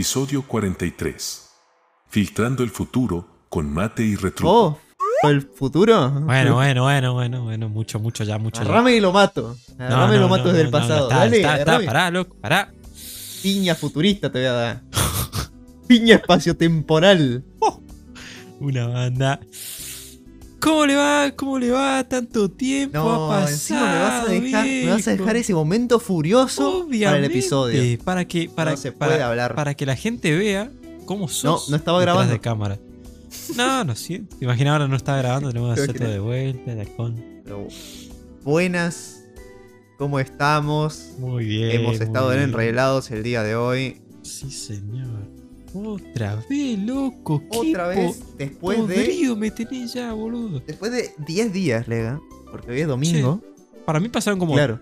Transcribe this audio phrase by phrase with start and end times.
[0.00, 1.50] Episodio 43.
[2.08, 4.50] Filtrando el futuro con mate y retruco.
[4.50, 6.10] Oh, ¿el futuro?
[6.10, 8.70] Bueno, bueno, bueno, bueno, bueno, mucho, mucho ya, mucho ya.
[8.70, 9.58] Agarrame y lo mato.
[9.76, 11.02] No, Agarrame y no, lo mato no, desde no, el no, pasado.
[11.10, 12.72] está, Dale, está, está, pará, loco, pará.
[13.42, 14.82] Piña futurista te voy a dar.
[15.86, 17.44] Piña espaciotemporal.
[18.58, 19.40] Una banda.
[20.60, 21.32] ¿Cómo le va?
[21.36, 22.04] ¿Cómo le va?
[22.04, 23.48] Tanto tiempo ha No, pasado.
[23.48, 27.98] encima me vas a dejar, me vas a dejar ese momento furioso para el episodio.
[28.04, 29.54] Para que, para, No se para- puede hablar.
[29.54, 30.70] para que la gente vea
[31.06, 31.70] cómo sos.
[31.70, 32.32] no estaba detrás grabando.
[32.34, 32.78] de cámara.
[33.56, 34.36] No, no siento.
[34.40, 36.14] Imagina ahora no estaba grabando, tenemos que Creo hacer que todo no.
[36.14, 37.14] de vuelta, con.
[37.44, 37.68] Pero,
[38.44, 39.22] buenas,
[39.98, 41.12] ¿cómo estamos?
[41.18, 41.70] Muy bien.
[41.70, 42.42] Hemos estado bien
[43.10, 44.00] el día de hoy.
[44.22, 45.08] Sí, señor.
[45.74, 47.42] Otra vez, loco.
[47.50, 50.60] Otra vez, después de, me tenés ya, boludo.
[50.66, 52.20] después de 10 días, Lega.
[52.50, 53.40] Porque hoy es domingo.
[53.84, 54.80] Para mí pasaron como Claro.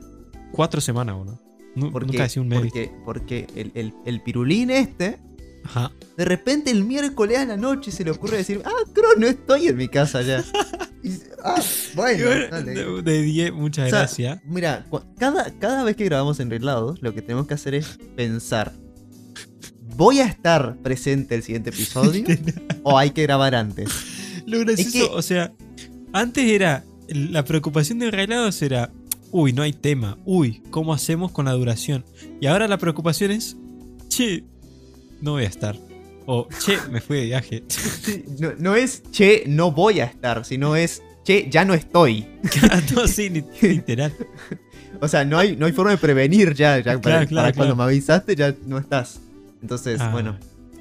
[0.53, 1.41] cuatro semanas, boludo.
[1.75, 2.61] Nu- Porque, Nunca decía un mes.
[2.61, 5.19] porque, porque el, el- el pirulín este,
[5.65, 5.93] Ajá.
[6.17, 9.69] de repente el miércoles a la noche se le ocurre decir, ah, creo no estoy
[9.69, 10.43] en mi casa ya.
[11.01, 11.13] Y
[11.45, 11.63] ah,
[11.95, 12.75] bueno, dale.
[12.75, 14.41] de- de 10, muchas O sea, gracias.
[14.45, 14.85] Mira,
[15.19, 18.73] cada, cada vez que grabamos enreglados, lo que tenemos que hacer es pensar.
[19.99, 22.25] ¿Voy a estar presente el siguiente episodio?
[22.85, 23.89] ¿O hay que grabar antes?
[24.47, 25.53] Lo gracioso, que- o sea,
[26.13, 26.85] antes era.
[27.09, 28.93] La preocupación de enreglados era.
[29.33, 30.17] Uy, no hay tema.
[30.25, 32.05] Uy, ¿cómo hacemos con la duración?
[32.41, 33.57] Y ahora la preocupación es.
[34.09, 34.45] Che,
[35.21, 35.77] no voy a estar.
[36.27, 37.65] O, che, me fui de viaje.
[38.39, 42.25] No, no es, che, no voy a estar, sino es, che, ya no estoy.
[42.95, 44.15] no, sí, li- literal.
[45.01, 46.79] O sea, no hay, no hay forma de prevenir ya.
[46.79, 47.77] ya para, Claro, claro, cuando claro.
[47.77, 49.21] me avisaste ya no estás.
[49.63, 50.11] Entonces, Ah.
[50.13, 50.37] bueno,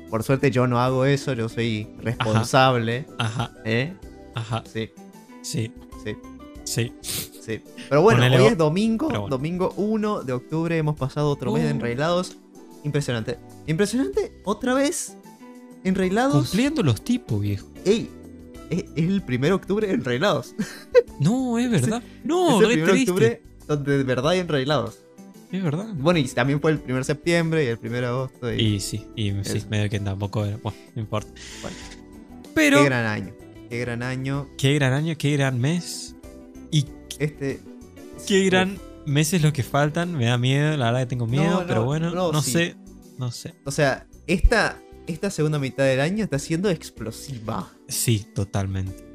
[0.09, 3.05] por suerte yo no hago eso, yo soy responsable.
[3.17, 3.93] Ajá, ¿eh?
[4.35, 4.63] ajá.
[4.71, 4.89] Sí,
[5.41, 5.71] Sí,
[6.03, 6.15] sí,
[6.63, 6.93] sí.
[7.01, 7.61] sí.
[7.89, 9.27] Pero bueno, Ponele hoy es domingo, bueno.
[9.29, 11.75] domingo 1 de octubre, hemos pasado otro mes de Uh.
[11.75, 12.37] enreglados.
[12.83, 13.37] Impresionante.
[13.65, 15.15] Impresionante, otra vez.
[15.83, 16.33] Enreglados.
[16.49, 17.67] Cumpliendo los tipos, viejo.
[17.85, 18.09] Ey,
[18.69, 20.53] es, es el 1 de octubre enreglados.
[21.19, 22.01] No, es verdad.
[22.23, 23.11] No, es el 1 de triste.
[23.11, 24.99] octubre donde de verdad hay enreglados.
[25.51, 25.87] Es verdad.
[25.95, 28.53] Bueno, y también fue el 1 de septiembre y el 1 de agosto.
[28.53, 30.57] Y, Y sí, y sí, medio que tampoco era.
[30.57, 31.31] Bueno, no importa.
[31.61, 31.77] Bueno.
[32.53, 33.33] Pero, Qué qué gran año.
[33.69, 34.47] Qué gran año.
[34.61, 36.15] gran, año, qué gran mes.
[36.71, 36.85] Y
[37.19, 37.59] Este.
[38.27, 40.15] qué gran meses los que faltan.
[40.15, 42.51] Me da miedo, la verdad que tengo miedo, no, pero bueno, no, no, sí.
[42.51, 42.75] sé.
[43.17, 43.53] No sé.
[43.65, 47.71] O sea, esta, esta segunda mitad del año está siendo explosiva.
[47.87, 49.05] Sí, totalmente.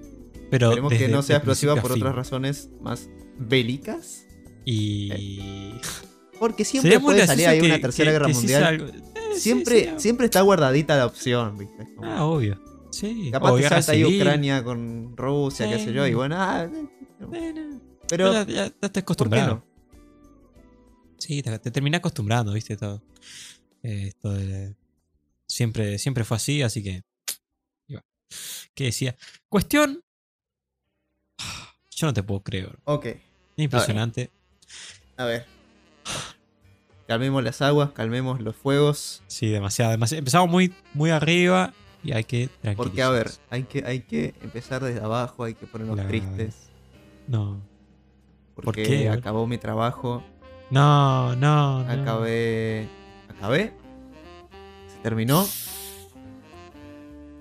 [0.51, 2.03] Pero Esperemos que no sea explosiva por fin.
[2.03, 4.27] otras razones más bélicas.
[4.65, 5.73] Y.
[6.43, 8.93] Porque siempre puede salir ahí una tercera que- guerra que mundial.
[9.15, 11.87] Eh, sí, siempre, siempre está guardadita la opción, ¿viste?
[11.95, 12.61] Como- Ah, obvio.
[12.91, 13.31] Sí.
[13.31, 14.05] capaz te salta ahí.
[14.05, 16.69] Ucrania con Rusia, qué sé yo, y bueno, ah,
[17.21, 19.55] Bueno, pero ya, ya- estás ¿por qué acostumbrado.
[19.55, 19.65] no?
[21.17, 23.01] Sí, te, te terminas acostumbrando, viste, todo.
[23.85, 24.75] Eh, esto de-
[25.47, 27.03] siempre, siempre fue así, así que.
[28.75, 29.15] ¿Qué decía?
[29.49, 30.03] Cuestión.
[31.95, 32.77] Yo no te puedo creer.
[32.85, 33.19] Ok, Es
[33.59, 34.31] impresionante.
[35.17, 35.47] a ver.
[37.07, 39.23] Calmemos las aguas, calmemos los fuegos.
[39.27, 40.21] Sí, demasiado, demasiado.
[40.21, 42.49] Empezamos muy, muy arriba y hay que.
[42.77, 46.71] Porque, a ver, hay que, hay que empezar desde abajo, hay que ponernos tristes.
[47.27, 47.61] No.
[48.55, 49.09] Porque qué?
[49.09, 49.19] A ver.
[49.21, 50.23] acabó mi trabajo,
[50.71, 51.91] No, no, no.
[51.91, 52.89] acabé.
[53.37, 53.73] Acabé.
[54.89, 55.47] Se terminó.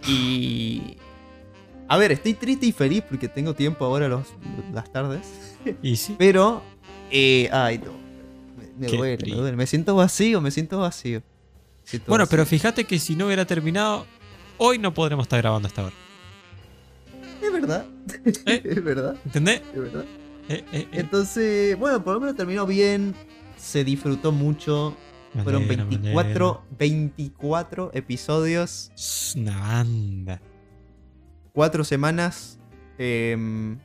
[0.08, 0.98] Y.
[1.88, 4.28] A ver, estoy triste y feliz porque tengo tiempo ahora los,
[4.74, 5.56] las tardes.
[5.82, 6.16] Y sí.
[6.18, 6.62] Pero.
[7.12, 7.92] eh, ay, no.
[8.82, 9.58] Me, Qué duele, me duele.
[9.58, 11.20] Me siento vacío, me siento vacío.
[11.20, 14.08] Me siento Bueno, pero fíjate que si no hubiera terminado,
[14.58, 15.96] hoy no podremos estar grabando hasta ahora.
[17.40, 17.86] Es verdad.
[18.48, 18.62] ¿Eh?
[18.66, 19.16] es verdad.
[19.24, 19.62] ¿Entendés?
[19.72, 20.06] Es verdad.
[20.50, 20.88] Eh, eh.
[20.94, 23.14] Entonces, bueno, por lo menos terminó bien.
[23.56, 24.98] Se disfrutó mucho.
[25.44, 28.92] Fueron alegro, me 24, 24 episodios.
[28.96, 30.42] Es una banda.
[31.54, 32.58] 4 semanas.
[32.98, 33.78] em,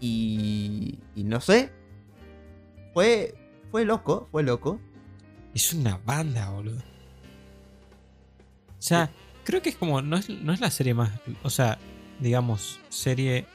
[0.00, 1.70] y, y no sé.
[2.92, 3.34] Fue,
[3.70, 4.80] fue loco, fue loco.
[5.54, 6.78] Es una banda, boludo.
[6.78, 6.82] O
[8.82, 9.10] sea,
[9.44, 10.00] creo que es como.
[10.02, 11.10] No es, no es la serie más.
[11.42, 11.78] O sea,
[12.20, 13.46] digamos, serie.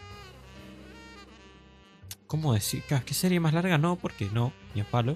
[2.27, 2.83] ¿Cómo decir?
[3.05, 3.77] ¿Qué serie más larga?
[3.77, 5.15] No, porque no, ni a palo.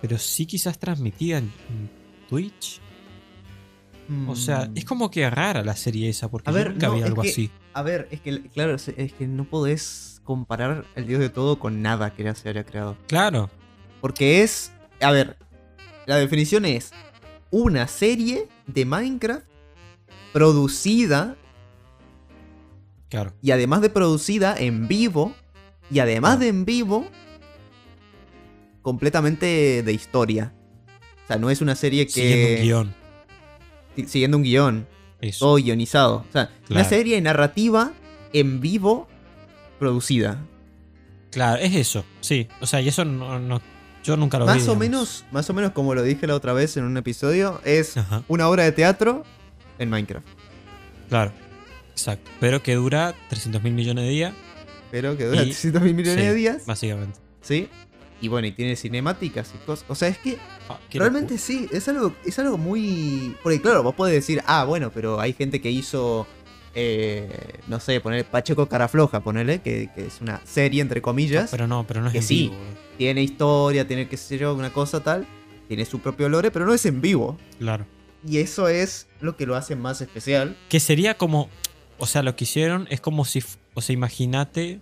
[0.00, 1.90] Pero sí quizás transmitida en, en
[2.28, 2.80] Twitch.
[4.26, 6.92] O sea, Mm, es como que rara la serie esa, porque A ver, nunca no,
[6.94, 7.50] había es algo que- así.
[7.74, 11.60] A ver, es que, claro, es es que no podés comparar el Dios de todo
[11.60, 12.96] con nada que ya se haya creado.
[13.06, 13.48] Claro,
[14.00, 14.72] Porque es.
[15.00, 15.36] A ver,
[16.06, 16.90] la definición es
[17.50, 19.44] una serie de Minecraft
[20.32, 21.36] producida
[23.08, 23.32] claro.
[23.42, 25.34] y además de producida en vivo
[25.90, 27.06] y además de en vivo
[28.82, 30.52] completamente de historia.
[31.24, 32.94] O sea, no es una serie Siguiendo un que guion.
[34.08, 34.86] siguiendo un guion,
[35.20, 35.46] Eso.
[35.46, 36.24] todo guionizado.
[36.28, 37.92] O sea, una serie narrativa
[38.32, 39.08] en vivo
[39.78, 40.38] producida.
[41.30, 42.48] Claro, es eso, sí.
[42.60, 43.60] O sea, y eso no, no-
[44.04, 44.52] yo nunca lo vi.
[44.52, 47.60] Más o menos, más o menos como lo dije la otra vez en un episodio,
[47.64, 49.24] es Ajá, una obra de teatro
[49.78, 50.26] en Minecraft.
[51.08, 51.32] claro.
[51.92, 52.30] Exacto.
[52.40, 54.34] Pero que dura 300 mil millones de días,
[54.90, 56.26] Pero que dura Y- 300 mil millones sí.
[56.28, 56.64] de días.
[56.66, 57.18] básicamente.
[57.42, 57.68] ¿Sí?
[58.22, 59.84] Y bueno, y tiene cinemáticas y cosas.
[59.88, 60.38] O sea, es que
[60.68, 61.38] Ah, realmente locura.
[61.46, 63.36] sí, es algo, es algo muy.
[63.42, 66.26] Porque claro, vos podés decir, ah, bueno, pero hay gente que hizo.
[66.74, 71.50] Eh, no sé, poner Pacheco Carafloja, ponerle, que, que es una serie entre comillas.
[71.50, 72.34] Pero no, pero no es que en sí.
[72.34, 72.56] vivo.
[72.98, 75.26] Tiene historia, tiene qué sé yo, una cosa tal.
[75.68, 77.38] Tiene su propio lore, pero no es en vivo.
[77.58, 77.86] Claro.
[78.26, 80.56] Y eso es lo que lo hace más especial.
[80.68, 81.48] Que sería como.
[81.98, 83.42] O sea, lo que hicieron es como si.
[83.74, 84.80] O sea, imagínate.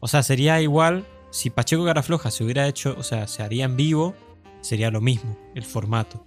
[0.00, 1.06] O sea, sería igual.
[1.30, 2.94] Si Pacheco Garafloja se hubiera hecho.
[2.98, 4.14] O sea, se haría en vivo.
[4.60, 6.24] Sería lo mismo, el formato.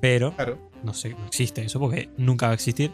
[0.00, 0.34] Pero.
[0.34, 0.58] Claro.
[0.82, 2.92] No sé, no existe eso porque nunca va a existir.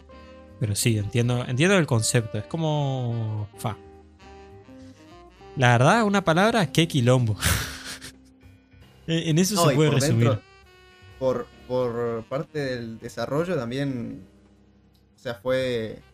[0.61, 2.39] Pero sí, entiendo, entiendo el concepto.
[2.39, 3.49] Es como.
[3.57, 3.83] Fa.
[5.55, 7.37] La verdad, una palabra, qué quilombo.
[9.07, 10.29] en eso No, se puede por resumir.
[10.29, 10.47] dentro,
[11.19, 14.29] por, por parte del desarrollo también.
[15.15, 16.07] O sea, fue.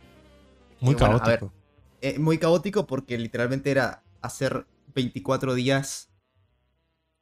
[0.80, 1.54] Muy bueno, ver, caótico.
[2.02, 6.12] eh, muy caótico porque literalmente era hacer 24 días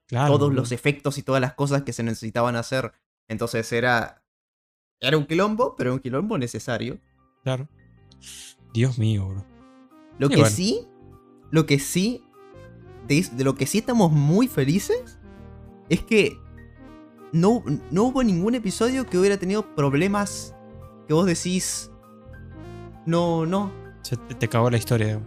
[0.07, 2.93] Claro, todos los efectos y todas las cosas que se necesitaban hacer.
[3.27, 4.23] Entonces era.
[5.01, 6.99] Era un quilombo, pero un quilombo necesario.
[7.45, 7.69] Claro.
[8.73, 9.45] Dios mío, bro.
[10.17, 10.49] Lo Y que bueno.
[10.49, 10.81] sí.
[11.51, 12.23] Lo que sí.
[13.07, 15.19] De, de lo que sí estamos muy felices.
[15.87, 16.37] Es que.
[17.31, 20.55] No, no hubo ningún episodio que hubiera tenido problemas.
[21.07, 21.91] Que vos decís.
[23.05, 23.71] No, no.
[24.01, 25.21] Se te, te cagó la historia.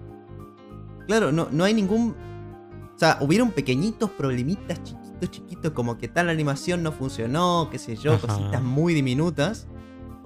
[1.06, 2.16] Claro, no, no hay ningún.
[2.96, 7.78] O sea, hubieron pequeñitos problemitas chiquitos, chiquitos, como que tal la animación no funcionó, qué
[7.78, 8.26] sé yo, Ajá.
[8.26, 9.68] cositas muy diminutas.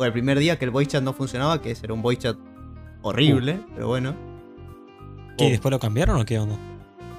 [0.05, 2.37] El primer día que el voice chat no funcionaba, que ese era un voice chat
[3.03, 4.15] horrible, pero bueno.
[5.39, 5.47] ¿Qué?
[5.47, 6.57] Oh, ¿Después lo cambiaron o qué onda?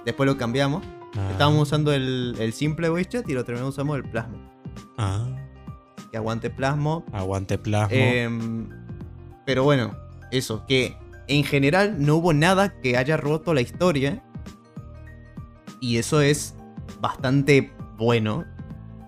[0.06, 0.84] después lo cambiamos.
[1.16, 1.30] Ah.
[1.32, 4.38] Estábamos usando el, el simple voice chat y lo terminamos usando el plasmo.
[4.98, 5.26] Ah,
[6.12, 7.06] Que aguante plasmo.
[7.14, 7.96] aguante plasma.
[7.96, 8.68] Em,
[9.46, 9.96] pero bueno,
[10.32, 10.98] eso, que
[11.28, 14.22] en general no hubo nada que haya roto la historia.
[15.80, 16.56] Y eso es
[17.02, 18.46] bastante bueno.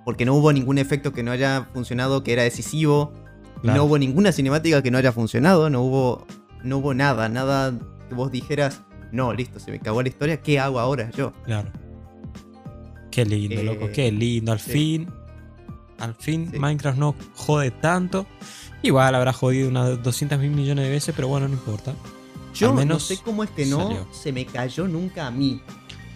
[0.06, 3.12] Porque no hubo ningún efecto que no haya funcionado que era decisivo.
[3.61, 3.77] Claro.
[3.77, 5.69] No hubo ninguna cinemática que no haya funcionado.
[5.69, 6.25] No hubo,
[6.63, 7.73] no hubo nada, nada
[8.09, 8.81] que vos dijeras,
[9.11, 10.41] no, listo, se me cagó la historia.
[10.41, 11.33] ¿Qué hago ahora yo?
[11.43, 11.69] Claro.
[13.11, 13.89] Qué lindo, Eh, loco.
[13.93, 14.51] Qué lindo.
[14.51, 14.71] Al sí.
[14.71, 15.09] fin.
[15.99, 16.59] Al fin Sí.
[16.59, 18.25] Minecraft no jode tanto.
[18.81, 21.93] Igual habrá jodido unas 200 mil millones de veces, pero bueno, no importa.
[22.53, 24.07] Yo Al no menos sé cómo es que no salió.
[24.11, 25.61] se me cayó nunca a mí.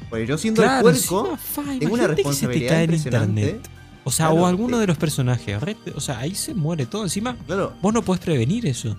[0.10, 2.82] Porque yo siendo Claro, el puerco, encima, fa, tengo una imagínate que se te responsabilidad
[2.82, 3.42] impresionante.
[3.42, 3.70] internet.
[4.10, 4.82] O sea, Claro, o alguno eh.
[4.82, 5.58] de los personajes.
[5.96, 7.04] O sea, ahí se muere todo.
[7.04, 8.98] Encima, Claro, vos no podés prevenir eso.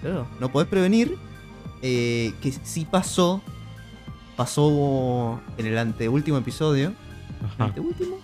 [0.00, 0.26] claro.
[0.40, 1.16] No podés prevenir.
[1.82, 3.40] eh, que sí pasó.
[4.36, 6.92] Pasó en el anteúltimo episodio.
[7.44, 7.64] Ajá.
[7.66, 8.16] ¿Anteúltimo?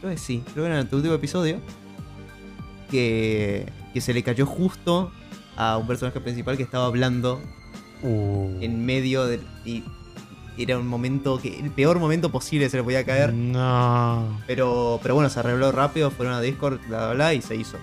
[0.00, 0.42] Creo que sí.
[0.52, 1.60] Creo que en el anteúltimo episodio.
[2.90, 5.10] Que, que se le cayó justo
[5.56, 7.40] a un personaje principal que estaba hablando
[8.02, 8.58] Uh.
[8.60, 9.40] en medio del.
[9.64, 9.82] Y
[10.58, 11.58] era un momento que.
[11.58, 13.32] El peor momento posible se le podía caer.
[13.32, 14.40] No.
[14.46, 17.76] Pero, pero bueno, se arregló rápido, fueron a Discord, bla, bla, bla, y se hizo.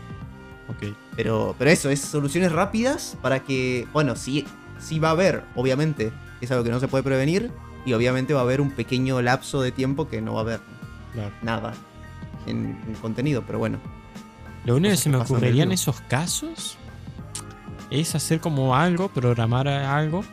[0.67, 0.93] Ok.
[1.15, 4.45] Pero, pero eso, es soluciones rápidas para que, bueno, sí,
[4.79, 7.51] sí va a haber, obviamente, es algo que no se puede prevenir,
[7.85, 10.59] y obviamente va a haber un pequeño lapso de tiempo que no va a haber
[11.13, 11.31] Claro.
[11.41, 11.73] nada
[12.47, 13.79] en, en contenido, pero bueno.
[14.63, 16.77] Lo único que se me ocurriría en esos casos
[17.89, 20.23] es hacer como algo, programar algo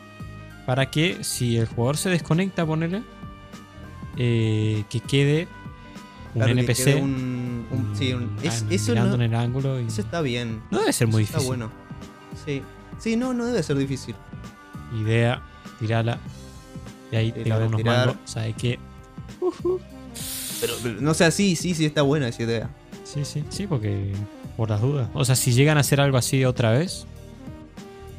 [0.69, 3.01] para que si el jugador se desconecta, ponerle
[4.87, 5.47] que quede
[6.27, 9.33] un Claro, que NPC quede un- un- sí, un- mm, es- eso mirando no- en
[9.33, 9.81] el ángulo.
[9.81, 10.61] y- Eso está bien.
[10.69, 11.39] No debe ser muy eso difícil.
[11.39, 11.71] Está bueno.
[12.45, 12.61] Sí.
[12.99, 14.13] Sí, no, no debe ser difícil.
[15.01, 15.41] Idea,
[15.79, 16.19] tirala.
[17.11, 18.05] Y ahí te unos tirar.
[18.09, 18.17] mangos.
[18.29, 18.77] ¿Sabes qué?
[20.61, 22.69] Pero, pero, no sé, sí, sí, sí está buena esa idea.
[23.05, 24.13] Sí, sí, sí, porque
[24.55, 25.09] por las dudas.
[25.15, 27.07] O sea, si llegan a hacer algo así otra vez,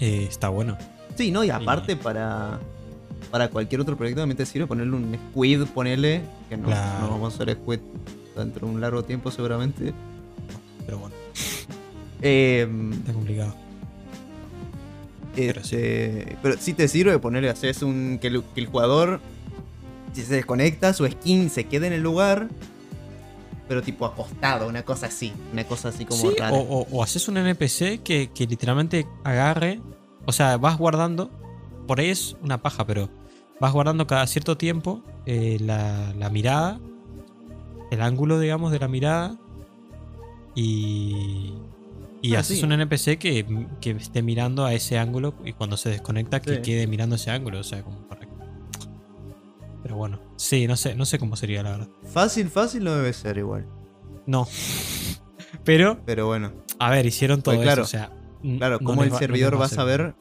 [0.00, 0.76] eh, está bueno.
[1.20, 1.44] Sí, ¿no?
[1.44, 2.58] Y aparte para,
[3.30, 7.00] para cualquier otro proyecto también te sirve ponerle un squid, ponerle, que no, Claro.
[7.00, 7.78] no vamos a hacer squid
[8.34, 9.92] dentro de un largo tiempo seguramente.
[10.86, 11.14] Pero bueno,
[12.22, 13.54] Eh, está complicado.
[15.36, 19.20] Pero este, pero sí te sirve ponerle, haces un, que el, que el jugador,
[20.14, 22.48] si se desconecta, su skin se quede en el lugar,
[23.68, 26.52] pero tipo acostado, una cosa así, una cosa así como Sí, rara.
[26.56, 29.80] o, o- o haces un NPC que, que literalmente agarre.
[30.26, 31.30] O sea, vas guardando.
[31.86, 33.08] Por ahí es una paja, pero
[33.60, 36.80] vas guardando cada cierto tiempo eh, la, la mirada.
[37.90, 39.36] El ángulo, digamos, de la mirada.
[40.54, 41.54] Y.
[42.22, 42.64] Y Ah, haces sí.
[42.64, 46.62] un NPC que, que esté mirando a ese ángulo y cuando se desconecta que Sí.
[46.62, 47.60] quede mirando ese ángulo.
[47.60, 48.20] O sea, como para
[49.82, 51.88] Pero bueno, sí, no sé, no sé cómo sería la verdad.
[52.12, 53.66] Fácil, fácil no debe ser igual.
[54.26, 54.46] No.
[55.64, 57.88] Pero, Pero bueno, a ver, hicieron todo Pues claro, eso.
[57.88, 58.10] O sea,
[58.58, 60.14] claro, no como el va- no les servidor va a saber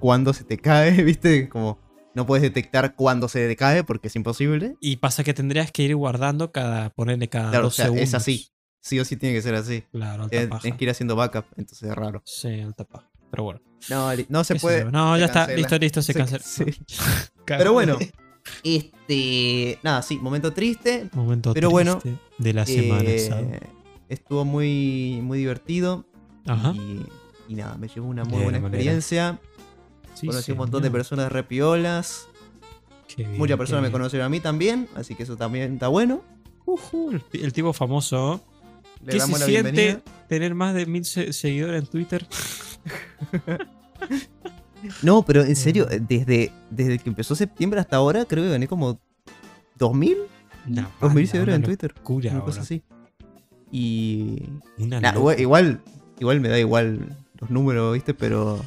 [0.00, 1.48] cuándo se te cae, ¿viste?
[1.48, 1.78] Como
[2.14, 4.76] no puedes detectar cuándo se te cae porque es imposible.
[4.80, 8.08] Y pasa que tendrías que ir guardando cada, ponerle cada Claro, o sea, segundos.
[8.08, 8.48] es así.
[8.80, 9.82] Sí o sí tiene que ser así.
[9.92, 10.60] Claro, alta paja.
[10.62, 12.20] tienes que ir haciendo backup, entonces es raro.
[12.26, 13.08] Sí, alta paja.
[13.30, 13.60] Pero bueno.
[13.88, 14.84] No, no se puede.
[14.90, 15.46] No, se ya está.
[15.48, 16.42] Listo, listo, se, Se- cancela.
[16.44, 16.64] sí.
[17.46, 17.96] Pero bueno,
[18.62, 19.78] este.
[19.82, 21.08] Nada, sí, momento triste.
[21.12, 23.02] Momento pero bueno, triste de la semana.
[23.04, 23.60] Eh,
[24.08, 26.06] estuvo muy, muy divertido.
[26.46, 26.72] Ajá.
[26.74, 27.04] Y,
[27.52, 28.78] y nada, me llevó una muy buena manera.
[28.78, 29.38] experiencia.
[30.14, 32.26] Sí, Conocí un montón de personas repiolas.
[33.16, 36.22] Bien, Muchas personas me conocieron a mí también, así que eso también está bueno.
[37.12, 38.40] El, ti- el tipo famoso.
[39.04, 40.00] Le ¿Qué se siente bienvenida.
[40.28, 42.26] tener más de mil se- seguidores en Twitter?
[45.02, 46.06] No, pero en serio, Mm.
[46.08, 48.98] desde, desde que empezó septiembre hasta ahora, creo que gané como
[49.78, 50.16] 2000,
[50.68, 51.94] Una 2000 banda, seguidores en Twitter.
[51.96, 52.82] locura, Una cosa así.
[53.70, 54.42] Y.
[54.78, 55.80] Una Nah, igual,
[56.18, 58.14] igual me da igual los números, ¿viste?
[58.14, 58.64] Pero.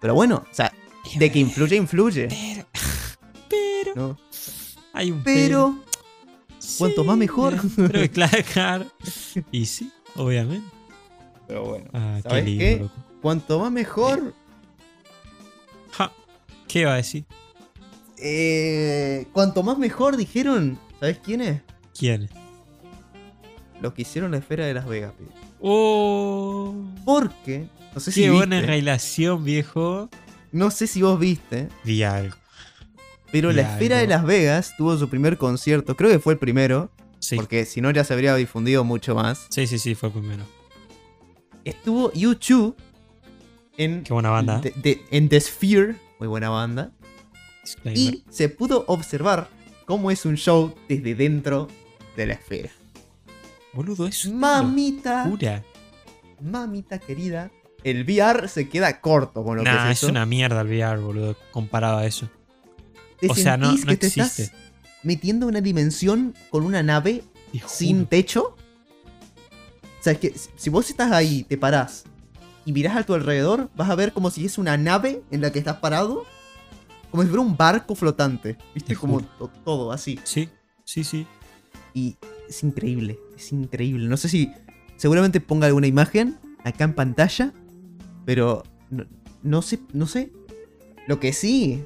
[0.00, 0.72] Pero bueno, o sea,
[1.16, 2.28] de que influye, influye.
[2.28, 2.66] Pero.
[3.50, 3.92] Pero.
[3.94, 4.18] ¿no?
[4.94, 5.76] Hay un Pero.
[6.78, 7.54] cuanto Sí, más mejor.
[7.76, 8.86] Pero claro, claro.
[9.50, 10.66] Y sí, obviamente.
[11.48, 11.90] Pero bueno.
[11.92, 12.76] Ah, qué ¿Sabes lindo, qué?
[12.78, 12.94] loco.
[13.20, 14.34] Cuanto más mejor.
[15.92, 16.12] Ja,
[16.68, 17.24] ¿Qué iba a decir?
[18.18, 20.78] Eh, cuanto más mejor dijeron.
[21.00, 21.60] ¿Sabes quién es?
[21.98, 22.28] ¿Quién?
[23.80, 25.30] Los que hicieron la esfera de Las Vegas, pibe.
[25.62, 26.74] Oh.
[27.04, 27.66] Porque.
[27.94, 28.70] No sé Qué si buena viste.
[28.72, 30.08] relación, viejo.
[30.50, 31.68] No sé si vos viste.
[31.84, 32.36] Vi algo.
[33.30, 34.06] Pero la esfera de.
[34.06, 35.96] Las Vegas tuvo su primer concierto.
[35.96, 36.90] Creo que fue el primero.
[37.20, 37.36] Sí.
[37.36, 39.46] Porque si no ya se habría difundido mucho más.
[39.50, 40.44] Sí, sí, sí, fue primero.
[41.64, 42.74] Estuvo YouTube
[43.76, 44.58] en, Qué buena banda.
[44.58, 45.96] de- de- en The Sphere.
[46.18, 46.90] Muy buena banda.
[47.62, 47.96] Disclaimer.
[48.14, 49.48] Y se pudo observar
[49.86, 51.68] cómo es un show desde dentro
[52.16, 52.70] de la esfera.
[53.72, 55.62] Boludo, es una Mamita, locura.
[56.40, 57.50] mamita querida.
[57.84, 60.10] El VR se queda corto con lo Nah, que es es eso.
[60.12, 62.28] una mierda el VR, boludo, comparado a eso.
[63.18, 64.42] Te o sea, no- no que te existe.
[64.44, 64.52] estás
[65.02, 67.68] metiendo en una dimensión con una nave Te juro.
[67.74, 68.56] sin techo.
[70.00, 72.04] O sea, es que si- vos estás ahí, te parás
[72.64, 75.50] y mirás a tu alrededor, vas a ver como si es una nave en la
[75.52, 76.24] que estás parado.
[77.10, 78.56] Como si fuera un barco flotante.
[78.74, 78.94] ¿Viste?
[78.94, 79.20] Te Como
[79.64, 80.18] todo así.
[80.24, 80.48] Sí,
[80.84, 81.26] sí, sí.
[81.94, 82.16] Y
[82.48, 84.06] es increíble, es increíble.
[84.08, 84.50] No sé si
[84.96, 87.52] seguramente ponga alguna imagen acá en pantalla,
[88.24, 89.04] pero no,
[89.42, 90.30] no sé, no sé.
[91.08, 91.82] Lo que sí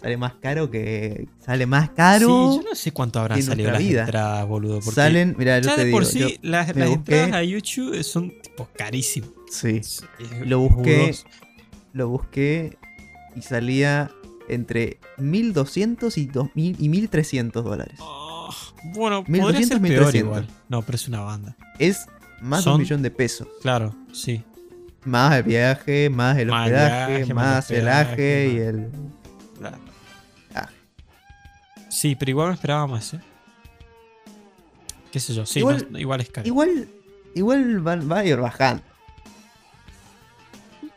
[0.00, 2.26] sale más caro que sale más caro.
[2.52, 4.00] Sí, yo no sé cuánto habrán salido las vida.
[4.02, 4.76] entradas, boludo.
[4.80, 8.02] Porque Salen, mira, yo ya te de digo, por sí las, las entradas a YouTube
[8.02, 9.30] son tipo carísimas.
[9.50, 10.02] sí, es
[10.46, 11.00] Lo busqué.
[11.02, 11.24] jugoso.
[11.92, 12.78] lo busqué
[13.36, 14.10] y salía
[14.48, 17.98] entre 1200 y 2000 y 1300 dólares.
[18.00, 18.29] Oh,
[18.94, 20.14] bueno, 1200, podría ser peor 1300.
[20.26, 20.46] igual.
[20.68, 21.56] No, pero es una banda.
[21.78, 22.06] Es
[22.40, 23.48] más de un millón de pesos.
[23.62, 24.42] Claro, sí.
[25.04, 28.90] Más el viaje, más el Más hospedaje, viaje, más, el hospedaje, aje y el.
[29.58, 29.78] Claro.
[30.54, 30.68] Ah.
[31.88, 33.20] Sí, pero igual me esperaba más, ¿eh?
[35.10, 35.44] ¿Qué sé yo?
[35.46, 36.46] Sí, Igual- no- igual es caro.
[36.46, 36.88] Igual,
[37.34, 38.82] igual va, va a ir bajando.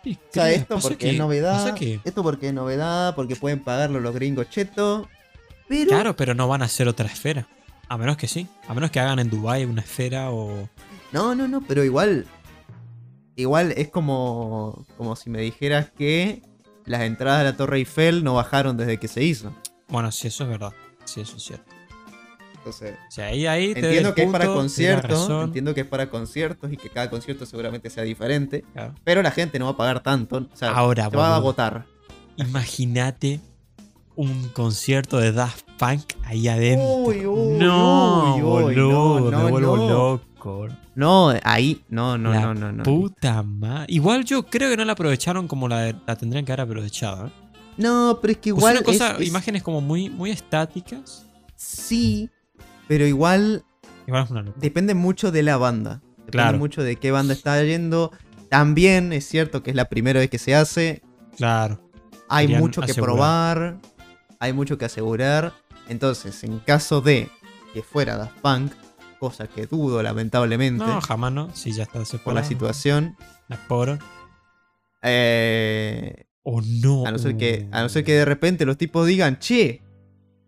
[0.05, 1.75] O sea, esto porque que- es novedad.
[2.03, 5.07] Esto porque es novedad, porque pueden pagarlo los gringos chetos.
[5.67, 5.89] Pero.
[5.89, 7.47] Claro, pero no van a hacer otra esfera.
[7.89, 8.47] A menos que sí.
[8.67, 10.69] A menos que hagan en Dubai una esfera o.
[11.11, 12.25] No, no, no, pero igual.
[13.35, 14.85] Igual es como.
[14.97, 16.41] Como si me dijeras que
[16.85, 19.53] las entradas de la Torre Eiffel no bajaron desde que se hizo.
[19.87, 20.73] Bueno, sí, eso es verdad.
[21.05, 21.65] Sí, eso es cierto.
[22.55, 22.95] Entonces.
[23.07, 25.43] O sea, ahí, ahí te Entiendo que es para conciertos.
[25.43, 28.63] Entiendo que es para conciertos y que cada concierto seguramente sea diferente.
[28.73, 28.95] Claro.
[29.03, 30.47] Pero la gente no va a pagar tanto.
[30.51, 31.85] O sea, Ahora, se va a agotar.
[32.37, 33.39] Imagínate
[34.15, 36.85] un concierto de Daft Punk ahí adentro.
[36.87, 39.89] Uy, uy, no, uy, uy, boludo, no, no, me vuelvo no.
[39.89, 40.67] loco.
[40.95, 41.81] No, ahí.
[41.89, 42.83] No, no, La no, no, no.
[42.83, 43.85] Puta madre.
[43.89, 47.27] Igual yo creo que no la aprovecharon como la, la tendrían que haber aprovechado.
[47.27, 47.31] ¿eh?
[47.77, 48.77] No, pero es que igual.
[48.83, 51.25] Pusieron cosas, es- es- imágenes como muy, muy estáticas.
[51.55, 52.29] Sí,
[52.87, 53.63] pero igual
[54.05, 54.61] Igual es una locura.
[54.61, 56.01] depende mucho de la banda.
[56.17, 56.57] Depende Claro.
[56.59, 58.11] mucho de qué banda está yendo.
[58.49, 61.01] También es cierto que es la primera vez que se hace.
[61.37, 61.79] Claro.
[62.29, 63.15] Hay Querían mucho que asegurar.
[63.15, 63.79] probar.
[64.43, 65.53] Hay mucho que asegurar.
[65.87, 67.29] Entonces, en caso de
[67.73, 68.73] que fuera Daft Punk,
[69.17, 71.49] cosa que dudo lamentablemente No, jamás no.
[71.55, 72.45] Sí, ya está por la separado.
[72.47, 73.15] situación,
[73.47, 73.97] La poro.
[75.01, 77.05] eh, O no.
[77.05, 79.81] a, no ser que, a no ser que de repente los tipos digan, che,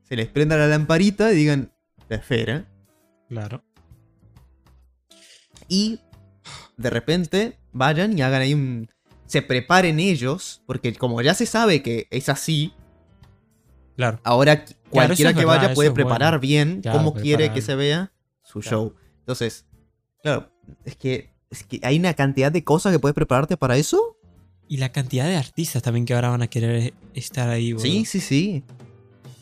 [0.03, 1.71] se les prenda la lamparita y digan,
[2.09, 2.65] la esfera.
[3.29, 3.63] Claro.
[5.69, 5.99] Y
[6.75, 8.89] de repente vayan y hagan ahí un...
[9.25, 12.73] Se preparen ellos, porque como ya se sabe que es así,
[13.95, 14.19] Claro.
[14.23, 16.41] ahora cualquiera que vaya puede preparar bueno.
[16.41, 18.11] bien Claro, cómo quiere que se vea
[18.43, 18.77] su Claro.
[18.77, 18.95] show.
[19.19, 19.65] Entonces,
[20.21, 20.51] claro,
[20.83, 24.17] es que, es que hay una cantidad de cosas que puedes prepararte para eso.
[24.67, 27.85] Y la cantidad de artistas también que ahora van a querer estar ahí, boludo.
[27.85, 28.63] Sí, sí, sí.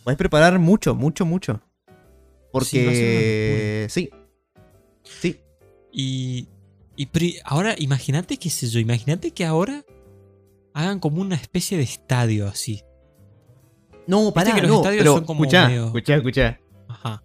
[0.03, 1.61] Puedes preparar mucho, mucho, mucho.
[2.51, 4.09] Porque sí.
[5.03, 5.39] Sí.
[5.91, 6.47] Y,
[6.95, 9.83] y pri- ahora, imagínate, qué sé yo, imagínate que ahora
[10.73, 12.83] hagan como una especie de estadio así.
[14.07, 16.59] No, pará, que los no, estadios pero son como escuchá, medio- escuchá, escuchá.
[16.87, 17.23] Ajá.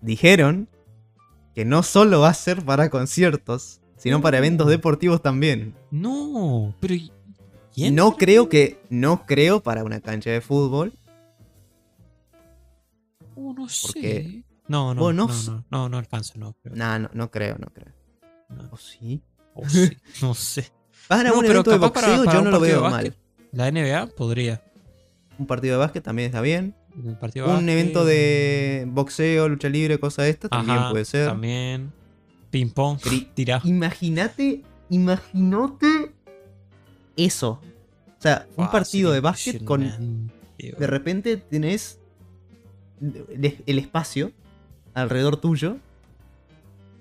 [0.00, 0.68] Dijeron
[1.54, 5.74] que no solo va a ser para conciertos, sino para eventos deportivos también.
[5.90, 6.94] No, pero.
[6.94, 7.12] ¿y-
[7.74, 10.92] Y ¿y no creo que, no creo para una cancha de fútbol.
[13.34, 14.44] Uh, no sé.
[14.68, 16.54] No, no, no, no no, no, no, alcanza, no.
[16.62, 16.74] creo.
[16.74, 17.92] Nah, no, no creo, no creo.
[18.48, 18.68] No.
[18.72, 19.22] ¿O sí?
[19.54, 19.90] O sí,
[20.22, 20.72] no sé.
[21.08, 23.14] Para un evento de para- boxeo para yo no lo veo mal.
[23.52, 24.62] La NBA podría.
[25.38, 26.74] Un partido de básquet también está bien.
[27.20, 31.28] Partido Un evento de boxeo, lucha libre, cosas de estas también puede ser.
[31.28, 31.92] También.
[32.50, 32.98] Ping pong.
[33.34, 33.60] Tira.
[33.64, 36.12] Imagínate, imagínate
[37.16, 37.60] eso.
[38.18, 42.00] O sea, un partido de básquet con de repente tenés
[43.00, 44.32] el espacio
[44.94, 45.76] alrededor tuyo.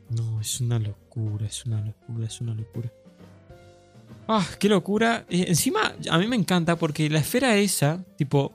[0.10, 2.92] No, es una locura, es una locura, es una locura.
[4.28, 5.26] Ah, qué locura.
[5.30, 8.54] Eh, encima, a mí me encanta porque la esfera esa, tipo,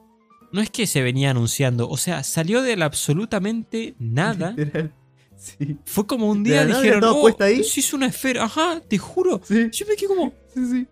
[0.52, 4.52] no es que se venía anunciando, o sea, salió de la absolutamente nada.
[4.56, 4.92] Literal.
[5.36, 7.64] Sí, Fue como un día dijeron, estaba oh, ahí".
[7.64, 9.40] se hizo una esfera, ajá, te juro.
[9.42, 10.86] sí, Yo me quedé como, sí, sí.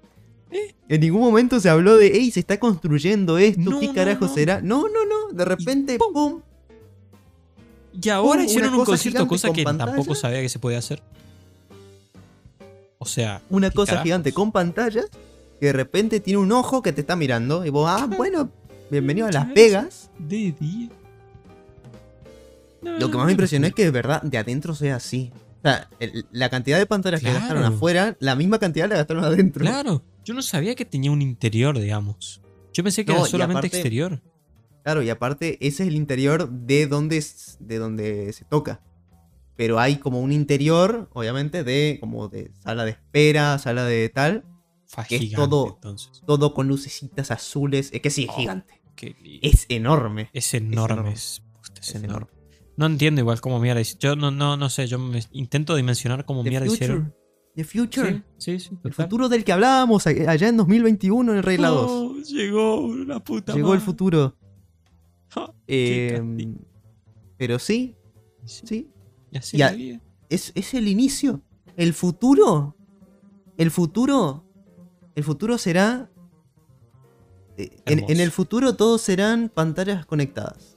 [0.51, 0.75] ¿Eh?
[0.89, 4.25] En ningún momento se habló de, hey, se está construyendo esto, No, ¿qué no, carajo
[4.27, 4.33] no.
[4.35, 4.63] será?
[4.63, 6.13] No, no, no, de repente, ¡pum!
[6.15, 6.41] pum.
[8.01, 9.93] y ahora hicieron un concierto, cosa que pantalla.
[9.93, 11.03] tampoco sabía que se podía hacer.
[12.99, 14.05] O sea, Una ¿qué cosa carajos?
[14.05, 15.07] gigante con pantallas
[15.61, 18.51] que de repente tiene un ojo que te está mirando y vos, ah, bueno,
[18.91, 20.11] bienvenido a Las Vegas.
[20.19, 20.89] de día.
[22.83, 25.33] No, Lo que más me impresionó es que de verdad de adentro sea así.
[25.59, 29.25] O sea, el- la cantidad de pantallas que gastaron afuera, la misma cantidad la gastaron
[29.25, 29.63] adentro.
[29.65, 32.41] Claro, yo no sabía que tenía un interior, digamos.
[32.73, 34.21] Yo pensé que No, era solamente aparte- exterior.
[34.85, 37.25] Claro, y aparte, ese es el interior de donde,
[37.59, 38.81] de donde se toca.
[39.59, 44.45] Pero hay como un interior, obviamente, de como de sala de espera, sala de tal.
[44.87, 46.23] Fue que es todo- entonces.
[46.25, 47.91] Todo con lucecitas azules.
[47.93, 48.81] Es que sí, es Oh, gigante.
[49.43, 50.31] Es enorme.
[50.33, 51.13] Es enorme.
[51.13, 51.43] Es,
[51.93, 52.29] enorme.
[52.77, 53.83] No entiendo igual cómo mierda.
[53.83, 57.13] Yo no, no, no sé, yo me intento dimensionar cómo mierda hicieron.
[57.57, 58.23] The future.
[58.37, 58.79] Sí, sí, sí.
[58.85, 61.91] El futuro del que hablábamos allá en 2021 en Regla 2.
[61.91, 64.37] Oh, llegó la puta Llegó el futuro.
[65.67, 66.55] Eh, casting.
[67.37, 67.97] pero Sí,
[68.45, 68.89] sí.
[69.33, 70.01] Y así.
[70.29, 71.41] Es, es el inicio.
[71.77, 72.75] El futuro.
[73.57, 74.45] El futuro.
[75.15, 76.11] El futuro será.
[77.57, 80.77] eh, En, en el futuro todos serán pantallas conectadas.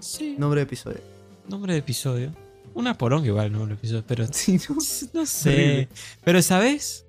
[0.00, 1.00] Sí, Nombre de episodio.
[1.48, 2.32] nombre de episodio.
[2.74, 4.76] Una poronga igual, nombre de episodio, pero Sí, ¿no?
[5.14, 5.50] no sé.
[5.50, 5.88] Horrible.
[6.24, 7.06] Pero ¿sabes?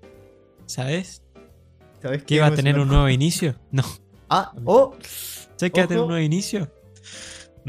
[0.65, 1.21] ¿Sabes?
[2.02, 2.36] ¿Sabes ¿Que qué?
[2.36, 3.56] iba a tener un nuevo inicio?
[3.71, 3.84] No.
[4.30, 4.95] Ah, oh.
[5.58, 6.71] ¿Sabes que va a tener un nuevo inicio?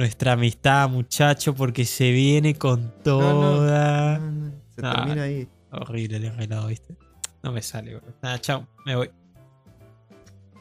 [0.01, 2.91] Nuestra amistad, muchacho, porque se viene con no.
[3.05, 4.19] toda.
[4.19, 4.95] No, no, Se Ah.
[4.97, 5.47] termina ahí.
[5.73, 6.97] Horrible el enredado, ¿viste?
[7.43, 8.07] No me sale, bro.
[8.23, 9.11] Nada, chao, me voy.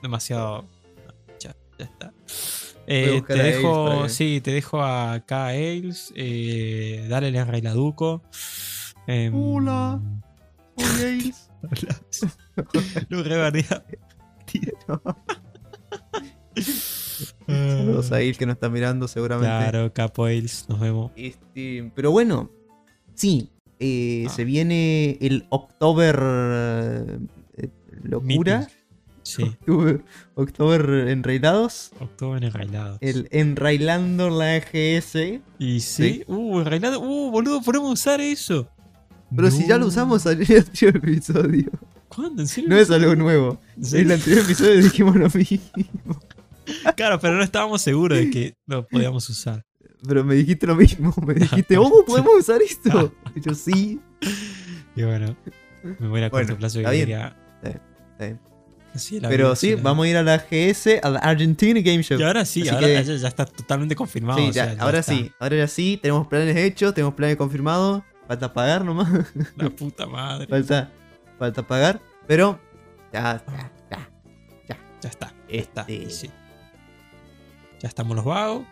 [0.03, 0.65] Demasiado.
[1.39, 2.11] ya, ya está.
[2.85, 6.11] Eh, te dejo, que- sí, te dejo acá a Ailes.
[6.17, 8.21] Eh, dale el enreiladuco.
[9.07, 10.01] Em, Hola.
[10.75, 11.33] Hola.
[13.07, 13.85] Lo rebardea.
[17.47, 19.47] Saludos a Il que nos está mirando seguramente.
[19.49, 21.11] Claro, Capo Ailes, nos vemos.
[21.15, 22.49] Este, pero bueno,
[23.15, 24.29] sí, eh, Ah.
[24.29, 26.19] se viene el October
[27.57, 27.69] eh,
[28.03, 28.59] Locura.
[28.59, 28.75] Meeting.
[29.21, 30.03] Sí, October,
[30.35, 31.91] October Enrailados.
[31.99, 32.97] octubre enrailado.
[33.01, 35.41] El Enrailando la EGS.
[35.59, 36.23] Y sí, Sí.
[36.27, 36.99] uh, enrailado.
[37.01, 38.67] Uh, boludo, podemos usar eso.
[39.35, 41.69] Pero si ya lo usamos en el anterior episodio.
[42.07, 42.41] ¿Cuándo?
[42.41, 42.69] ¿En serio?
[42.71, 43.59] No es algo nuevo.
[43.77, 45.59] ¿En el anterior episodio dijimos lo mismo.
[46.95, 49.65] Claro, pero no estábamos seguros de que lo podíamos usar.
[50.07, 51.13] Pero me dijiste lo mismo.
[51.25, 53.13] Me dijiste, oh, ¿podemos usar esto?
[53.35, 53.99] Y yo sí.
[54.95, 55.35] Y bueno,
[55.83, 57.09] me voy a Bueno, corto plazo que está bien.
[58.93, 62.19] Está Pero sí, la vamos a ir a la GS, a la Argentina Game Show.
[62.19, 64.39] Y ahora sí, Así ahora que- ya, está totalmente confirmado.
[64.39, 65.11] Sí, o sea, ya, ya ahora está.
[65.13, 69.09] sí, ahora ya sí, tenemos planes hechos, tenemos planes confirmados, falta pagar nomás,
[69.57, 70.47] La puta madre.
[70.47, 70.91] falta,
[71.37, 72.59] falta pagar, pero
[73.13, 73.43] ya,
[73.91, 74.09] ya,
[74.67, 75.81] ya, Ya está, ya está.
[75.87, 76.29] Este- sí.
[77.79, 78.63] Ya estamos los vagos.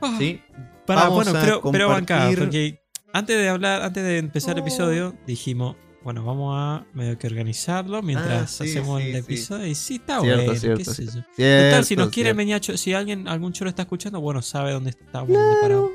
[0.00, 0.40] Ah, sí,
[0.86, 2.80] Para, Vamos bueno, a pero, pero compartir- porque
[3.12, 4.66] antes de hablar, antes de empezar el Oh.
[4.66, 9.18] episodio, dijimos, bueno, vamos a medio que organizarlo mientras Ah, sí, hacemos sí, el sí.
[9.18, 9.66] episodio.
[9.66, 11.10] Y sí, está Cierto, bueno, cierto, qué sé yo.
[11.34, 11.64] cierto.
[11.70, 12.36] Total, si nos quiere cierto.
[12.38, 15.90] venir a cho- si alguien, algún choro está escuchando, bueno, sabe dónde estamos, dónde paramos.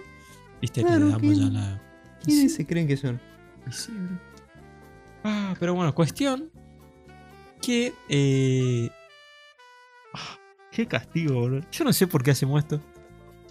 [0.61, 1.81] Viste, claro, le damos ya ¿quién- la.
[2.25, 3.21] ¿Quiénes se creen que son?
[5.23, 6.49] Ah, pero bueno, cuestión
[7.61, 7.93] que.
[8.09, 8.89] Eh...
[10.71, 11.61] qué castigo, bro.
[11.71, 12.79] Yo no sé por qué hacemos esto.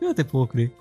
[0.01, 0.73] Yo no te puedo creer.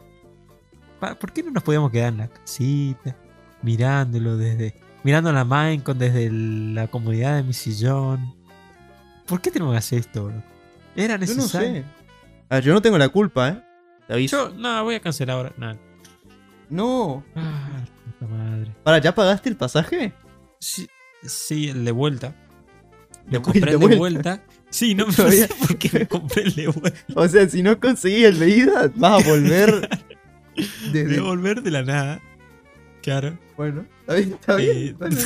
[1.19, 3.15] ¿Por qué no nos podíamos quedar en la casita?
[3.61, 4.73] Mirándolo desde.
[5.03, 8.35] Mirando la Minecon desde el- la comodidad de mi sillón.
[9.25, 10.43] ¿Por qué tenemos que hacer esto, bro?
[10.95, 11.67] Era Yo no necesario.
[11.83, 11.85] sé.
[12.49, 13.63] Ah, yo no tengo la culpa, ¿eh?
[14.07, 14.49] Te aviso.
[14.49, 15.53] Yo, no, voy a cancelar ahora.
[15.57, 15.77] No.
[16.69, 17.23] No.
[17.35, 17.85] Ah,
[18.19, 18.71] puta madre.
[18.83, 20.13] Para, ¿ya pagaste el pasaje?
[20.59, 20.87] Sí,
[21.23, 22.35] sí, el de vuelta.
[23.27, 24.43] De Lo compré vuelta, el de vuelta.
[24.69, 26.99] Sí, no, no sé por qué me compré el de vuelta.
[27.15, 29.89] O sea, si no conseguí el de ida, vas a volver
[30.91, 31.21] De desde...
[31.21, 32.21] volver de la nada.
[33.01, 33.37] Claro.
[33.55, 34.77] Bueno, está bien, está bien.
[34.77, 35.17] Eh, bueno.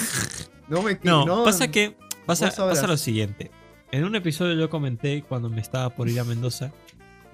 [0.70, 1.96] No me no, pasa que.
[2.26, 3.52] Pasa, pasa lo siguiente.
[3.92, 6.72] En un episodio yo comenté cuando me estaba por ir a Mendoza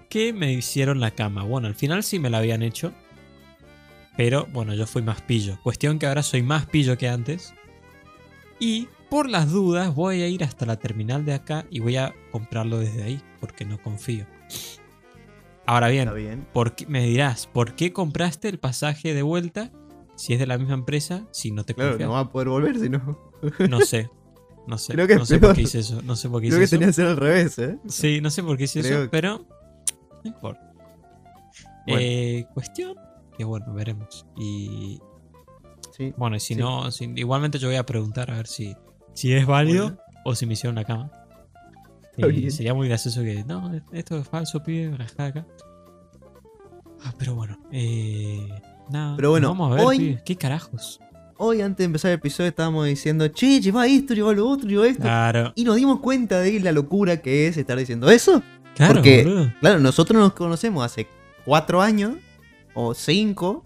[0.09, 1.43] que me hicieron la cama.
[1.43, 2.91] Bueno, al final sí me la habían hecho.
[4.17, 5.59] Pero bueno, yo fui más pillo.
[5.61, 7.53] Cuestión que ahora soy más pillo que antes.
[8.59, 12.13] Y por las dudas voy a ir hasta la terminal de acá y voy a
[12.31, 13.21] comprarlo desde ahí.
[13.39, 14.25] Porque no confío.
[15.65, 16.47] Ahora bien, bien.
[16.53, 19.71] ¿por qué- me dirás, ¿por qué compraste el pasaje de vuelta
[20.15, 21.27] si es de la misma empresa?
[21.31, 22.07] Si no te Claro, confías.
[22.09, 23.19] no va a poder volver si no.
[23.69, 24.09] No sé.
[24.67, 24.93] No sé.
[24.93, 26.01] Creo que no sé por qué hice eso.
[26.03, 26.75] No sé por qué Creo hice que eso.
[26.75, 27.77] tenía que ser al revés, ¿eh?
[27.87, 29.45] Sí, no sé por qué hice Creo eso, que- pero
[30.23, 30.73] no importa.
[31.87, 32.01] Bueno.
[32.01, 32.95] Eh, cuestión
[33.37, 34.25] que bueno, veremos.
[34.37, 34.99] Y
[35.95, 36.13] Sí.
[36.17, 36.59] bueno, y si Sí.
[36.59, 38.75] no, si- igualmente yo voy a preguntar a ver si,
[39.19, 40.01] si es válido Bueno.
[40.23, 41.11] o si me hicieron la cama.
[42.49, 45.45] Sería muy gracioso que, no, esto es falso, pibe, rajá acá.
[47.03, 48.47] Ah, pero bueno, eh,
[48.89, 49.15] nada.
[49.15, 50.99] Pero bueno, vamos a ver, hoy- pibe, ¿qué carajos?
[51.37, 54.87] Hoy, antes de empezar el episodio, estábamos diciendo, che, lleva esto, lleva lo otro, lleva
[54.87, 55.03] esto.
[55.03, 58.41] Claro, Y nos dimos cuenta de la locura que es estar diciendo eso.
[58.75, 59.53] claro, porque- boludo.
[59.61, 61.07] Claro, nosotros nos conocemos hace
[61.45, 62.15] cuatro años
[62.73, 63.63] o cinco.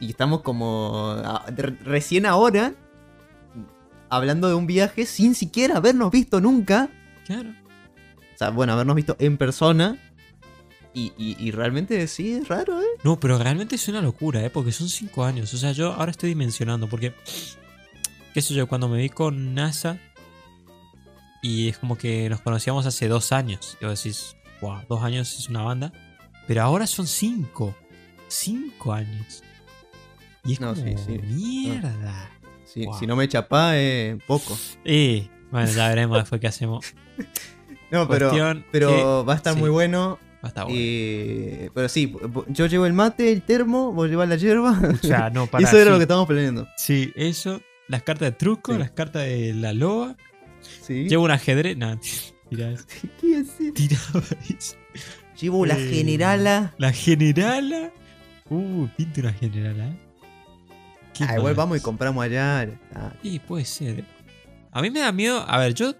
[0.00, 1.44] Y estamos como a-
[1.84, 2.74] recién ahora
[4.10, 6.90] hablando de un viaje sin siquiera habernos visto nunca.
[7.26, 7.50] Claro.
[8.34, 9.98] O sea, bueno, habernos visto en persona.
[10.92, 12.86] Y, y- y realmente sí es raro, ¿eh?
[13.04, 14.50] No, pero realmente es una locura, ¿eh?
[14.50, 15.54] Porque son cinco años.
[15.54, 17.14] O sea, yo ahora estoy dimensionando porque,
[18.34, 19.98] qué sé yo, cuando me vi con NASA
[21.42, 23.78] y es como que nos conocíamos hace dos años.
[23.80, 25.92] Y vos decís, wow, dos años es una banda.
[26.48, 27.74] Pero ahora son cinco.
[28.28, 29.42] Cinco años.
[30.44, 31.18] Y es No, como, sí, sí.
[31.18, 32.30] mierda.
[32.72, 32.98] Si, Wow.
[32.98, 34.56] si no me chapá, eh, poco.
[34.84, 36.84] Eh, bueno, ya veremos después qué hacemos.
[37.90, 38.30] No, pero,
[38.70, 39.58] pero que- va a estar sí.
[39.58, 40.20] muy bueno.
[40.36, 40.78] Va a estar bueno.
[40.80, 42.14] Eh, pero sí,
[42.46, 44.80] yo llevo el mate, el termo, vos llevas la hierba.
[44.94, 46.68] O sea, no, para Eso era lo que estábamos planeando.
[46.76, 47.60] Sí, eso.
[47.88, 48.78] Las cartas de truco, Sí.
[48.78, 50.16] las cartas de la loa.
[50.82, 51.08] Sí.
[51.08, 51.76] Llevo un ajedrez.
[51.76, 51.98] No,
[52.48, 52.84] tira eso.
[53.20, 53.72] ¿Qué haces?
[54.56, 54.76] Eso.
[55.40, 56.72] Llevo la Eh, generala.
[56.78, 57.90] La generala.
[58.48, 59.96] Uh, pinta una generala.
[61.26, 62.62] Qué Ah, igual vamos y compramos allá.
[62.64, 63.16] está.
[63.22, 64.04] Sí, puede ser.
[64.72, 65.44] A mí me da miedo.
[65.48, 65.94] A ver, yo,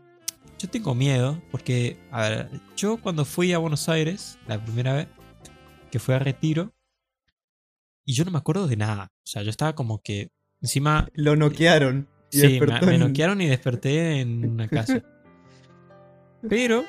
[0.58, 1.40] yo tengo miedo.
[1.50, 5.08] Porque, a ver, yo cuando fui a Buenos Aires, la primera vez,
[5.90, 6.72] que fui a Retiro,
[8.04, 9.08] y yo no me acuerdo de nada.
[9.12, 10.30] O sea, yo estaba como que.
[10.62, 12.08] Encima, Lo noquearon.
[12.32, 15.02] Y sí, me, me noquearon y desperté en una casa.
[16.48, 16.84] Pero,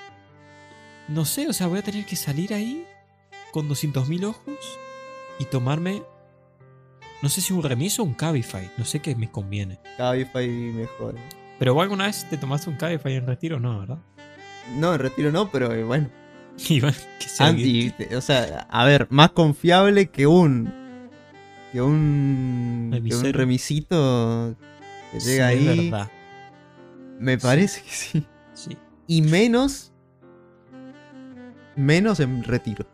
[1.10, 2.86] no sé, o sea, voy a tener que salir ahí
[3.52, 4.56] con 200.000 ojos
[5.40, 6.04] y tomarme,
[7.22, 9.80] no sé si un remiso o un Cabify, no sé qué me conviene.
[9.98, 11.16] Cabify mejor.
[11.60, 14.00] Pero vos alguna vez te tomaste un Cabify en retiro, no, ¿verdad?
[14.78, 16.10] No, en retiro no, pero eh, bueno.
[16.70, 17.56] Y bueno, que sea
[18.18, 20.72] o sea, a ver, más confiable que un.
[21.72, 22.90] Que un.
[22.92, 24.56] Que un remisito
[25.12, 25.90] que Sí, llega es ahí.
[25.90, 26.12] verdad.
[27.20, 28.26] Me parece que sí.
[28.54, 28.78] Sí.
[29.08, 29.94] Y menos.
[31.76, 32.86] Menos en retiro.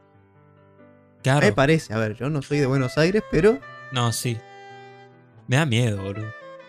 [1.24, 1.46] Claro.
[1.46, 3.60] Me parece, a ver, yo no soy de Buenos Aires, pero.
[3.92, 4.38] No, sí.
[5.48, 6.28] Me da miedo, boludo.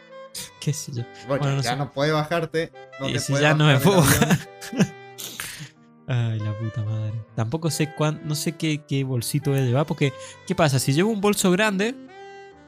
[0.61, 1.03] ¿Qué sé yo?
[1.27, 1.77] Bueno, no ya sé.
[1.77, 2.73] no puedes bajarte.
[3.01, 4.03] No Y te si ya no me puedo.
[6.07, 7.13] Ay, la puta madre.
[7.35, 10.13] Tampoco sé cuán, no sé qué, qué bolsito voy a llevar, porque
[10.47, 10.79] ¿qué pasa?
[10.79, 11.95] Si llevo un bolso grande,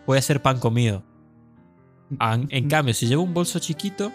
[0.06, 1.02] voy a hacer pan comido.
[2.18, 4.12] Ah, En, en cambio, si llevo un bolso chiquito,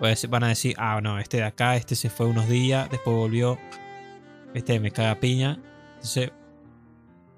[0.00, 2.48] voy a decir- van a decir, ah, no, este de acá, este se fue unos
[2.48, 3.56] días, después volvió,
[4.52, 5.60] este me caga piña.
[5.94, 6.32] Entonces,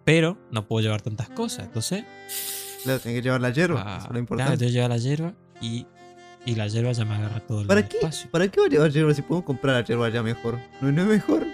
[0.05, 1.65] pero no puedo llevar tantas cosas.
[1.67, 2.05] Entonces,
[2.85, 3.83] Claro, tenés que llevar la hierba.
[3.87, 4.53] ah, eso es lo claro, importante.
[4.55, 5.87] entonces lleva la hierba y,
[6.45, 7.99] y la hierba ya me agarra todo el ¿Para qué?
[7.99, 8.29] espacio.
[8.31, 10.59] ¿Para qué voy a llevar hierba si podemos comprar la hierba allá mejor?
[10.81, 11.47] ¿No, no es mejor?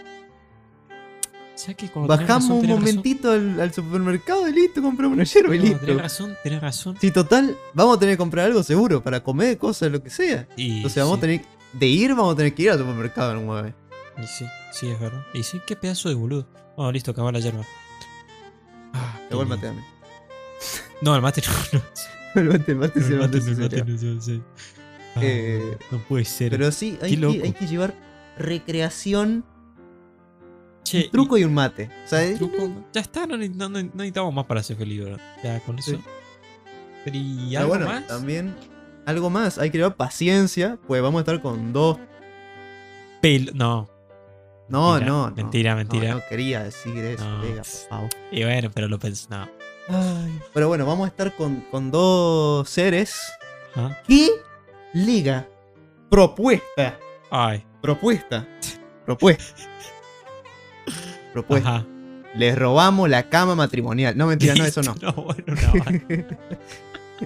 [1.55, 5.25] ¿Sabes que cuando tenés Bajamos razón, un momentito al, al supermercado y listo, compramos una
[5.25, 5.81] yerba y No, listo.
[5.81, 6.97] tenés razón, tenés razón.
[7.01, 10.47] Sí, total, vamos a tener que comprar algo seguro para comer, cosas, lo que sea.
[10.57, 11.41] Y Entonces vamos sí, a tener
[11.73, 13.75] de ir, vamos a tener que ir al supermercado en un vez.
[14.23, 15.21] y sí, sí, es verdad.
[15.35, 16.47] Y sí, qué pedazo de boludo.
[16.77, 17.65] Bueno, listo, acabó la yerba.
[19.31, 19.73] Luego el mate.
[21.03, 21.79] No, el mate no.
[21.79, 21.83] no.
[22.35, 24.43] El mate, el mate, sí, el mate, no, el mate no, sí, sí.
[25.17, 26.51] Ah, Eh, no puede ser.
[26.51, 27.39] Pero sí, hay que, loco.
[27.43, 27.95] hay que llevar
[28.37, 29.45] recreación,
[30.85, 31.91] Che, un truco y, un mate.
[32.05, 34.77] O sea, y- es- truco, ya está, no, ne- no- no necesitamos más para ser
[34.77, 35.17] feliz, bro.
[35.43, 35.93] Ya con eso.
[35.93, 36.01] Sí.
[37.05, 38.07] Pero ¿y algo bueno, más?
[38.07, 38.55] también
[39.07, 41.99] algo más, hay que llevar paciencia, pues vamos a estar con dos.
[43.23, 43.89] Pel- no.
[44.69, 46.15] No, Mentira, no, mentira, no, mentira.
[46.15, 47.41] No, quería decir eso, No.
[47.41, 48.11] Vega, por favor.
[48.31, 49.27] Y bueno, pero lo pensé.
[49.31, 49.49] No.
[49.89, 53.15] Ay, Pero bueno, vamos a estar con, con dos seres.
[54.07, 54.29] ¿Qué
[54.93, 55.49] liga?
[56.11, 56.99] Propuesta.
[57.31, 57.65] Ay.
[57.81, 58.47] Propuesta.
[59.07, 59.55] Propuesta.
[61.33, 61.77] Propuesta.
[61.77, 61.87] Ajá.
[62.35, 64.17] Les robamos la cama matrimonial.
[64.17, 64.95] No, mentira, no, eso no.
[65.03, 65.55] No, bueno,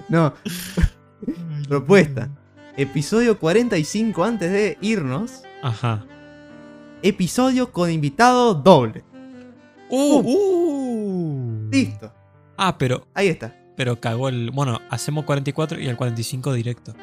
[0.09, 0.33] no.
[0.33, 0.33] no,
[1.67, 2.29] propuesta.
[2.77, 5.43] Episodio 45 antes de irnos.
[5.61, 6.05] Ajá.
[7.03, 9.03] Episodio con invitado doble.
[9.89, 11.69] Uh, uh.
[11.71, 12.11] Listo.
[12.57, 13.55] Ah, pero, Ahí está.
[13.75, 14.51] pero cagó el.
[14.51, 16.93] Bueno, hacemos 44 y el 45 directo.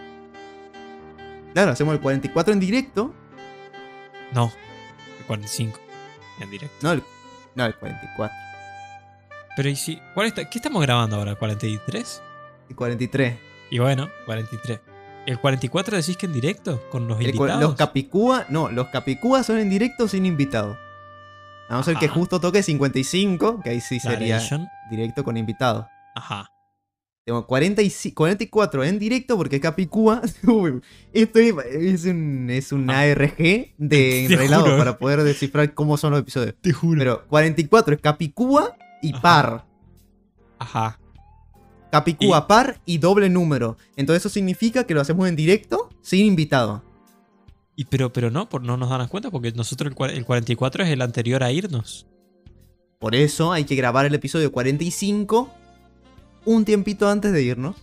[1.52, 3.14] Claro, hacemos el 44 en directo.
[4.32, 4.50] No,
[5.18, 5.78] el 45
[6.40, 6.76] en directo.
[6.82, 7.02] No, el,
[7.54, 8.36] no, el 44.
[9.56, 10.00] Pero ¿y si.
[10.14, 11.38] ¿cuál está- ¿Qué estamos grabando ahora?
[11.38, 12.22] ¿43?
[12.70, 13.38] El 43.
[13.70, 14.80] Y bueno, 43.
[15.26, 16.82] ¿El 44 decís que en directo?
[16.90, 17.60] ¿Con los El invitados?
[17.60, 20.76] los Capicúa, no, los Capicúa son en directo sin invitado.
[21.68, 24.40] A no ser que justo toque 55, que ahí sí sería
[24.90, 25.88] directo con invitado.
[26.16, 26.50] Ajá.
[27.24, 30.20] Tengo 45 44 en directo porque Capicúa.
[31.12, 33.00] Esto es, un, es un Ah.
[33.02, 34.78] ARG de Te enrelado juro.
[34.78, 36.54] para poder descifrar cómo son los episodios.
[36.60, 36.98] Te juro.
[36.98, 39.20] Pero 44 es Capicúa y Ajá.
[39.22, 39.66] par.
[40.58, 40.98] Ajá.
[41.90, 43.76] Capicúa par y doble número.
[43.96, 46.82] Entonces eso significa que lo hacemos en directo sin invitado.
[47.76, 50.90] Y pero, pero no, por, no nos dan cuenta porque nosotros el, el 44 es
[50.90, 52.06] el anterior a irnos.
[52.98, 55.50] Por eso hay que grabar el episodio 45
[56.44, 57.76] un tiempito antes de irnos.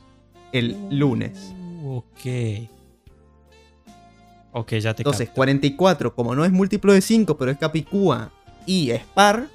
[0.52, 1.54] El lunes.
[1.82, 2.70] Uh, ok.
[4.54, 5.36] Ok, ya te Entonces, capto.
[5.36, 8.32] 44, como no es múltiplo de 5, pero es Capicúa
[8.66, 9.50] y es par,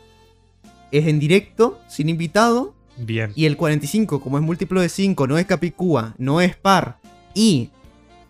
[0.91, 2.75] es en directo, sin invitado.
[2.97, 3.33] Bien.
[3.35, 6.99] Y el 45, como es múltiplo de 5, no es Capicúa, no es par,
[7.35, 7.71] y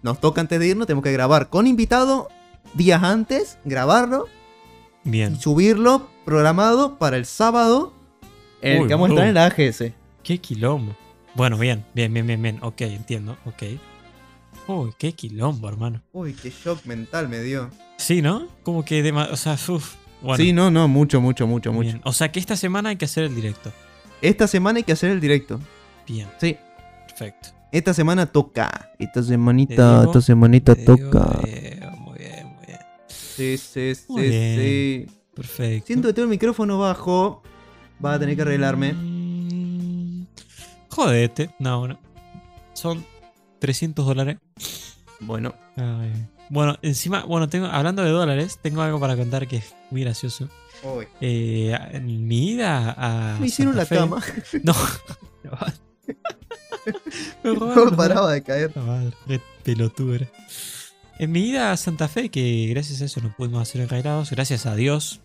[0.02, 2.28] nos toca antes de irnos, tenemos que grabar con invitado
[2.74, 4.26] días antes, grabarlo
[5.04, 5.34] Bien.
[5.34, 7.92] y subirlo programado para el sábado
[8.60, 9.84] en el Uy, que vamos a estar en la AGS.
[10.22, 10.94] Qué quilombo.
[11.34, 12.58] Bueno, bien, bien, bien, bien, bien.
[12.62, 13.36] Ok, entiendo.
[13.44, 13.62] Ok.
[14.68, 16.02] Uy, qué quilombo, hermano.
[16.12, 17.70] Uy, qué shock mental me dio.
[17.96, 18.46] Sí, ¿no?
[18.62, 19.94] Como que, dema- o sea, uff.
[20.20, 21.88] Bueno, sí, no, no, mucho, mucho, mucho, mucho.
[21.88, 22.00] bien.
[22.04, 23.72] O sea que esta semana hay que hacer el directo.
[24.22, 25.60] Esta semana hay que hacer el directo.
[26.06, 26.56] Bien, Sí,
[27.08, 27.48] perfecto.
[27.70, 28.92] esta semana toca.
[28.98, 31.40] Esta semanita, digo, esta semanita digo, toca.
[31.46, 32.78] eh, muy bien, muy bien.
[33.08, 34.58] Sí, sí, sí, Muy bien.
[34.58, 35.06] sí.
[35.34, 35.86] Perfecto.
[35.86, 37.42] Siento que tengo el micrófono bajo.
[38.04, 38.92] Va a tener que arreglarme.
[38.92, 40.26] Mm,
[40.88, 41.50] Jodete.
[41.58, 41.98] No, no.
[42.74, 43.04] Son
[43.60, 44.38] 300 dólares.
[45.20, 46.12] Bueno, Ay.
[46.50, 50.48] Bueno, encima, bueno, tengo, hablando de dólares, tengo algo para contar que es muy gracioso.
[51.20, 53.38] Eh, en mi ida a.
[53.38, 54.22] me hicieron Santa la Fe- cama.
[54.64, 54.74] No.
[57.44, 58.72] Me robaron No paraba de caer.
[59.62, 60.28] Pelotudo era.
[61.18, 64.66] En mi ida a Santa Fe, que gracias a eso no pudimos hacer enrailados, gracias
[64.66, 65.20] a Dios.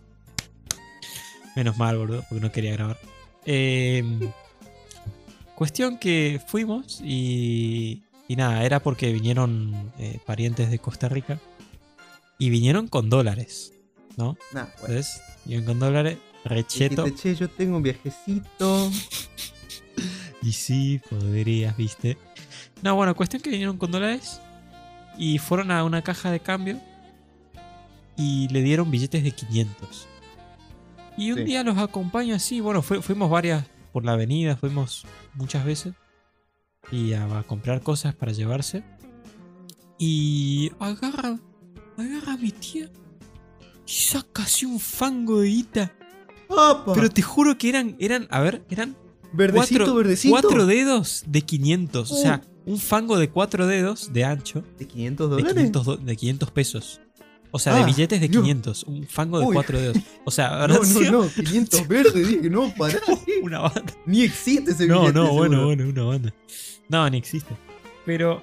[1.55, 2.99] Menos mal, boludo, porque no quería grabar.
[3.45, 4.03] Eh,
[5.55, 11.39] cuestión que fuimos y, y nada, era porque vinieron eh, parientes de Costa Rica
[12.37, 13.73] y vinieron con dólares,
[14.17, 14.37] ¿no?
[14.53, 14.95] Nah, bueno.
[14.97, 17.03] Entonces, vinieron con dólares, recheto.
[17.05, 18.91] Dijiste, che, yo tengo un viajecito.
[20.43, 22.15] Y sí, podrías, viste.
[22.83, 24.39] No, bueno, cuestión que vinieron con dólares
[25.17, 26.79] y fueron a una caja de cambio
[28.15, 30.07] y le dieron billetes de 500.
[31.17, 31.43] Y un Sí.
[31.43, 35.95] día los acompaño así, bueno, fui- fuimos varias por la avenida, fuimos muchas veces
[36.91, 38.83] y a, a comprar cosas para llevarse.
[39.97, 41.39] Y agarra,
[41.97, 42.89] agarra a mi tía
[43.87, 45.93] y saca así un fango de guita.
[46.49, 46.93] ¡Apa!
[46.93, 48.95] Pero te juro que eran, eran, a ver, eran
[49.33, 50.31] verdecito, cuatro, verdecito.
[50.31, 52.11] cuatro dedos de 500.
[52.11, 52.21] O Uh.
[52.21, 55.53] sea, un fango de cuatro dedos de ancho ¿De 500 de dólares?
[55.55, 57.01] 500, do- de 500 pesos.
[57.51, 58.41] O sea, Ah, de billetes de Dios.
[58.43, 58.83] 500.
[58.83, 59.53] Un fango de Uy.
[59.53, 59.97] cuatro dedos.
[60.25, 62.99] O sea, No, habrán no, sido no, 500 verdes, dije, no, pará.
[63.41, 63.93] una banda.
[64.05, 65.19] Ni existe ese No, billete.
[65.19, 65.65] no, bueno, seguro.
[65.65, 66.33] bueno, una banda.
[66.89, 67.55] No, ni existe.
[68.05, 68.41] Pero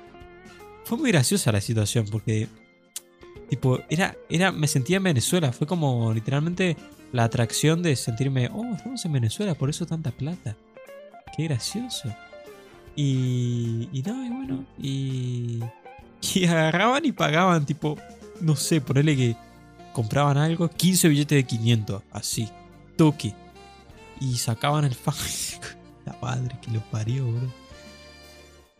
[0.84, 2.48] fue muy graciosa la situación porque,
[3.48, 5.52] tipo, era, era, me sentía en Venezuela.
[5.52, 6.76] Fue como literalmente
[7.12, 10.56] la atracción de sentirme, oh, estamos en Venezuela, por eso tanta plata.
[11.36, 12.14] Qué gracioso.
[12.96, 15.60] Y, y no, y bueno, y,
[16.34, 17.98] y agarraban y pagaban, tipo,
[18.40, 19.36] no sé, ponerle que
[19.92, 22.48] compraban algo, 15 billetes de 500, así,
[22.96, 23.34] toque.
[24.20, 25.14] Y sacaban el fan.
[26.06, 27.50] La madre que lo parió, bro.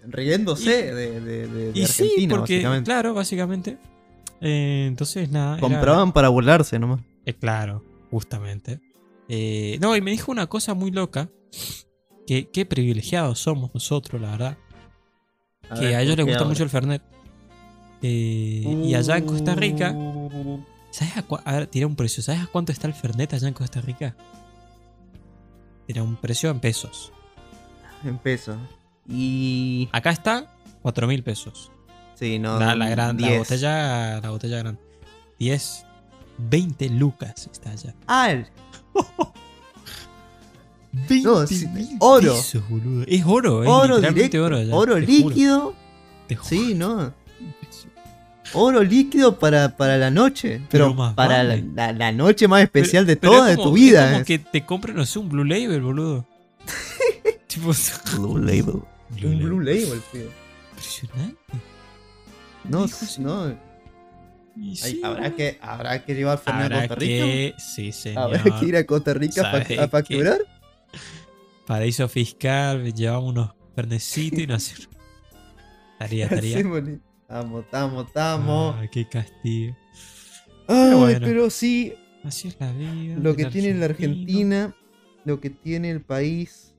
[0.06, 2.84] Riéndose Y- de, de, de- de Y sí, Argentina, porque, básicamente.
[2.84, 3.78] claro, básicamente.
[4.44, 5.52] Eh, entonces, nada.
[5.58, 7.00] era- Compraban para burlarse nomás.
[7.24, 8.80] Eh, claro, justamente.
[9.28, 11.30] Eh, no, y me dijo una cosa muy loca.
[12.26, 14.58] Que qué privilegiados somos nosotros, la verdad.
[15.78, 17.02] que a ellos les gusta mucho el Fernet.
[18.02, 20.62] Eh, y allá en Costa Rica, Uh.
[20.90, 22.22] ¿sabes a, cua- a ver, tiré un precio.
[22.22, 24.14] ¿Sabes a cuánto está el Fernet allá en Costa Rica?
[25.86, 27.12] Tiene un precio en pesos.
[28.04, 28.56] En pesos.
[29.08, 29.88] Y.
[29.92, 31.70] Acá está 4 mil pesos.
[32.14, 32.58] Sí, no.
[32.58, 33.38] La, la gran, la 10.
[33.40, 34.80] botella, la botella grande.
[35.38, 35.84] 10,
[36.38, 37.94] 20 lucas está allá.
[38.06, 38.46] Ah, el-
[40.92, 41.66] 20 No, sí,
[42.00, 42.34] oro.
[42.34, 43.04] pesos, boludo.
[43.08, 44.44] Es oro, es oro directo.
[44.44, 44.74] oro allá.
[44.74, 45.74] oro líquido.
[46.28, 46.48] te juro.
[46.48, 47.12] Sí, no.
[48.56, 50.60] Oro líquido para, para la noche.
[50.70, 51.64] Pero, Pero más para vale.
[51.74, 54.04] la, la- la noche más especial de Pero toda es de como- tu vida.
[54.04, 54.26] Es como es.
[54.26, 56.24] que te compren, no sé, un Blue Label, boludo.
[57.48, 57.72] tipo,
[58.16, 58.82] Blue Label.
[59.10, 59.38] Blue Un.
[59.40, 60.30] Blue Label, tío.
[60.70, 61.36] Impresionante.
[62.64, 63.20] No, así.
[63.20, 63.56] no.
[64.56, 67.24] Ay, sí, habrá, que, habrá que llevar Fernet a Costa Rica.
[67.24, 68.22] que, sí, señor.
[68.22, 70.38] Habrá que ir a Costa Rica para ¿Sabes a facturar.
[71.66, 74.74] Paraíso fiscal, llevamos unos pernecitos y no hace.
[75.92, 76.58] Estaría, estaría.
[76.58, 78.76] Estamos, estamos, estamos.
[78.78, 79.76] Ah, qué castigo.
[80.68, 81.26] Ay, bueno.
[81.26, 83.16] pero sí, Así es la vida.
[83.18, 83.86] lo que tiene la.
[83.86, 84.76] Argentina,
[85.24, 86.74] lo que tiene el país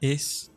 [0.00, 0.51] Es.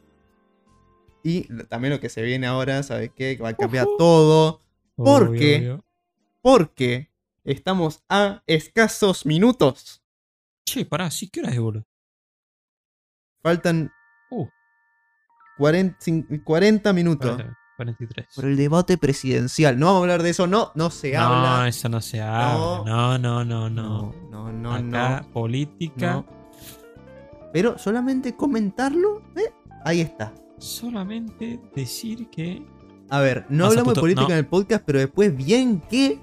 [1.28, 3.36] Y también lo que se viene ahora, ¿sabes qué?
[3.36, 4.62] Que va a cambiar todo.
[4.96, 5.84] ¿Por obvio.
[6.42, 7.10] Porque
[7.44, 10.04] estamos a escasos minutos.
[10.66, 11.86] Che, pará, sí, ¿qué hora es, boludo?
[13.42, 13.92] Faltan
[14.32, 14.48] Uh.
[15.58, 17.32] 40, cin- 40 minutos.
[17.32, 18.28] Espérate, 43.
[18.36, 19.78] Por el debate presidencial.
[19.80, 21.68] No vamos a hablar de eso, no, no se no, habla.
[21.68, 22.84] eso no se habla.
[22.86, 24.14] No, no, no, no.
[24.30, 25.32] No, no, no, Acá, no.
[25.32, 26.14] política.
[26.14, 26.26] no.
[27.54, 29.54] Pero solamente comentarlo, ¿eh?
[29.86, 30.34] ahí está.
[30.58, 32.64] Solamente decir que.
[33.10, 34.34] A ver, no hablamos de política no.
[34.34, 36.20] en el podcast, pero después bien que.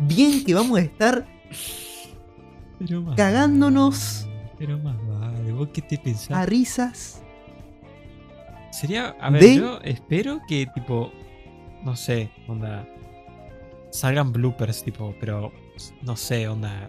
[0.00, 1.26] Bien que vamos a estar
[2.78, 4.26] Pero más Cagándonos.
[4.28, 5.52] vale, Pero más vale.
[5.52, 6.30] ¿Vos qué te pensás?
[6.30, 7.22] a risas.
[8.70, 9.16] Sería.
[9.20, 11.12] A ver, de- yo espero que, tipo.
[11.84, 12.86] No sé, onda.
[13.90, 15.52] Salgan bloopers, tipo, pero.
[16.02, 16.88] No sé, onda.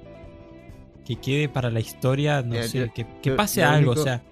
[1.05, 4.23] Que quede para la historia, no sé, yo- que, pase algo, único- o sea.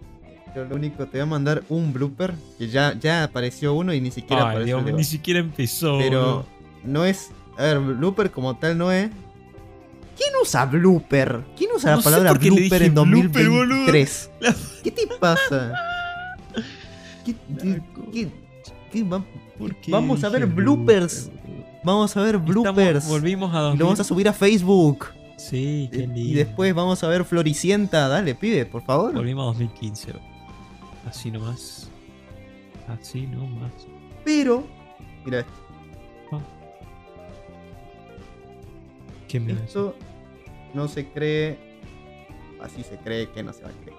[0.56, 4.00] Yo lo único te voy a mandar un blooper, que ya, ya apareció uno y
[4.02, 5.98] ni siquiera Ay, apareció Dios, el ni siquiera empezó.
[5.98, 6.46] Pero
[6.84, 7.32] no es.
[7.58, 9.10] A ver, blooper como tal no es.
[10.16, 11.42] ¿Quién usa blooper?
[11.58, 14.30] ¿Quién usa No la palabra blooper en blooper, 2023?
[14.42, 15.74] La- ¿Qué te pasa?
[17.26, 17.36] ¿Qué-
[18.92, 19.24] qué- va-
[19.58, 21.30] ¿Por qué Vamos a ver bloopers.
[21.32, 21.54] blooper?
[21.84, 23.08] Vamos a ver Estamos- bloopers.
[23.08, 23.80] volvimos a Y 2000.
[23.80, 25.08] lo vamos a subir a Facebook.
[25.38, 26.20] Sí, qué lindo.
[26.20, 28.08] Y después vamos a ver Floricienta.
[28.08, 29.14] Dale, pibe, por favor.
[29.14, 30.14] Volvimos a 2015.
[31.08, 31.90] Así nomás.
[32.88, 33.72] Así nomás.
[34.24, 34.64] Pero.
[35.26, 35.52] Mira esto.
[39.28, 39.54] ¿Qué me?
[39.54, 39.96] Esto
[40.74, 41.58] no se cree.
[42.62, 43.98] Así se cree que no se va a creer.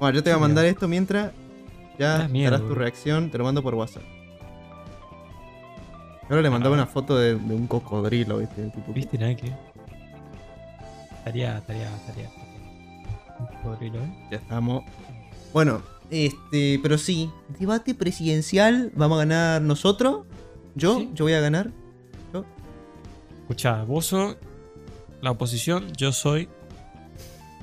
[0.00, 1.32] Bueno, yo te voy a mandar esto mientras.
[1.98, 3.30] Ya miedo, darás tu reacción.
[3.30, 4.02] Te lo mando por WhatsApp.
[6.28, 6.78] Ahora le mandaba Ah.
[6.82, 8.62] una foto de, de un cocodrilo, ¿viste?
[8.64, 9.52] El tipo ¿Viste nada que?
[11.18, 12.30] Estaría, estaría, estaría.
[13.38, 14.28] Un cocodrilo, ¿eh?
[14.30, 14.84] Ya estamos.
[15.52, 20.26] Bueno, este, pero sí, debate presidencial, vamos a ganar nosotros.
[20.74, 21.10] Yo, Sí.
[21.14, 21.70] yo voy a ganar.
[23.42, 24.36] Escuchá, vos sos
[25.22, 26.48] la oposición, yo soy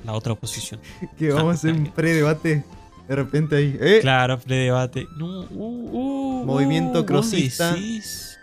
[0.04, 0.80] la otra oposición.
[1.18, 2.64] Que vamos a hacer un pre-debate.
[3.08, 3.76] De repente ahí.
[3.80, 3.98] ¿eh?
[4.00, 5.06] Claro, pre-debate.
[5.16, 7.72] No, uh, uh, Movimiento uh, crosista.
[7.72, 8.36] decís.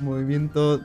[0.00, 0.80] Movimiento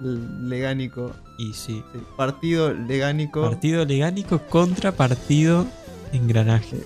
[0.00, 1.12] legánico.
[1.38, 1.82] Y sí.
[1.92, 3.42] sí, Partido legánico.
[3.42, 5.66] Partido legánico contra partido
[6.12, 6.76] engranaje.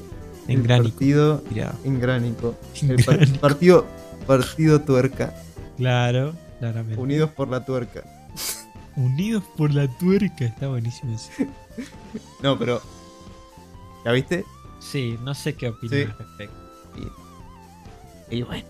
[0.48, 0.90] el Engránico.
[0.94, 1.78] Partido Tirado.
[1.84, 2.54] engránico.
[2.82, 3.86] El par- partido,
[4.26, 5.34] partido tuerca.
[5.76, 7.00] Claro, claramente.
[7.00, 8.04] Unidos por la tuerca.
[8.96, 10.44] Unidos por la tuerca.
[10.44, 11.30] Está buenísimo eso.
[12.42, 12.80] No, pero.
[14.04, 14.44] ¿Ya viste?
[14.80, 16.02] Sí, no sé qué opinas Sí.
[16.04, 16.56] al respecto.
[18.30, 18.64] Y bueno.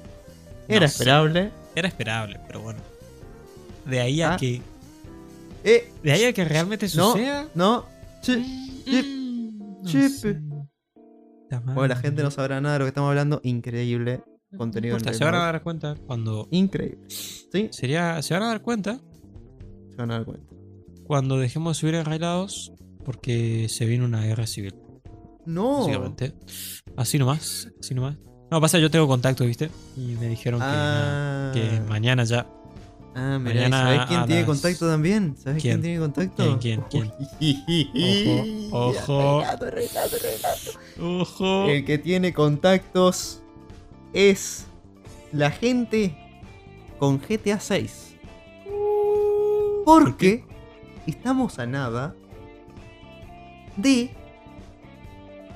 [0.68, 0.94] No Era sé.
[0.94, 1.52] esperable.
[1.76, 2.80] Era esperable, pero bueno.
[3.84, 4.36] De ahí a Ah.
[4.36, 4.60] que.
[5.62, 7.46] Eh, De ahí a que realmente no, suceda.
[7.54, 7.84] no.
[8.22, 8.82] sí.
[8.86, 10.10] Mm, no chip.
[11.50, 13.40] Bueno, la gente no sabrá nada de lo que estamos hablando.
[13.44, 14.22] Increíble.
[14.56, 16.48] Contenido en importa, el se van a dar cuenta cuando.
[16.50, 16.98] Increíble.
[17.08, 17.68] ¿Sí?
[17.72, 18.98] Sería, se van a dar cuenta
[19.90, 20.54] Se van a dar cuenta.
[21.04, 22.72] cuando dejemos de subir enrailados,
[23.04, 24.74] porque se viene una guerra civil,
[25.44, 25.78] No.
[25.80, 26.34] básicamente.
[26.96, 28.16] Así nomás, así nomás.
[28.50, 29.70] No, pasa, yo tengo contacto, ¿viste?
[29.96, 31.50] Y me dijeron que, Ah.
[31.52, 32.46] que mañana ya.
[33.14, 35.36] Ah, mira, mañana ¿sabes quién tiene contacto también?
[35.36, 35.82] ¿Sabes quién, ¿Quién?
[35.82, 36.58] tiene contacto?
[36.60, 38.68] ¿Quién, quién, quién?
[38.72, 39.42] Ojo, ojo.
[41.00, 41.66] ¡Ojo!
[41.66, 43.42] El que tiene contactos
[44.12, 44.66] es
[45.32, 46.14] la gente
[46.98, 48.14] con GTA 6.
[49.84, 50.44] Porque
[51.06, 52.14] estamos a nada
[53.76, 54.10] de,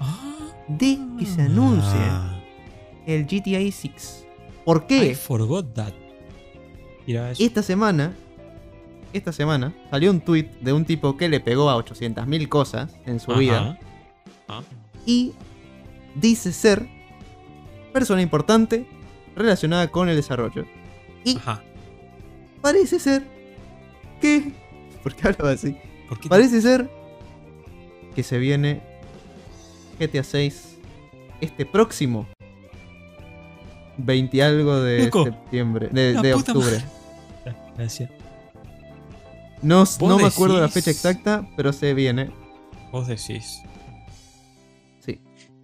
[0.01, 0.53] Ah.
[0.69, 2.41] de que se anuncie Ah,
[3.07, 4.27] el GTA 6.
[4.65, 5.15] ¿Por I qué?
[5.15, 5.93] forgot that.
[7.07, 7.43] Mira eso.
[7.43, 8.13] Esta semana,
[9.13, 13.19] esta semana salió un tweet de un tipo que le pegó a 800.000 cosas en
[13.19, 13.79] su vida
[14.47, 14.63] Ajá.
[15.07, 15.33] Y
[16.15, 16.89] dice ser
[17.93, 18.87] persona importante
[19.37, 20.65] relacionada con el desarrollo.
[21.25, 21.63] Y Ajá.
[22.61, 23.23] parece ser
[24.21, 24.53] que...
[25.03, 25.77] ¿Por qué hablaba así?
[26.09, 26.29] ¿Por qué?
[26.29, 26.91] Parece ser
[28.15, 28.83] que se viene
[29.99, 30.77] GTA 6
[31.41, 32.27] este próximo
[33.97, 35.25] 20 y algo de Loco.
[35.25, 36.83] septiembre, de, octubre.
[37.45, 37.57] madre.
[37.77, 38.11] Gracias.
[39.63, 42.31] No, ¿Vos no me acuerdo la fecha exacta, pero se viene.
[42.93, 43.63] Vos decís.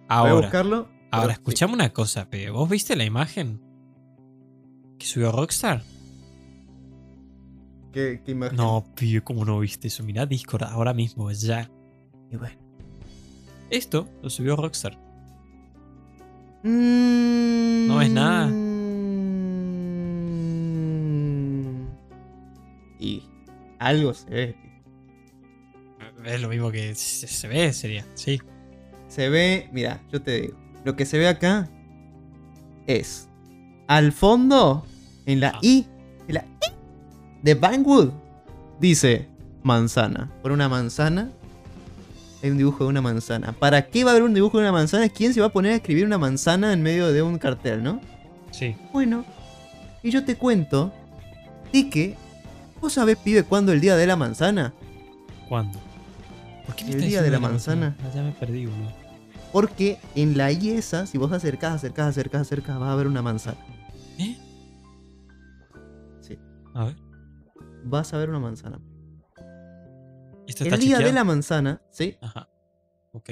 [0.09, 0.15] Sí.
[0.15, 0.89] Voy a Ahora, buscarlo.
[1.11, 1.39] ahora sí.
[1.39, 2.49] escuchame una cosa, pe.
[2.49, 3.61] ¿Vos viste la imagen
[4.97, 5.83] que subió Rockstar?
[7.91, 8.57] ¿Qué, qué imagen?
[8.57, 10.03] No, pibe, ¿cómo no viste eso?
[10.03, 11.69] Mirá Discord ahora mismo, ya.
[12.31, 12.57] Y bueno.
[13.69, 14.97] Esto lo subió Rockstar.
[16.63, 18.49] No ves nada.
[22.99, 23.23] Y
[23.79, 24.55] algo se ve.
[26.25, 28.05] Es lo mismo que se ve, sería.
[28.15, 28.41] Sí.
[29.07, 30.57] Se ve, mira, yo te digo.
[30.83, 31.67] Lo que se ve acá
[32.85, 33.27] es
[33.87, 34.85] al fondo,
[35.25, 35.59] en la Ah.
[35.61, 35.85] I,
[36.27, 36.73] en la I
[37.43, 38.11] de Bangwood,
[38.79, 39.27] dice
[39.63, 40.31] manzana.
[40.41, 41.29] Por una manzana
[42.43, 43.53] hay un dibujo de una manzana.
[43.53, 45.09] ¿Para qué va a haber un dibujo de una manzana?
[45.09, 47.99] ¿Quién se va a poner a escribir una manzana en medio de un cartel, no?
[48.51, 48.75] Sí.
[48.93, 49.25] Bueno,
[50.03, 50.93] y yo te cuento
[51.73, 52.15] de que.
[52.79, 54.73] ¿Vos sabés, pibe, cuándo el día de la manzana?
[55.49, 55.79] ¿Cuándo?
[56.67, 57.95] ¿Por qué me El día de la manzana.
[58.03, 58.91] Ah, ya me perdí, boludo.
[59.51, 63.21] Porque en la I esa, si vos acercás, acercás, acercás, acercás, va a haber una
[63.23, 63.57] manzana.
[64.19, 64.37] ¿Eh?
[66.21, 66.37] Sí,
[66.75, 66.95] A ver.
[67.85, 68.79] vas a ver una manzana.
[70.47, 72.49] ¿Esto El día de la manzana, sí, Ajá.
[73.13, 73.29] Ok.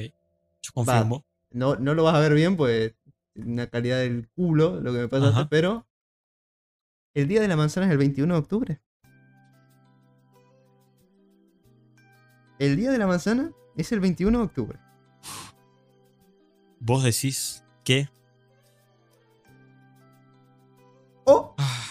[0.62, 1.26] Yo confirmo.
[1.52, 2.96] no, no lo vas a ver bien, pues
[3.36, 5.50] una calidad del culo lo que me pasaste, Ajá.
[5.50, 5.88] pero
[7.14, 8.82] el día de la manzana es el 21 de octubre.
[12.60, 14.80] El día de la manzana es el 21 de octubre.
[16.80, 18.10] Vos decís que.
[21.26, 21.82] O Ah,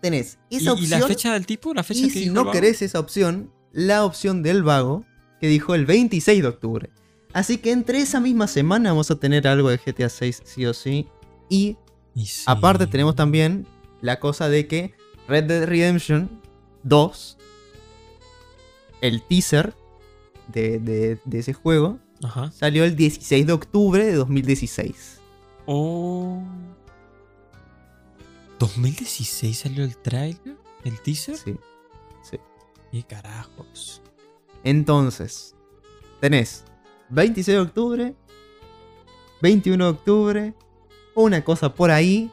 [0.00, 1.00] tenés ¿Y, esa y opción.
[1.00, 1.74] la fecha del tipo?
[1.74, 5.04] ¿La fecha Y que si dijo no querés esa opción, la opción del vago,
[5.40, 6.90] que dijo el 26 de octubre.
[7.32, 10.72] Así que entre esa misma semana vamos a tener algo de GTA 6 sí o
[10.74, 11.08] sí.
[11.48, 11.76] Y
[12.14, 12.44] Y sí.
[12.46, 13.66] aparte tenemos también
[14.00, 14.94] la cosa de que
[15.28, 16.40] Red Dead Redemption
[16.84, 17.38] 2,
[19.00, 19.74] el teaser
[20.48, 22.50] de, de- de ese juego, Ajá.
[22.52, 25.20] salió el 16 de octubre de 2016.
[25.66, 26.42] Oh.
[28.58, 30.56] ¿2016 salió el trailer?
[30.84, 31.36] ¿El teaser?
[31.36, 31.56] Sí.
[32.22, 32.38] sí.
[32.92, 34.02] ¿Qué carajos?
[34.62, 35.54] Entonces,
[36.20, 36.64] tenés
[37.10, 38.14] 26 de octubre,
[39.42, 40.54] 21 de octubre,
[41.14, 42.30] una cosa por ahí.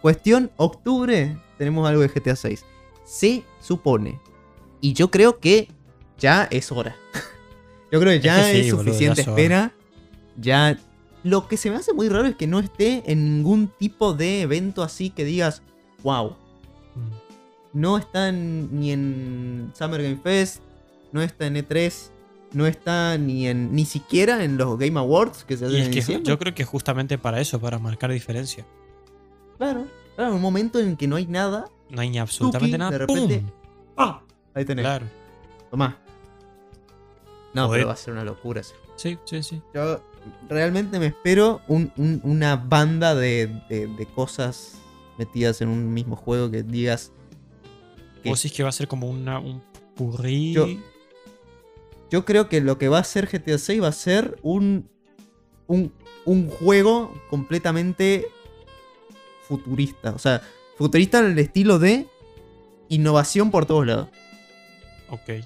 [0.00, 2.64] Cuestión octubre, tenemos algo de GTA 6.
[3.04, 4.20] Se supone.
[4.80, 5.68] Y yo creo que
[6.18, 6.96] ya es hora.
[7.90, 9.72] yo creo que ya que es, boludo, suficiente espera.
[10.36, 10.78] Ya.
[11.24, 14.42] Lo que se me hace muy raro es que no esté en ningún tipo de
[14.42, 15.62] evento así que digas,
[16.02, 16.36] wow,
[16.94, 17.10] Mm.
[17.80, 20.62] no está ni en Summer Game Fest,
[21.12, 22.10] no está en E3,
[22.52, 26.08] no está ni en ni siquiera en los Game Awards que se Y hacen es
[26.08, 28.64] en que yo creo que justamente para eso, para marcar diferencia.
[29.58, 29.86] Claro,
[30.16, 32.90] claro, un momento en que no hay nada, No hay ni absolutamente Tuki, nada.
[32.92, 33.50] de repente, ¡pum!
[33.96, 34.18] ¡pam!
[34.54, 34.84] Ahí tenés.
[34.84, 35.06] Claro.
[35.70, 35.98] Tomá.
[37.58, 37.80] No, Joder.
[37.80, 38.60] pero va a ser una locura.
[38.60, 38.74] eso.
[38.96, 39.62] Sí, sí, sí.
[39.74, 40.00] Yo
[40.48, 44.78] realmente me espero un- un- una banda de, de- de cosas
[45.18, 47.12] metidas en un mismo juego que digas.
[48.22, 49.62] que- ¿Vos decís que va a ser como una, un
[49.94, 50.52] purrí?
[50.52, 50.66] Yo-
[52.10, 54.88] Yo creo que lo que va a ser GTA 6 va a ser un,
[55.66, 55.92] un,
[56.24, 58.26] un juego completamente
[59.46, 60.10] futurista.
[60.12, 60.40] O sea,
[60.76, 62.06] futurista en el estilo de
[62.88, 64.08] innovación por todos lados.
[65.10, 65.44] Ok.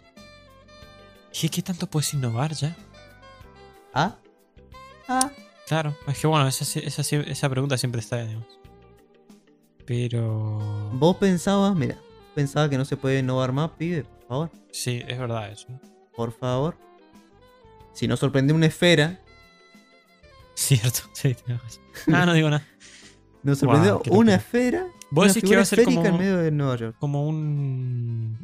[1.40, 2.76] ¿Y qué tanto puedes innovar ya?
[3.94, 4.16] ¿Ah?
[5.08, 5.30] ¿Ah?
[5.66, 8.60] Claro, es que bueno, esa, esa, esa pregunta siempre está, digamos.
[9.86, 10.90] Pero.
[10.92, 11.98] Vos pensabas, mira,
[12.34, 14.50] pensaba que no se puede innovar más, pibe, por favor.
[14.70, 15.68] Sí, es verdad eso.
[16.14, 16.76] Por favor.
[17.92, 19.22] Si nos sorprendió una esfera,
[20.54, 21.82] Cierto, sí, tenés razón.
[22.12, 22.66] Ah, no digo nada.
[23.42, 24.86] nos sorprendió una esfera.
[25.14, 26.96] ¿Vos decís que figura va a ser esférica como- en medio de Nueva York.
[26.98, 28.38] Como un.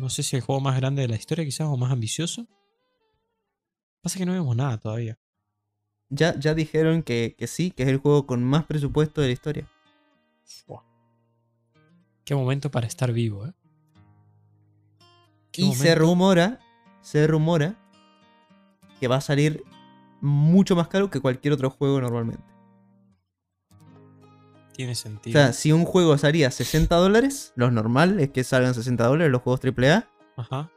[0.00, 2.46] No sé si el juego más grande de la historia, quizás, o más ambicioso.
[4.02, 5.18] Pasa que no vemos nada todavía.
[6.10, 9.32] Ya, ya dijeron que, que sí, que es el juego con más presupuesto de la
[9.32, 9.68] historia.
[10.44, 10.84] Fua.
[12.24, 13.52] Qué momento para estar vivo, ¿eh?
[15.54, 16.60] Y se rumora,
[17.00, 17.76] se rumora
[19.00, 19.62] que va a salir
[20.20, 22.42] mucho más caro que cualquier otro juego normalmente.
[24.74, 25.32] Tiene O sentido.
[25.38, 29.42] sea, si un juego salía 60 dólares, lo normal es que salgan 60 dólares los
[29.42, 30.70] juegos AAA, Ajá.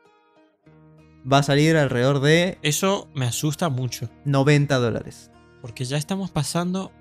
[1.31, 4.09] va a salir alrededor de Eso me asusta mucho.
[4.25, 5.31] 90 dólares.
[5.61, 6.91] Porque ya estamos pasando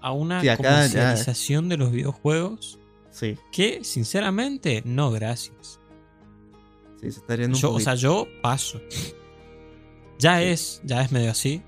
[0.00, 2.78] a una Sí, acá ya- comercialización de los videojuegos
[3.10, 5.78] Sí, que, sinceramente, no, gracias.
[7.00, 7.90] sí, se está yendo un Yo, o poquito.
[7.90, 8.80] sea, yo paso.
[10.18, 11.62] Ya es, ya es medio así.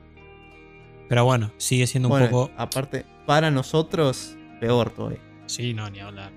[1.09, 2.51] Pero bueno, sigue siendo un poco.
[2.57, 5.18] aparte, para nosotros, peor todavía.
[5.46, 6.30] Sí, no, ni hablar.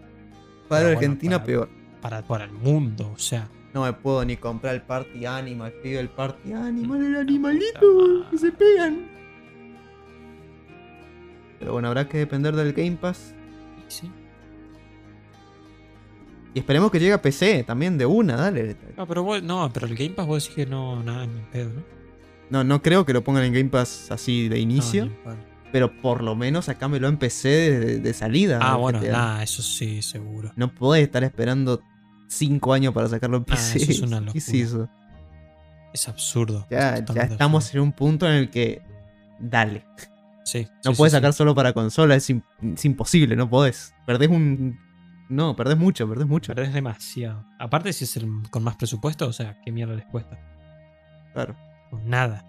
[0.67, 1.69] Para bueno, Argentina, para- peor.
[2.01, 3.47] Para, para el mundo, o sea.
[3.73, 8.29] No me puedo ni comprar el Party Animal, pido el Party Animal, el animalito, Puta
[8.31, 9.07] que se pegan.
[11.59, 13.33] Pero bueno, habrá que depender del Game Pass.
[13.87, 14.09] Sí.
[16.53, 18.75] Y esperemos que llegue a PC también de una, dale.
[18.97, 21.69] No, pero vos- no, pero el Game Pass vos decís que no, nada, ni pedo,
[21.73, 21.83] ¿no?
[22.49, 25.07] No, no creo que lo pongan en Game Pass así de inicio.
[25.07, 25.54] No.
[25.75, 28.59] Pero por lo menos sacámelo en PC de, de salida.
[28.61, 29.11] Ah, bueno, GTA.
[29.11, 30.53] nada, eso sí, seguro.
[30.55, 31.81] No podés estar esperando
[32.29, 33.77] 5 años para sacarlo en Ah, PC.
[33.79, 34.63] eso es una ¿Qué es locura.
[34.63, 34.89] eso?
[35.93, 36.65] Es absurdo.
[36.69, 37.81] Ya, es ya estamos absurdo.
[37.83, 38.81] en un punto en el que.
[39.37, 39.85] Dale.
[40.45, 40.65] Sí.
[40.85, 41.37] No sí, puedes sí, sacar sí.
[41.39, 43.93] solo para consola, es, im- es imposible, no podés.
[44.05, 44.79] Perdés un.
[45.27, 46.53] No, perdés mucho, perdés mucho.
[46.55, 47.45] Pero es demasiado.
[47.59, 50.39] Aparte, si es el con más presupuesto, o sea, ¿qué mierda les cuesta?
[51.33, 51.53] Claro.
[51.89, 52.45] Con nada.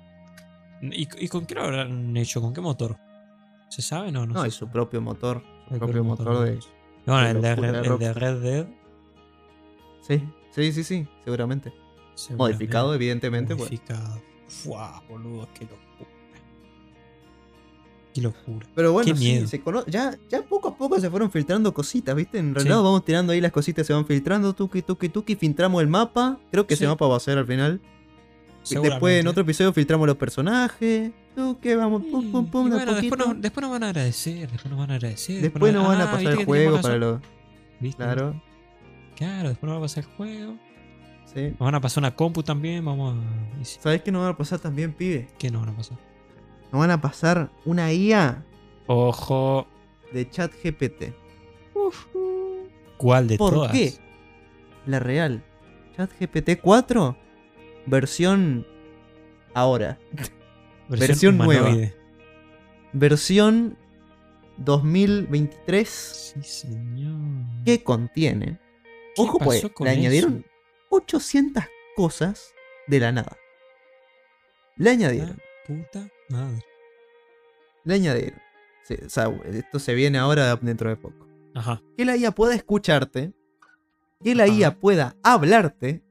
[0.80, 2.40] ¿Y, y con qué lo habrán hecho?
[2.40, 2.98] ¿Con qué motor?
[3.68, 4.12] ¿Se sabe?
[4.12, 5.42] No, no, No, se y su propio motor.
[5.68, 6.58] Su El propio motor de.
[7.06, 8.66] No, de el, de locura Red, de el de Red Dead.
[10.02, 11.72] Sí, sí, sí, sí, seguramente.
[12.36, 13.54] Modificado, evidentemente.
[13.56, 13.68] pues.
[13.70, 14.20] Modificado.
[14.48, 16.10] Fua, boludo, qué locura.
[18.14, 18.66] Qué locura.
[18.74, 19.46] Pero bueno, sí, miedo.
[19.46, 22.38] se cono- ya, ya poco a poco se fueron filtrando cositas, ¿viste?
[22.38, 22.82] En realidad Sí.
[22.84, 26.38] vamos tirando ahí las cositas, se van filtrando, tuki, tuki, tuki, filtramos el mapa.
[26.50, 26.88] Creo que ese Sí.
[26.88, 27.80] mapa va a ser al final.
[28.70, 31.12] Después en otro episodio filtramos los personajes.
[31.36, 34.78] Tuki, vamos, pum, pum, pum, bueno, después, nos, después nos van a agradecer, después nos
[34.78, 35.42] van a agradecer.
[35.42, 37.20] Después nos van a ah, pasar ¿viste el que juego para los.
[37.78, 38.02] ¿Viste?
[38.02, 38.42] Claro,
[39.16, 40.54] Claro, después nos va a pasar el juego.
[41.26, 41.42] sí.
[41.50, 43.64] Nos van a pasar una compu también, vamos a...
[43.64, 45.28] ¿Sabes qué nos van a pasar también, pibe?
[45.38, 45.98] ¿Qué nos van a pasar?
[46.72, 48.42] Nos van a pasar una IA
[48.86, 49.66] Ojo.
[50.14, 51.12] de chat GPT.
[52.96, 53.72] ¿Cuál de ¿Por todas?
[53.72, 53.92] qué?
[54.86, 55.44] La real.
[55.98, 57.14] Chat GPT 4,
[57.84, 58.66] versión
[59.52, 59.98] ahora.
[60.88, 61.74] Versión nueva.
[62.92, 63.76] Versión
[64.58, 67.64] 2023 Sí, señor.
[67.64, 68.58] que contiene.
[69.14, 70.48] ¿Qué Ojo, pues, le añadieron eso?
[70.90, 71.64] 800
[71.96, 72.52] cosas
[72.86, 73.36] de la nada.
[74.76, 76.62] Le añadieron, La puta madre.
[77.84, 78.40] le añadieron.
[78.84, 81.26] Sí, o sea, esto se viene ahora dentro de poco.
[81.54, 81.82] Ajá.
[81.96, 83.32] Que la IA pueda escucharte,
[84.22, 84.52] que la Ajá.
[84.52, 86.04] IA pueda hablarte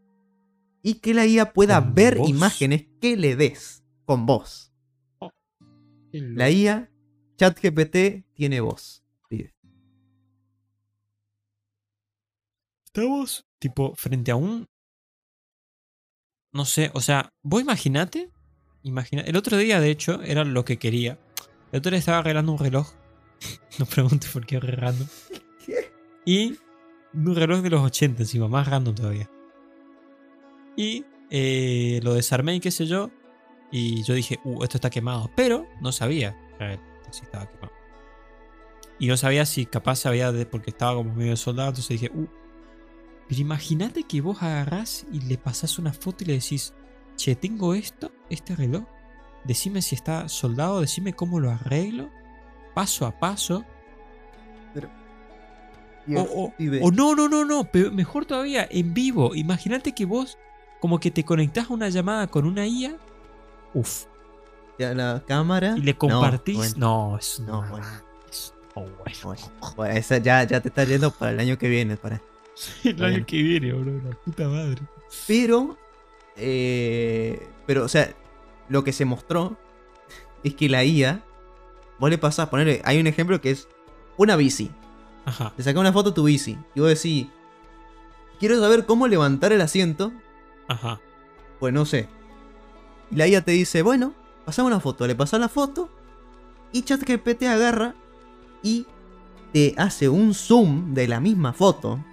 [0.82, 2.30] y que la IA pueda Con ver voz.
[2.30, 4.72] imágenes que le des con voz.
[6.12, 6.90] Qué La IA,
[7.38, 9.04] ChatGPT, tiene voz.
[9.28, 9.54] pibe.
[12.86, 14.68] Estamos tipo frente a un.
[16.54, 18.32] No sé, o sea, vos imaginate.
[18.84, 21.20] Imagina, el otro día, de hecho, era lo que quería.
[21.72, 22.94] El otro día estaba arreglando un reloj.
[23.80, 25.08] No preguntes por qué random.
[25.66, 25.92] ¿Qué?
[26.26, 26.58] Y
[27.14, 29.30] un reloj de los 80 encima, más random todavía.
[30.78, 33.12] Y eh, lo desarmé y qué sé yo.
[33.78, 35.30] Y yo dije, uh, esto está quemado.
[35.36, 36.80] Pero no sabía eh,
[37.12, 37.74] si estaba quemado.
[39.00, 41.70] Y no sabía si capaz había de, porque estaba como medio soldado.
[41.72, 42.26] Entonces dije, uh.
[43.28, 46.74] Pero imagínate que vos agarrás y le pasás una foto y le decís,
[47.18, 48.86] che, tengo esto, este reloj.
[49.44, 52.10] Decime si está soldado, decime cómo lo arreglo.
[52.74, 53.66] Paso a paso.
[56.16, 56.80] O, o- pibe.
[56.82, 59.36] o no, no, no, no, pero mejor todavía, en vivo.
[59.36, 60.38] Imagínate que vos
[60.80, 62.98] como que te conectás a una llamada con una IA.
[63.76, 64.06] Uf.
[64.80, 65.76] Ya la cámara.
[65.78, 66.58] Y le No, compartís.
[66.58, 67.86] bueno, No, es No, bueno.
[68.32, 68.88] es- oh,
[69.24, 69.38] bueno.
[69.76, 69.94] bueno.
[69.94, 71.96] Esa ya, ya te está yendo para el año que viene.
[71.98, 72.20] Para.
[72.84, 74.82] El año que viene, bro, la puta madre.
[75.28, 75.78] Pero.
[76.38, 78.14] eh, pero, o sea,
[78.70, 79.58] lo que se mostró
[80.44, 81.24] es que la IA.
[82.00, 82.82] Vos le pasás, ponerle.
[82.86, 83.68] Hay un ejemplo que es
[84.18, 84.72] una bici.
[85.26, 85.54] Ajá.
[85.58, 86.58] Le sacás una foto a tu bici.
[86.76, 87.28] Y vos decís.
[88.40, 90.12] Quiero saber cómo levantar el asiento
[90.68, 91.00] Ajá.
[91.60, 92.10] Pues no sé.
[93.12, 94.14] Y la IA te dice, bueno,
[94.46, 95.08] pasame una foto.
[95.08, 95.90] Le pasas la foto.
[96.72, 97.96] Y ChatGPT agarra
[98.62, 98.86] y
[99.54, 102.04] te hace un zoom de la misma foto.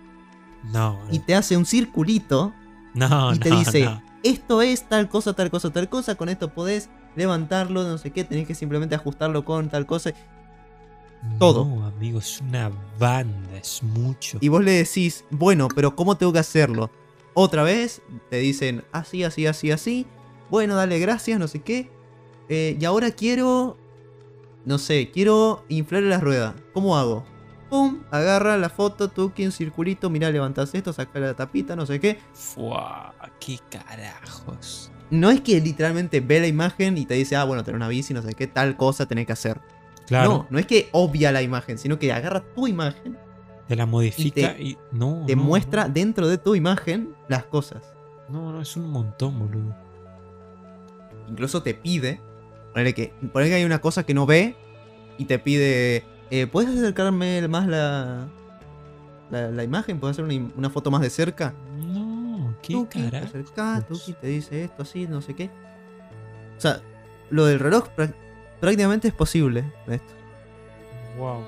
[0.73, 1.01] No.
[1.11, 2.53] Y te hace un circulito.
[2.95, 4.03] no, y te no, dice, no.
[4.23, 6.15] esto es tal cosa, tal cosa, tal cosa.
[6.15, 8.25] Con esto podés levantarlo, no sé qué.
[8.25, 10.13] Tenés que simplemente ajustarlo con tal cosa.
[11.39, 11.65] todo.
[11.65, 14.39] No, amigo, es una banda, es mucho.
[14.41, 16.91] Y vos le decís, bueno, pero ¿cómo tengo que hacerlo?
[17.35, 20.07] Otra vez te dicen, así, así, así, así.
[20.53, 21.91] Bueno, dale gracias, no sé qué.
[22.51, 23.79] Eh, y ahora quiero,
[24.67, 26.55] no sé, quiero inflar las ruedas.
[26.75, 27.25] ¿Cómo hago?
[27.71, 31.99] Pum, agarra la foto, tuki, un circulito, mira, levantás esto, saca la tapita, no sé
[32.01, 32.19] qué.
[32.35, 34.93] Fua, qué carajos.
[35.11, 38.13] No es que literalmente ve la imagen y te dice, ah, bueno, tenés una bici,
[38.13, 39.59] no sé qué, tal cosa tenés que hacer.
[40.07, 43.17] Claro, No, no es que obvia la imagen, sino que agarra tu imagen,
[43.69, 44.79] te la modifica te- y.
[44.91, 45.25] No.
[45.27, 47.95] te no, muestra dentro de tu imagen las cosas.
[48.29, 49.75] No, no, es un montón, boludo.
[51.29, 52.21] Incluso te pide.
[52.73, 53.13] Ponele que,
[53.55, 54.57] hay una cosa que no ve
[55.19, 56.05] y te pide.
[56.31, 58.29] eh, ¿Puedes acercarme más la,
[59.31, 60.01] la, la imagen?
[60.01, 61.53] ¿Puedes hacer una, una foto más de cerca?
[61.79, 65.51] No, qué Tuki, te acercás, Tuki te dice esto, así, no sé qué.
[66.57, 66.81] O sea,
[67.31, 68.15] lo del reloj prá-
[68.61, 69.65] prácticamente es posible.
[69.89, 70.13] Esto.
[71.19, 71.45] Wow.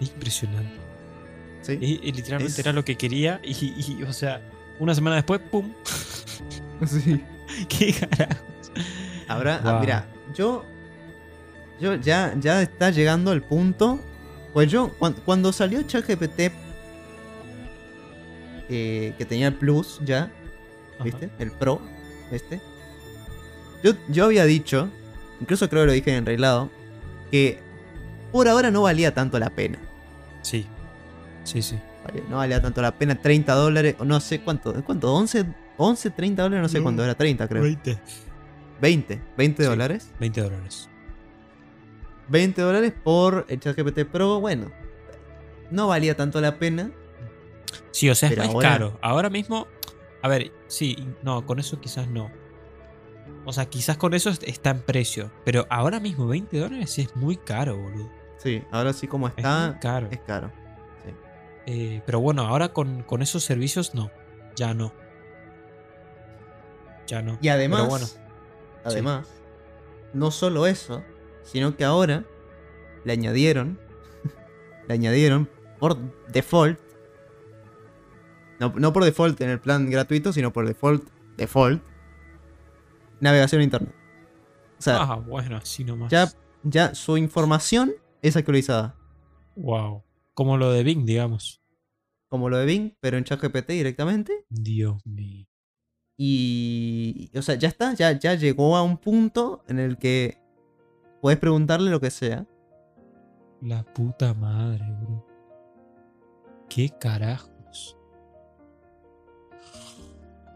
[0.00, 0.76] Impresionante.
[1.62, 1.78] ¿sí?
[1.80, 4.40] Y, y literalmente Es- era lo que quería y, y, o sea,
[4.78, 5.72] una semana después, ¡pum!
[6.86, 7.20] Sí.
[7.68, 8.38] ¡Qué carajos!
[9.26, 9.80] Habrá, ah, Wow.
[9.80, 10.64] mira, yo.
[11.80, 14.00] Yo ya, ya está llegando el punto.
[14.52, 16.50] Pues yo, cuan- cuando, salió ChatGPT,
[18.68, 20.30] eh, que tenía el Plus ya,
[21.02, 21.30] ¿viste?
[21.38, 21.80] El Pro,
[22.30, 22.60] este.
[23.82, 24.88] Yo, yo había dicho,
[25.40, 26.70] incluso creo que lo dije en Reglado,
[27.30, 27.60] que
[28.32, 29.78] por ahora no valía tanto la pena.
[30.42, 30.66] Sí.
[31.44, 31.78] Sí, sí.
[32.04, 35.14] Vale, No valía tanto la pena, 30 dólares, o no sé cuánto, ¿cuánto?
[35.14, 35.44] 11,
[35.78, 36.82] 11 30 dólares, no sé No.
[36.84, 37.62] cuánto era, 30 creo.
[37.62, 37.98] 20.
[38.80, 39.68] 20, 20 Sí.
[39.68, 40.12] dólares.
[40.20, 40.88] 20 dólares.
[42.28, 44.70] 20 dólares por el ChatGPT Pro, bueno,
[45.70, 46.90] no valía tanto la pena.
[47.90, 48.98] Sí, o sea, es más ahora- caro.
[49.02, 49.66] Ahora mismo,
[50.22, 52.30] a ver, sí, no, con eso quizás no.
[53.44, 55.30] O sea, quizás con eso est- está en precio.
[55.44, 58.10] Pero ahora mismo 20 dólares sí es muy caro, boludo.
[58.36, 60.08] Sí, ahora sí como Es está, muy caro.
[60.10, 60.52] es caro.
[61.70, 64.10] Eh, pero bueno, ahora con, con esos servicios no.
[64.56, 64.92] Ya no.
[67.08, 67.38] Ya no.
[67.42, 68.06] Y además, bueno,
[68.84, 69.26] además,
[70.12, 71.02] no solo eso,
[71.42, 72.24] sino que ahora
[73.04, 73.78] le añadieron,
[74.88, 75.48] le añadieron
[75.80, 75.96] por
[76.28, 76.78] default,
[78.60, 81.82] no, no por default en el plan gratuito, sino por default, default,
[83.20, 83.94] navegación a internet.
[84.78, 86.10] O sea, Ah, bueno, así nomás.
[86.10, 86.30] ya,
[86.62, 88.94] ya su información es actualizada.
[89.56, 90.04] Wow.
[90.34, 91.60] Como lo de Bing, digamos.
[92.28, 94.44] Como lo de Bing, pero en ChatGPT directamente.
[94.48, 95.46] Dios mío.
[96.20, 97.30] Y.
[97.36, 100.36] O sea, ya está, ya, ya llegó a un punto en el que
[101.22, 102.44] puedes preguntarle lo que sea.
[103.62, 105.24] La puta madre, bro.
[106.68, 107.96] ¿Qué carajos?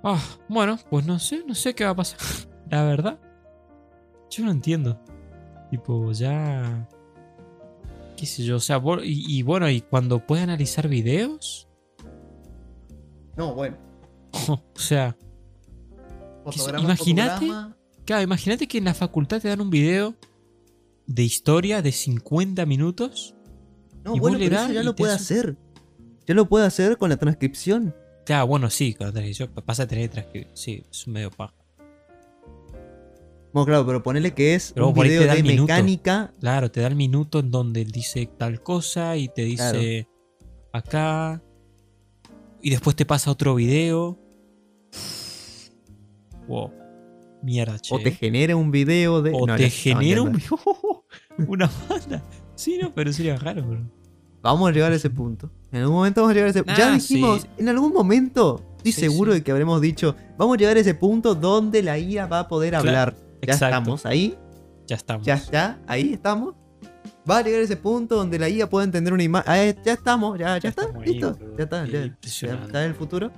[0.02, 2.18] Ah, bueno, pues no sé, no sé qué va a pasar.
[2.68, 3.20] La verdad.
[4.30, 4.98] Yo no entiendo.
[5.70, 6.88] Tipo, ya.
[8.16, 11.68] qué sé yo, o sea, y, y bueno, y cuando puede analizar videos,
[13.36, 13.76] No, bueno.
[14.48, 15.16] o sea,
[16.78, 17.47] imagínate-
[18.05, 20.14] claro, imagínate que en la facultad te dan un video
[21.07, 23.34] de historia de 50 minutos.
[24.05, 25.57] No, y bueno, pero eso ya lo puede hace- hacer.
[26.26, 27.95] Ya lo puede hacer con la transcripción.
[28.24, 30.49] Claro, bueno, sí, con la televisión pasa a tener que transcribir.
[30.55, 31.55] Sí, es un medio paja.
[33.53, 35.62] Bueno, claro, pero ponele que es Pero un te video da de minuto.
[35.64, 36.32] mecánica.
[36.40, 40.09] Claro, te da el minuto en donde él dice tal cosa y te dice
[40.72, 41.43] acá.
[42.62, 44.18] Y después te pasa otro video.
[46.53, 46.70] Wow.
[47.42, 47.94] Mierda, che.
[47.94, 49.32] O te genera un video de.
[49.34, 51.05] O no, te genera un yendo.
[51.48, 52.22] Una banda.
[52.55, 53.80] Sí, no, pero sería raro, bro.
[54.42, 55.50] Vamos a llegar a ese punto.
[55.72, 56.78] En algún momento vamos a llegar a ese punto.
[56.78, 57.48] Ya Ah, dijimos, sí.
[57.59, 59.38] en algún momento, estoy Sí, seguro sí.
[59.38, 62.48] de que habremos dicho, vamos a llegar a ese punto donde la IA va a
[62.48, 63.14] poder Claro, hablar.
[63.14, 63.64] Ya exacto.
[63.78, 64.36] estamos ahí,
[64.86, 65.26] Ya estamos.
[65.26, 66.55] ya está, ahí estamos.
[67.28, 69.76] Va a llegar a ese punto donde la IA pueda entender una imagen.
[69.84, 71.38] ya estamos, ya, ya, Ya está, ahí, listo.
[71.57, 73.30] ya está, ya, ya está en el futuro.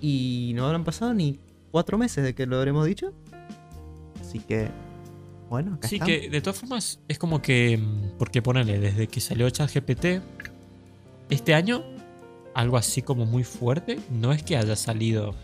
[0.00, 1.38] Y no habrán pasado ni
[1.70, 3.12] cuatro meses de que lo habremos dicho.
[4.20, 4.68] Así que,
[5.48, 6.14] bueno, acá Sí, estamos.
[6.20, 7.78] que de todas formas es como que.
[7.78, 10.20] mm, Porque ponele, desde que salió ChatGPT,
[11.30, 11.82] este año,
[12.54, 15.34] algo así como muy fuerte, no es que haya salido.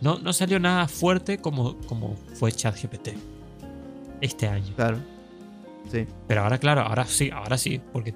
[0.00, 3.10] No, no salió nada fuerte como, como fue ChatGPT.
[4.20, 4.72] Este año.
[4.76, 4.98] Claro.
[5.90, 6.06] Sí.
[6.26, 7.80] Pero ahora, claro, ahora sí, ahora sí.
[7.92, 8.14] Porque.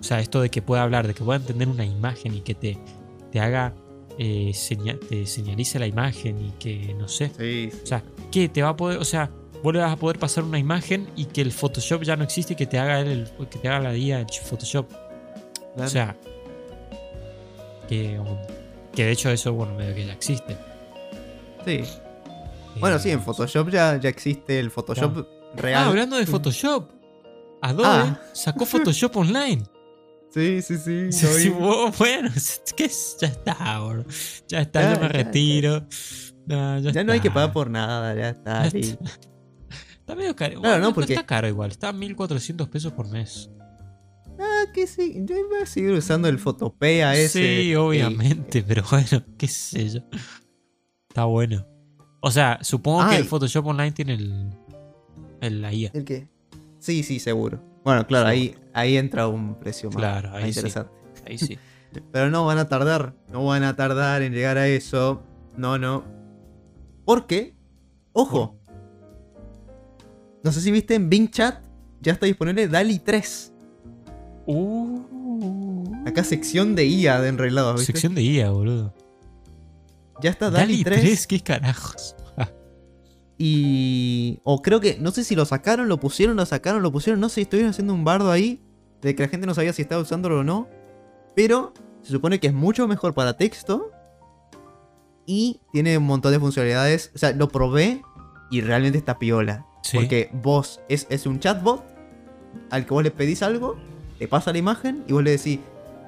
[0.00, 2.54] O sea, esto de que pueda hablar, de que pueda entender una imagen y que
[2.54, 2.76] te,
[3.32, 3.72] te haga
[4.18, 4.52] eh,
[5.08, 7.30] te señalice la imagen y que no sé.
[7.36, 9.30] Sí, O sea, ¿qué te va a poder, o sea,
[9.62, 12.52] vos le vas a poder pasar una imagen y que el Photoshop ya no existe
[12.52, 14.86] y que te haga el, que te haga la guía el Photoshop.
[15.76, 16.16] O sea,
[17.88, 18.20] que,
[18.94, 20.56] que de hecho eso, bueno, medio que ya existe.
[21.64, 21.82] sí.
[22.80, 25.84] Bueno, sí, en Eh, Photoshop ya, ya existe el Photoshop real.
[25.84, 26.90] Ah, hablando de Photoshop.
[27.62, 28.20] Adobe Ah.
[28.32, 29.62] sacó Photoshop online.
[30.34, 31.12] Sí, sí, sí.
[31.12, 32.30] Sí, sí, bueno,
[32.76, 33.16] ¿qué es?
[33.20, 34.04] ya está, bro.
[34.48, 35.86] Ya está, Ya, yo me ya, retiro.
[36.46, 38.66] No, ya, no hay que pagar por nada, ya está.
[38.66, 39.04] Está.
[40.04, 40.60] Está medio caro.
[40.60, 41.70] Claro, no, porque- Está caro igual.
[41.70, 43.48] Está 1400 pesos por mes.
[44.38, 45.14] Ah, que sí.
[45.24, 47.38] Yo iba a seguir usando el Photopea ese.
[47.62, 50.00] Sí, eh, obviamente, pero bueno, qué sé yo.
[51.08, 51.66] Está bueno.
[52.20, 54.50] O sea, supongo que el Photoshop Online tiene el,
[55.40, 55.90] el la IA.
[55.94, 56.28] ¿El qué?
[56.84, 57.60] Sí, sí, seguro.
[57.82, 60.58] Bueno, claro, ahí, ahí entra un precio más, Claro, más ahí sí.
[60.58, 60.92] interesante.
[61.26, 61.58] Ahí sí.
[62.12, 63.14] Pero no van a tardar.
[63.32, 65.22] No van a tardar en llegar a eso.
[65.56, 66.04] No, no.
[67.06, 67.54] Porque,
[68.12, 68.58] ojo.
[70.42, 71.62] No sé si viste en Bing Chat.
[72.02, 73.52] Ya está disponible DALI 3.
[74.44, 77.92] Uh, Acá sección de IA de enreglados, ¿viste?
[77.92, 78.92] sección de IA, boludo.
[80.20, 81.26] Ya está DALI, 3.
[81.26, 82.14] ¿qué carajos?
[83.38, 84.40] Y.
[84.44, 84.98] O creo que.
[84.98, 87.20] No sé si lo sacaron, lo pusieron, lo sacaron, lo pusieron.
[87.20, 88.60] No sé, estuvieron haciendo un bardo ahí.
[89.00, 90.68] De que la gente no sabía si estaba usándolo o no.
[91.34, 93.90] Pero se supone que es mucho mejor para texto.
[95.26, 97.10] Y tiene un montón de funcionalidades.
[97.14, 98.02] O sea, lo probé
[98.50, 99.66] y realmente está piola.
[99.82, 99.98] Sí.
[99.98, 101.94] Porque vos es, es un chatbot
[102.70, 103.76] al que vos le pedís algo,
[104.18, 105.60] te pasa la imagen y vos le decís,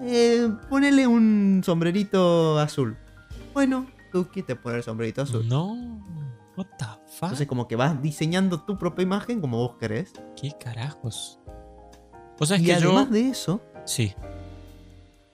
[0.02, 2.96] eh, ponele un sombrerito azul.
[3.54, 5.46] Bueno, tú quieres poner el sombrerito azul.
[5.48, 5.74] No.
[6.56, 6.86] What the?
[7.22, 10.12] Entonces como que vas diseñando tu propia imagen como vos querés.
[10.40, 11.38] ¿Qué carajos?
[12.58, 13.12] Y que además yo.
[13.14, 14.14] de eso, Sí.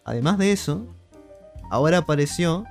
[0.04, 0.86] además de eso,
[1.70, 2.64] ahora apareció...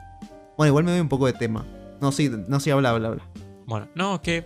[0.58, 1.66] Bueno, igual me voy un poco de tema.
[2.00, 3.24] No, sí, no, sí, habla, habla, habla.
[3.66, 4.44] Bueno, no, que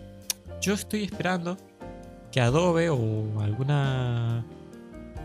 [0.61, 1.57] yo estoy esperando
[2.31, 4.43] que Adobe o alguna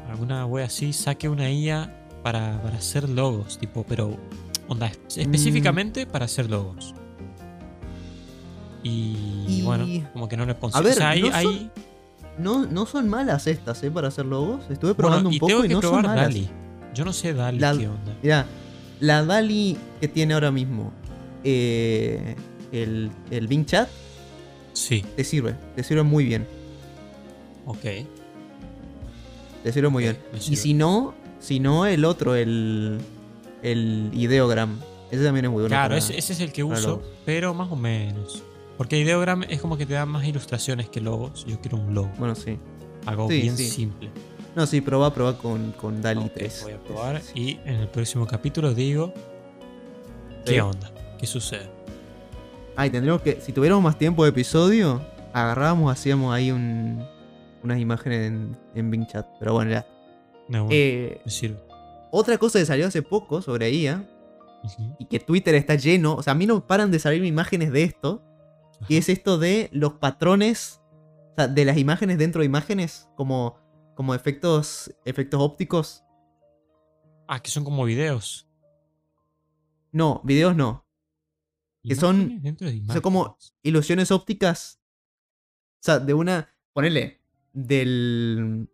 [0.08, 4.16] alguna web así saque una IA para, para hacer logos, tipo, pero
[4.68, 5.20] onda, Mm.
[5.20, 6.94] específicamente para hacer logos.
[8.82, 10.78] Y, Y- bueno, como que no le consigo.
[10.78, 11.70] A ver, o sea, ahí, no son
[12.38, 13.90] No, no son malas estas, ¿eh?
[13.90, 14.62] Para hacer logos.
[14.70, 16.24] Estuve bueno, probando un poco tengo y no probar son malas.
[16.28, 16.48] Dali.
[16.94, 18.16] Yo no sé Dali La- qué onda.
[18.22, 18.46] Mira,
[19.00, 20.92] la DALI que tiene ahora mismo
[21.44, 22.36] eh,
[22.72, 23.88] el, el Bing Chat
[24.72, 26.46] Sí, te sirve, te sirve muy bien.
[27.66, 27.84] ok.
[29.62, 30.18] Te sirve muy bien.
[30.48, 32.98] Y si no, si no, el otro, el,
[33.62, 34.78] el Ideogram.
[35.10, 35.74] Ese también es muy bueno.
[35.74, 37.04] Claro, para- ese, ese es el que uso, logos.
[37.26, 38.42] pero más o menos.
[38.80, 41.44] Porque Ideogram es como que te da más ilustraciones que logos.
[41.44, 42.10] Yo quiero un logo.
[42.18, 42.58] Bueno, sí.
[43.04, 43.68] Algo Sí, bien sí.
[43.68, 44.08] simple.
[44.56, 46.60] No, sí, probá, probá con, con DALI Ok, 3.
[46.62, 49.12] voy a probar y en el próximo capítulo digo
[50.46, 50.54] Sí.
[50.54, 51.68] qué onda, qué sucede.
[52.74, 53.38] Ay, tendríamos que.
[53.42, 55.02] Si tuviéramos más tiempo de episodio,
[55.34, 57.04] agarrábamos, hacíamos ahí un,
[57.62, 59.26] unas imágenes en, en Bing Chat.
[59.38, 59.86] Pero bueno, ya.
[60.48, 61.58] No, bueno, Eh, me sirve.
[62.10, 64.08] otra cosa que salió hace poco sobre IA
[64.98, 66.14] y que Twitter está lleno.
[66.14, 68.22] O sea, a mí no paran de salir imágenes de esto.
[68.88, 70.80] Y es esto de los patrones.
[71.32, 73.08] O sea, de las imágenes dentro de imágenes.
[73.16, 73.56] Como,
[73.94, 76.04] como efectos, efectos ópticos.
[77.28, 78.48] Ah, que son como videos.
[79.92, 80.86] No, videos no.
[81.82, 84.80] Que son- de sea, como ilusiones ópticas.
[85.80, 86.48] O sea, de una.
[86.72, 87.20] Ponele.
[87.52, 88.68] Del.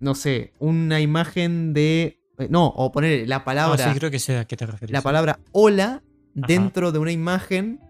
[0.00, 0.52] No sé.
[0.58, 2.20] Una imagen de.
[2.38, 3.92] eh, No, o ponerle la Ah, palabra.
[3.92, 4.92] sí, creo que sé a qué te refieres.
[4.92, 6.02] la palabra hola
[6.34, 7.80] dentro de una imagen.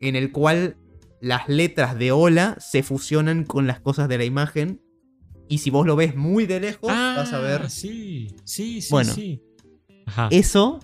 [0.00, 0.76] En el cual
[1.20, 4.80] las letras de hola se fusionan con las cosas de la imagen.
[5.48, 8.88] Y si vos lo ves muy de lejos, vas a ver Ah, Sí, sí, sí,
[8.90, 9.12] Bueno.
[9.12, 9.42] sí.
[10.06, 10.28] Ajá.
[10.30, 10.80] eso.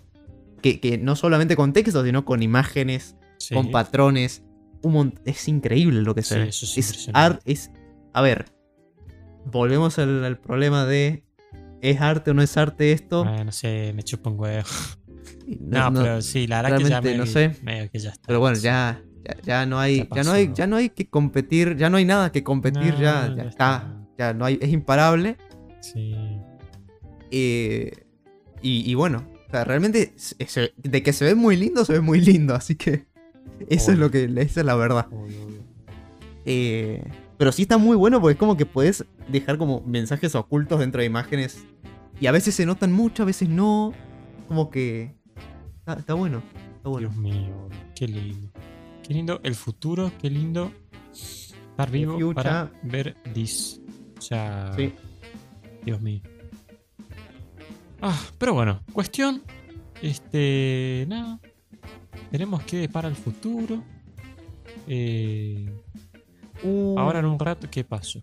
[0.62, 3.16] Que, que no solamente con texto, sino con imágenes.
[3.38, 3.54] sí.
[3.54, 4.42] con patrones.
[4.82, 6.48] Un es increíble lo que se Sí, ve.
[6.48, 7.70] eso es es art, es.
[8.12, 8.46] A ver.
[9.44, 11.24] Volvemos al, al problema de.
[11.82, 13.24] ¿Es arte o no es arte esto?
[13.26, 14.66] Ah, no sé, me chupa un huevo.
[15.60, 17.56] No, no- pero sí, la verdad que ya realmente me, no sé.
[17.62, 18.22] medio que ya está.
[18.26, 20.08] pero bueno, ya, ya, ya no hay.
[20.14, 21.76] Ya no hay, ya no hay que competir.
[21.76, 22.94] Ya no hay nada que competir.
[22.94, 23.96] No, ya, ya ya está.
[24.18, 24.58] Ya no hay.
[24.60, 25.36] Es imparable.
[25.80, 26.14] Sí.
[27.30, 27.92] Eh,
[28.62, 29.26] y, y bueno.
[29.48, 30.12] O sea, realmente.
[30.16, 32.54] se- de que se ve muy lindo, se ve muy lindo.
[32.54, 33.06] Así que.
[33.68, 34.24] Eso es lo que.
[34.24, 35.06] Esa es la verdad.
[35.10, 35.62] Obvio, obvio.
[36.44, 37.02] Eh,
[37.38, 41.00] pero sí está muy bueno porque es como que puedes dejar como mensajes ocultos dentro
[41.00, 41.64] de imágenes.
[42.20, 43.92] Y a veces se notan mucho, a veces no.
[44.48, 45.14] Como que.
[45.80, 46.42] Está, está bueno.
[46.76, 47.08] Está bueno.
[47.10, 48.48] Dios mío, qué lindo.
[49.06, 50.72] Qué lindo el futuro, qué lindo
[51.12, 53.80] estar vivo para ver this.
[54.18, 54.92] O sea, Sí.
[55.84, 56.22] Dios mío.
[58.00, 59.42] Ah, pero bueno, cuestión
[60.02, 61.04] Este.
[61.08, 61.40] Nada.
[62.30, 63.82] Tenemos que depara el futuro.
[64.88, 65.70] Eh,
[66.62, 68.22] Uh, ahora en un rato, ¿qué pasó?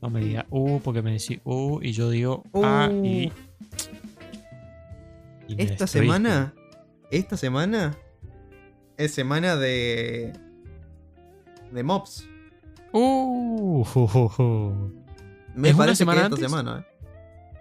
[0.00, 3.30] No me diga uh, porque me decís uh, y yo digo ah, y.
[5.46, 5.86] y me esta destruiste.
[5.88, 6.54] semana.
[7.10, 7.94] Esta semana.
[8.96, 10.32] Es semana de.
[11.72, 12.26] De mobs.
[12.92, 13.84] Uh.
[15.54, 16.50] Me ¿Es una parece semana que esta antes?
[16.50, 16.84] semana, ¿eh?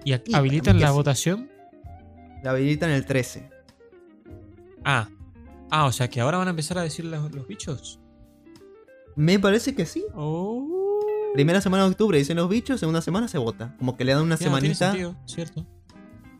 [0.05, 0.93] ¿Y Y habilitan la sí.
[0.93, 1.49] votación?
[2.43, 3.49] La habilitan el 13.
[4.83, 5.07] Ah.
[5.71, 7.99] Ah, o sea que ahora van a empezar a decir los, los bichos.
[9.15, 10.03] Me parece que sí.
[10.13, 10.69] Oh.
[11.33, 13.75] Primera semana de octubre dicen los bichos, segunda semana se vota.
[13.79, 14.91] Como que le dan una Ya, tiene semanita.
[14.91, 15.65] sentido, cierto.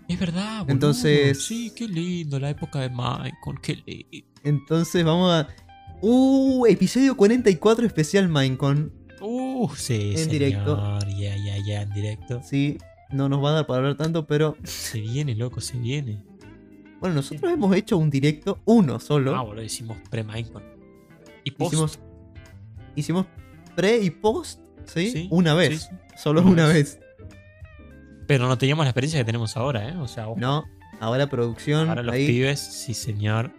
[0.08, 0.74] Es verdad, boludo.
[0.74, 4.28] Entonces- Sí, qué lindo, la época de Minecon, qué lindo.
[4.44, 5.48] Entonces vamos a.
[6.02, 8.92] Uh, episodio 44 especial Minecon.
[9.22, 10.32] Uh, sí, En señor.
[10.32, 11.00] directo.
[11.18, 12.42] Ya, ya, ya, en directo.
[12.44, 12.78] Sí,
[13.12, 14.58] no nos va a dar para hablar tanto, pero.
[14.64, 16.22] Se viene, loco, se viene.
[17.00, 19.36] Bueno, nosotros hemos hecho un directo, uno solo.
[19.36, 20.64] Ah, boludo, hicimos pre-Minecon.
[21.46, 21.74] Y post.
[21.74, 22.00] hicimos.
[22.96, 23.26] Hicimos
[23.76, 25.10] pre y post, ¿sí?
[25.12, 25.84] Sí, Una vez.
[25.84, 25.96] sí, sí.
[26.22, 26.98] Solo Una una vez.
[26.98, 27.00] vez.
[28.28, 29.96] Pero no teníamos la experiencia que tenemos ahora, ¿eh?
[29.98, 30.64] O sea, ojo, No,
[31.00, 31.90] ahora producción.
[31.90, 32.28] ahora los ahí.
[32.28, 33.52] pibes, sí, señor.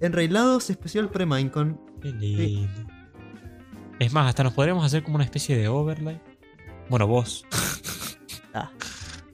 [0.00, 1.80] Enrailados especial pre Minecon.
[2.00, 2.70] Qué lindo.
[3.98, 6.20] Es más, hasta nos podríamos hacer como una especie de overlay.
[6.88, 7.44] Bueno, vos.
[8.54, 8.70] Ah.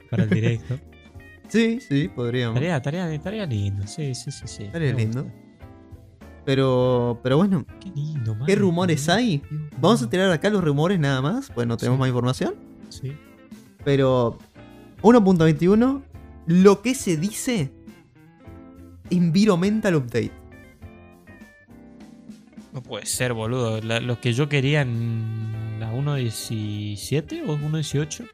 [0.09, 0.77] Para el directo.
[1.47, 2.55] Sí, sí, podríamos.
[2.55, 3.85] Tarea, tarea, tarea lindo.
[3.87, 4.69] Sí, sí, sí, sí.
[4.73, 5.23] Me lindo.
[5.23, 5.39] gusta.
[6.43, 8.45] Pero, pero bueno, Qué lindo, man.
[8.47, 9.41] ¿qué rumores hay?
[9.79, 11.99] Vamos a tirar acá los rumores nada más, pues no tenemos Sí.
[11.99, 12.55] más información.
[12.89, 13.15] Sí.
[13.85, 14.37] Pero
[15.01, 16.03] 1.21,
[16.47, 17.71] lo que se dice
[19.09, 20.31] Environmental Update.
[22.73, 23.81] No puede ser, boludo.
[23.81, 28.27] La- lo que yo quería en la 1.17 o 1.18.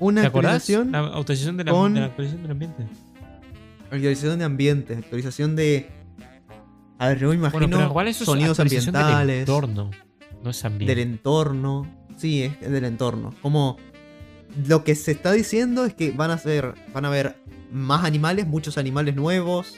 [0.00, 2.86] Una ¿Te actualización, La actualización de la, con- de la actualización del ambiente.
[3.84, 5.88] actualización de ambiente, actualización de...
[6.98, 9.90] A ver, yo me imagino Bueno, pero igual eso sonidos es ambientales, del entorno.
[10.42, 10.94] No es ambiente.
[10.94, 11.86] del entorno.
[12.16, 13.32] Sí, es del entorno.
[13.42, 13.76] Como
[14.66, 17.36] lo que se está diciendo es que van a ser, van a haber
[17.72, 19.76] más animales, muchos animales nuevos,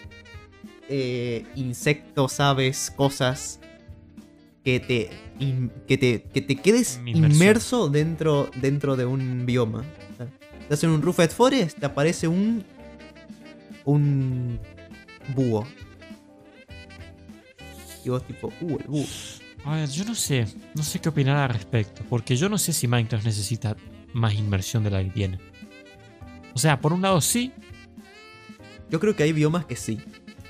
[0.89, 3.61] eh, insectos, aves, cosas
[4.65, 9.85] que te, in- que te, que te quedes inmerso dentro, dentro de un bioma.
[10.13, 10.29] O sea,
[10.61, 12.65] Estás en un Roofed Forest, te aparece un
[13.85, 14.59] un
[15.35, 15.67] búho.
[18.05, 19.07] Y vos tipo, uh, el búho.
[19.65, 20.47] A ver, yo no sé.
[20.75, 22.03] No sé qué opinar al respecto.
[22.09, 23.77] Porque yo no sé si Minecraft necesita
[24.15, 25.39] más inmersión de la que tiene.
[26.55, 27.53] O sea, por un lado sí.
[28.91, 29.99] Yo creo que hay biomas que sí.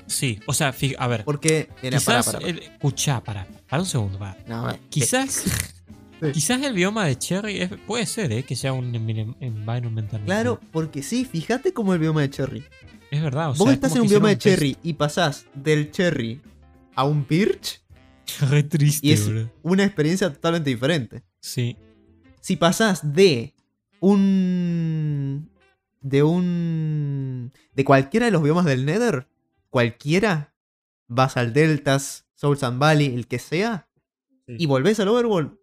[0.07, 0.39] Sí.
[0.45, 1.23] O sea, a ver.
[1.25, 1.69] Porque.
[1.81, 2.33] Mira, pará, quizás.
[2.35, 2.47] pará.
[2.47, 3.47] el- escuchá, para.
[3.67, 4.37] Para un segundo, para.
[4.47, 5.31] No, eh, Quizás.
[5.33, 5.51] Sí.
[6.33, 8.43] Quizás el bioma de Cherry es- puede ser, ¿eh?
[8.43, 10.21] Que sea un envi- environmental.
[10.23, 12.63] Claro, porque sí, fíjate como el bioma de Cherry.
[13.11, 13.49] Es verdad.
[13.49, 16.41] O Vos sea, estás en un bioma de Cherry y pasás del Cherry
[16.95, 17.81] a un Birch.
[18.49, 19.51] Re triste, y es bro.
[19.61, 21.23] una experiencia totalmente diferente.
[21.41, 21.77] Sí.
[22.41, 23.54] Si pasás de
[24.11, 25.49] un.
[26.01, 27.51] de un.
[27.73, 29.27] de cualquiera de los biomas del Nether,
[29.69, 30.53] cualquiera,
[31.07, 33.87] vas al Deltas, Souls and Valley, el que sea,
[34.47, 34.55] Sí.
[34.59, 35.57] y volvés al Overworld,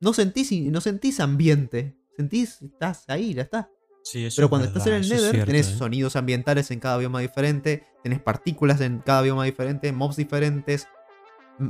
[0.00, 1.96] no sentís, no sentís ambiente.
[2.16, 3.70] Sentís, estás ahí, ya está.
[4.02, 5.76] Sí, Pero es cuando verdad, estás en el es Nether, cierto, tenés ¿eh?
[5.76, 10.88] sonidos ambientales en cada bioma diferente, tenés partículas en cada bioma diferente, mobs diferentes,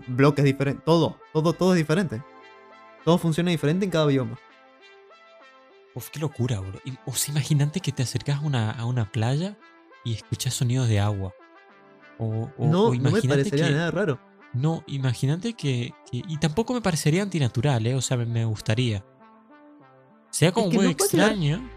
[0.09, 2.23] bloques diferentes, todo, todo, todo es diferente.
[3.05, 4.39] Todo funciona diferente en cada bioma.
[5.95, 6.81] Uf, qué locura, bro.
[6.85, 9.57] Y- O sea, imagínate que te acercas a una, a una playa
[10.05, 11.35] y escuchas sonidos de agua.
[12.19, 14.21] O, o- no, o no me parecería que, nada raro.
[14.53, 17.95] No, imagínate que, que- Y tampoco me parecería antinatural, ¿eh?
[17.95, 19.05] O sea, me, me gustaría.
[20.31, 21.69] Sería como que muy no puede ser- extraño.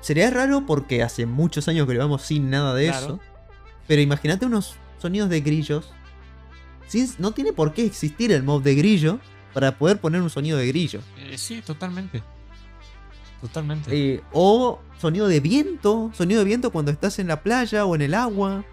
[0.00, 3.06] Sería raro porque hace muchos años que lo vamos sin nada de Claro.
[3.06, 3.20] eso.
[3.86, 5.92] Pero imagínate unos sonidos de grillos.
[6.86, 9.18] Sin- no tiene por qué existir el mob de grillo
[9.52, 11.00] para poder poner un sonido de grillo.
[11.18, 12.22] Eh, sí, totalmente.
[13.40, 13.90] Totalmente.
[14.14, 16.10] Eh, o sonido de viento.
[16.12, 18.64] Sonido de viento cuando estás en la playa o en el agua.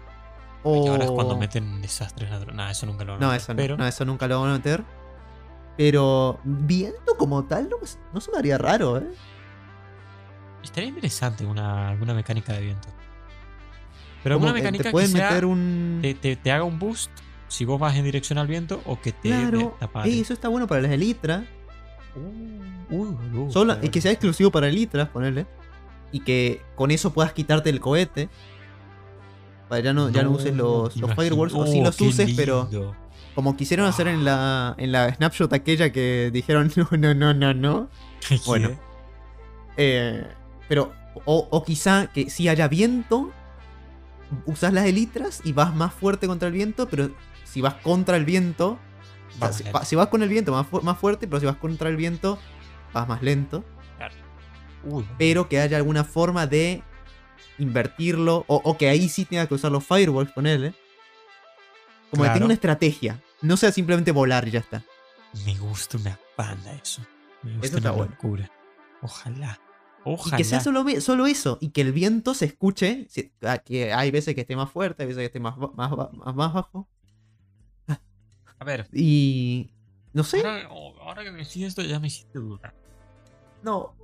[0.62, 0.84] O...
[0.84, 2.56] Y ahora es cuando meten desastres naturales.
[2.56, 4.40] Nada, eso nunca lo van a No, meter, eso no, Pero no, eso nunca lo
[4.40, 4.84] van a meter.
[5.76, 9.06] Pero viento como tal no, me- no sonaría raro, ¿eh?
[10.62, 12.88] estaría interesante una, alguna mecánica de viento.
[14.24, 16.00] Pero alguna eh, mecánica te pueden que sea, meter un...
[16.02, 17.10] te, te- te haga un boost
[17.46, 20.08] si vos vas en dirección al viento o que te, Claro, te.
[20.10, 21.44] Ey, eso está bueno para las elitras.
[22.16, 22.67] Uh,
[23.50, 23.86] Solo, claro.
[23.86, 25.46] y que sea exclusivo para elitras, ponerle.
[26.12, 28.28] Y que con eso puedas quitarte el cohete.
[29.68, 32.68] Para ya no, ya no uses los, los fireworks, o sí Oh, los uses, pero
[33.34, 37.54] como quisieron hacer en la, en la snapshot aquella que dijeron no, no, no, no,
[37.54, 37.88] no.
[38.46, 38.70] Bueno.
[39.76, 40.26] Eh,
[40.68, 40.92] pero,
[41.26, 43.30] o, o quizá que sí haya viento,
[44.46, 47.10] usas las elitras y vas más fuerte contra el viento, pero
[47.44, 48.78] si vas contra el viento,
[49.40, 51.46] o sea, Vas si, si vas con el viento más, fu- más fuerte, pero si
[51.46, 52.38] vas contra el viento,
[52.92, 53.64] vas más lento.
[54.84, 56.82] Uy, Pero que haya alguna forma de
[57.58, 60.72] invertirlo, o, o que ahí sí tenga que usar los fireballs, ponele.
[62.10, 62.32] Como que Claro.
[62.34, 63.20] tenga una estrategia.
[63.42, 64.82] No sea simplemente volar y ya está.
[65.44, 67.02] me gusta una banda eso.
[67.42, 68.10] Me gusta Eso una bueno.
[68.12, 68.50] locura.
[69.02, 69.60] Ojalá.
[70.04, 70.36] Y Ojalá.
[70.38, 73.06] que sea solo, solo eso, y que el viento se escuche.
[73.10, 73.30] si-
[73.64, 76.34] que hay veces que esté más fuerte, hay veces que esté más, más, más, más
[76.54, 76.88] bajo.
[78.60, 79.70] A ver, Y.
[80.12, 80.38] No sé.
[80.38, 82.74] ahora, oh, ahora que me decís esto ya me hiciste dudar.
[83.62, 83.94] No.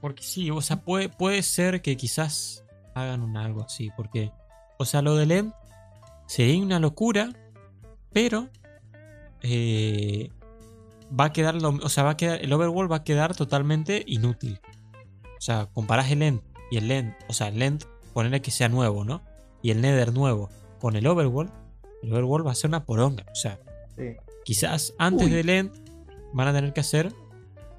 [0.00, 3.90] Porque sí, o sea, puede, puede ser que quizás hagan un algo así.
[3.96, 4.32] Porque,
[4.78, 5.52] o sea, lo del End
[6.26, 7.30] sería una locura,
[8.12, 8.48] pero
[9.42, 10.30] eh,
[11.18, 14.02] va a quedar, lo- o sea, va a quedar, el Overworld va a quedar totalmente
[14.06, 14.60] inútil.
[15.38, 16.40] O sea, comparás el End
[16.70, 19.22] y el End, o sea, el End, ponerle que sea nuevo, ¿no?
[19.62, 21.52] Y el Nether nuevo con el Overworld,
[22.02, 23.24] el Overworld va a ser una poronga.
[23.30, 23.58] O sea,
[24.46, 25.32] quizás antes Uy.
[25.32, 25.72] del End
[26.32, 27.12] van a tener que hacer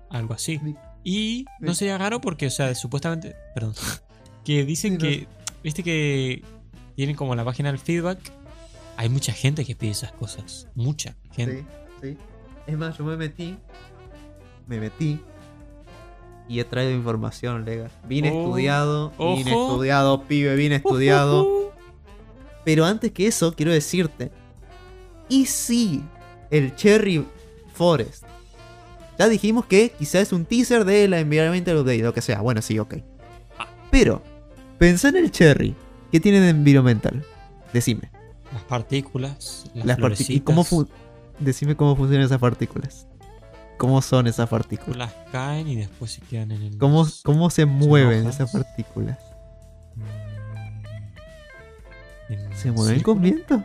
[0.10, 0.60] algo así.
[0.64, 0.76] Sí.
[1.06, 3.74] Y no sería raro porque, o sea, supuestamente, perdón,
[4.44, 5.28] que dicen que,
[5.64, 6.44] viste que
[6.96, 8.20] tienen como la página del feedback,
[8.98, 11.66] hay mucha gente que pide esas cosas, mucha gente.
[12.02, 12.18] Sí, sí.
[12.68, 13.58] Es más, yo me metí.
[14.68, 15.22] Me metí.
[16.50, 17.90] Y he traído información, Lega.
[18.08, 19.12] Bien Oh, estudiado.
[19.18, 19.72] Bien ojo.
[19.72, 21.74] estudiado, pibe, bien estudiado.
[22.66, 24.32] Pero antes que eso, quiero decirte.
[25.30, 26.04] ¿Y si
[26.52, 27.26] el Cherry
[27.74, 28.24] Forest?
[29.20, 32.42] Ya dijimos que quizás es un teaser de la Environmental Update, lo que sea.
[32.42, 32.96] Bueno, sí, ok.
[33.90, 34.22] Pero,
[34.78, 35.76] pensá en el Cherry.
[36.12, 37.26] ¿Qué tiene de Environmental?
[37.74, 38.12] Decime.
[38.54, 40.64] Las partículas, las, Las parti- ¿Y cómo
[41.40, 43.08] Decime cómo funcionan esas partículas.
[43.78, 44.98] ¿Cómo son esas partículas?
[44.98, 46.78] las caen y después se quedan en el...
[46.80, 48.36] ¿Cómo, cómo se mueven hojas.
[48.36, 49.20] esas partículas?
[52.30, 53.64] Mm, ¿Se mueven con viento?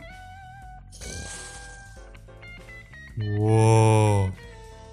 [3.17, 4.31] Wow.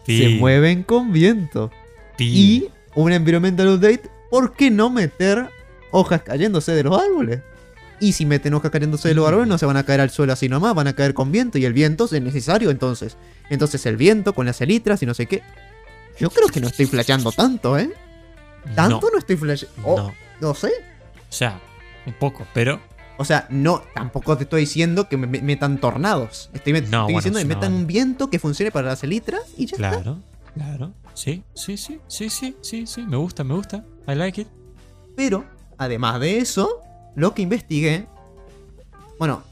[0.07, 1.71] Se mueven con viento.
[2.19, 5.49] Y un environmental update, ¿por qué no meter
[5.91, 7.41] hojas cayéndose de los árboles?
[8.01, 9.29] Y si meten hojas cayéndose de los Mm.
[9.29, 11.59] árboles, no se van a caer al suelo así nomás, van a caer con viento
[11.59, 13.17] y el viento es necesario entonces.
[13.51, 15.43] Entonces el viento con las elitras y no sé qué.
[16.19, 17.91] Yo creo que no estoy flasheando tanto, ¿eh?
[18.75, 19.83] Tanto no, estoy flasheando.
[19.83, 20.15] No, no.
[20.41, 20.55] no.
[20.55, 20.69] sé.
[21.29, 21.59] O sea,
[22.07, 22.81] un poco, pero
[23.21, 26.49] O sea, no, tampoco te estoy diciendo que me me- metan tornados.
[26.55, 29.05] Estoy, met- No, estoy bueno, diciendo que no, metan un viento que funcione para las
[29.05, 29.91] elitras y ya está.
[29.91, 30.19] claro,
[30.55, 30.93] claro.
[31.13, 33.03] Sí, sí, sí, sí, sí, sí, sí.
[33.03, 33.85] Me gusta, me gusta.
[34.09, 34.49] I like it.
[35.17, 35.45] Pero,
[35.77, 36.81] además de eso,
[37.15, 38.07] lo que investigué.
[39.19, 39.43] Bueno,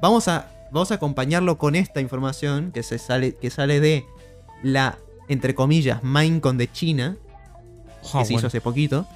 [0.00, 4.06] vamos a, vamos a acompañarlo con esta información que, se sale, que sale de
[4.62, 4.96] la,
[5.28, 7.16] entre comillas, Minecon de China,
[8.02, 9.08] que Ah, se hizo hace poquito.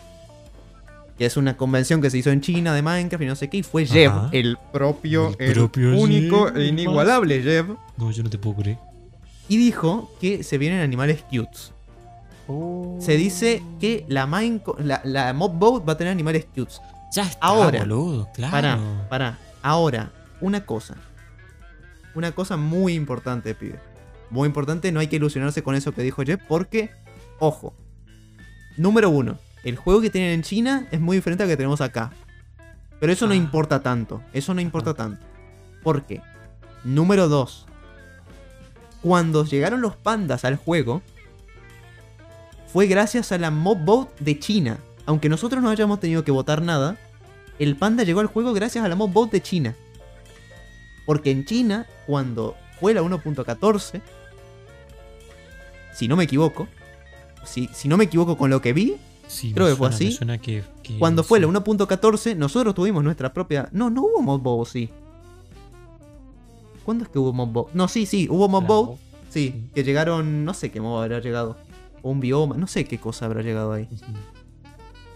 [1.19, 3.59] Que es una convención que se hizo en China de Minecraft y no sé qué.
[3.59, 7.77] Y fue Jeb, el propio, El el, propio único Jeb, e inigualable Jeb.
[7.97, 8.79] No, yo no te puedo creer.
[9.49, 11.73] Y dijo que se vienen animales cutes.
[12.99, 16.81] Se dice que la, Minecon- la, la Mob Boat va a tener animales cutes.
[17.13, 17.79] Ya está, Ahora.
[17.81, 18.51] boludo, claro.
[18.53, 19.39] Pará, pará.
[19.63, 20.11] Ahora,
[20.41, 20.97] una cosa.
[22.15, 23.79] Una cosa muy importante, pibe.
[24.31, 26.91] Muy importante, no hay que ilusionarse con eso que dijo Jeff, porque,
[27.39, 27.73] ojo.
[28.77, 32.11] Número uno, el juego que tienen en China es muy diferente al que tenemos acá.
[33.01, 33.37] Pero eso no Ah.
[33.37, 34.23] importa tanto.
[34.33, 35.25] Eso no importa tanto.
[35.83, 36.21] ¿Por qué?
[36.85, 37.67] Número dos.
[39.03, 41.03] Cuando llegaron los pandas al juego,
[42.73, 44.79] fue gracias a la Mob Boat de China.
[45.07, 46.97] Aunque nosotros no hayamos tenido que votar nada,
[47.59, 49.75] el panda llegó al juego gracias a la Mob Boat de China.
[51.07, 54.01] Porque en China, cuando fue la 1.14,
[55.93, 56.67] si no me equivoco,
[57.45, 58.97] si, si no me equivoco con lo que vi,
[59.27, 60.05] Sí, creo que fue suena, así.
[60.07, 63.69] me suena que, que- cuando fue la 1.14, nosotros tuvimos nuestra propia...
[63.73, 64.91] No, no hubo Mob Boat, sí.
[66.85, 67.69] ¿Cuándo es que hubo Mob Boat?
[67.75, 68.99] No, sí, sí, hubo voz.
[69.31, 69.71] Sí, sí.
[69.75, 71.57] que llegaron, no sé qué mob habrá llegado.
[72.03, 73.89] O un bioma, no sé qué cosa habrá llegado ahí.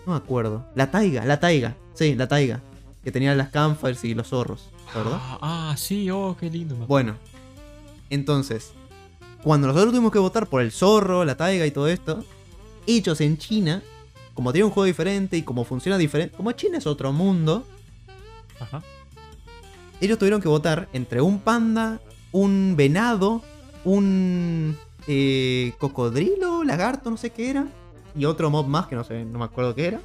[0.07, 0.65] No me acuerdo.
[0.75, 1.77] La taiga, la taiga.
[1.95, 2.61] Sí, la taiga.
[3.05, 5.19] Que tenía las campfires y los zorros, ¿verdad?
[5.21, 5.39] Ah,
[5.71, 6.75] ah, sí, oh, qué lindo.
[6.87, 7.15] Bueno.
[8.11, 8.73] Entonces,
[9.43, 12.25] cuando nosotros tuvimos que votar por el zorro, la taiga y todo esto,
[12.87, 13.83] ellos en China,
[14.39, 17.67] como tiene un juego diferente y como funciona diferente, como China es otro mundo,
[18.61, 18.85] Ajá.
[20.01, 21.99] ellos tuvieron que votar entre un panda,
[22.31, 23.43] un venado,
[23.85, 24.79] un
[25.09, 27.67] eh, cocodrilo, lagarto, no sé qué era,
[28.15, 30.01] y otro mob más que no sé, no me acuerdo qué era.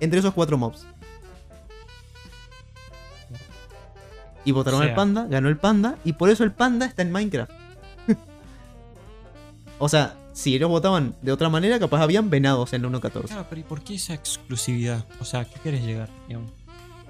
[0.00, 0.84] Entre esos cuatro mobs.
[4.44, 7.02] Y votaron O sea- al panda, ganó el panda, y por eso el panda está
[7.02, 7.52] en Minecraft.
[9.78, 13.24] o sea, si ellos votaban de otra manera, capaz habían venados en la 1.14.
[13.24, 15.04] Claro, pero ¿y por qué esa exclusividad?
[15.20, 16.08] O sea, ¿a qué quieres llegar?
[16.28, 16.52] digamos?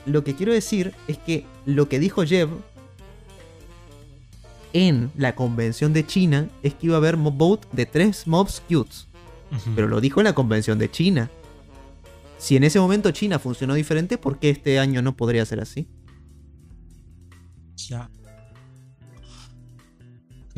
[0.07, 2.49] lo que quiero decir es que lo que dijo Jeb
[4.73, 8.63] en la convención de China es que iba a haber mob vote de tres mobs
[8.67, 9.09] cutes.
[9.75, 11.31] Pero lo dijo en la convención de China.
[12.39, 15.87] Si en ese momento China funcionó diferente, ¿por qué este año no podría ser así?
[17.77, 18.09] Ya.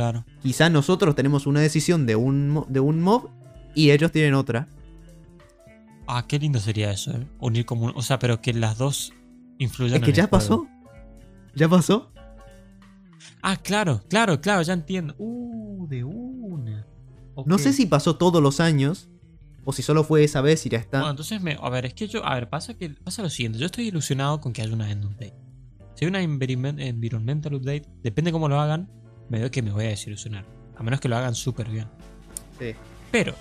[0.00, 0.24] Claro.
[0.42, 3.28] Quizá nosotros tenemos una decisión de un, de un mob
[3.74, 4.66] y ellos tienen otra.
[6.06, 7.26] Ah, qué lindo sería eso, ¿eh?
[7.38, 9.12] Unir como un- O sea, pero que las dos
[9.58, 10.42] influyan Es que en ya el juego.
[10.42, 10.66] pasó.
[11.54, 12.12] Ya pasó.
[13.42, 15.14] Ah, claro, claro, claro, ya entiendo.
[15.18, 16.86] Uh, de una.
[17.46, 19.08] No sé si pasó todos los años
[19.64, 20.98] o si solo fue esa vez y ya está.
[20.98, 22.24] Bueno, entonces, me, a ver, es que yo.
[22.24, 23.58] A ver, pasa que pasa lo siguiente.
[23.58, 25.34] Yo estoy ilusionado con que haya una end update.
[25.94, 28.90] Si hay una environment- environmental update, depende cómo lo hagan,
[29.30, 30.44] me veo que me voy a desilusionar.
[30.76, 31.88] A menos que lo hagan súper bien.
[32.58, 32.74] Sí.
[33.10, 33.34] Pero,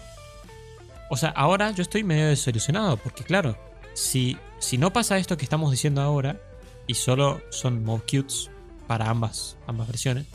[1.10, 3.58] o sea, ahora yo estoy medio desilusionado, porque claro,
[3.94, 6.40] si, si no pasa esto que estamos diciendo ahora,
[6.88, 8.50] y solo son mob cutes
[8.88, 10.26] para ambas, ambas versiones,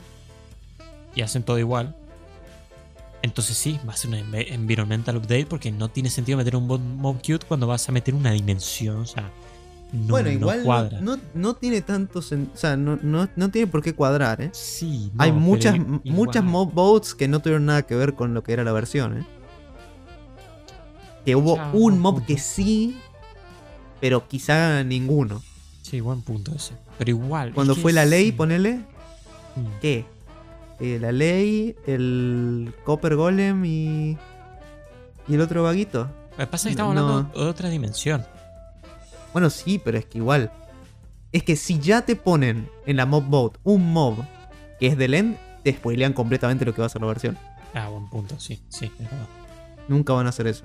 [1.15, 1.95] y hacen todo igual,
[3.21, 7.17] entonces sí, va a ser env- environmental update, porque no tiene sentido meter un mob
[7.17, 9.31] cute cuando vas a meter una dimensión, o sea,
[9.91, 10.99] no, bueno, no igual no, cuadra.
[11.01, 14.49] no, no tiene tanto O sea, no, no, no tiene por qué cuadrar, ¿eh?
[14.53, 18.53] Sí, Hay muchas, muchas mob votes que no tuvieron nada que ver con lo que
[18.53, 19.25] era la versión, ¿eh?
[21.25, 22.27] Que hubo Ya, un mob punto.
[22.27, 22.97] que sí,
[23.99, 25.41] pero quizá ninguno.
[25.81, 26.73] Sí, buen punto ese.
[26.97, 27.53] Pero igual.
[27.53, 28.31] Cuando fue la ley, sí.
[28.33, 28.81] ponele,
[29.55, 29.67] Mm.
[29.81, 30.05] ¿qué?
[30.81, 34.17] Eh, la ley, el Copper Golem y.
[35.29, 36.09] y el otro vaguito.
[36.31, 37.01] Lo que pasa es que estamos no.
[37.07, 38.25] hablando de otra dimensión.
[39.35, 40.49] Bueno, sí, pero es que igual.
[41.33, 44.23] Es que si ya te ponen en la mob vote un mob
[44.79, 47.37] que es del end, te spoilean completamente lo que va a ser la versión.
[47.73, 49.27] Ah, buen punto, sí, sí, es verdad.
[49.89, 50.63] Nunca van a hacer eso.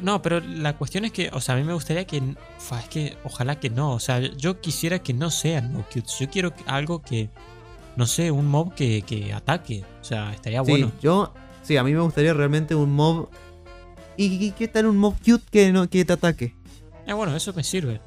[0.00, 2.22] No, pero la cuestión es que, o sea, a mí me gustaría que.
[2.58, 3.92] fa, es que ojalá que no.
[3.92, 6.18] O sea, yo quisiera que no sean mob cutes.
[6.18, 7.28] Yo quiero algo que.
[7.96, 9.84] No sé, un mob que, que ataque.
[10.00, 10.92] O sea, estaría Sí, bueno.
[11.02, 11.34] yo.
[11.62, 13.28] Sí, a mí me gustaría realmente un mob.
[14.16, 16.54] ¿Y y qué tal un mob cute que, no, que te ataque?
[17.06, 18.00] Ah, bueno, eso me sirve.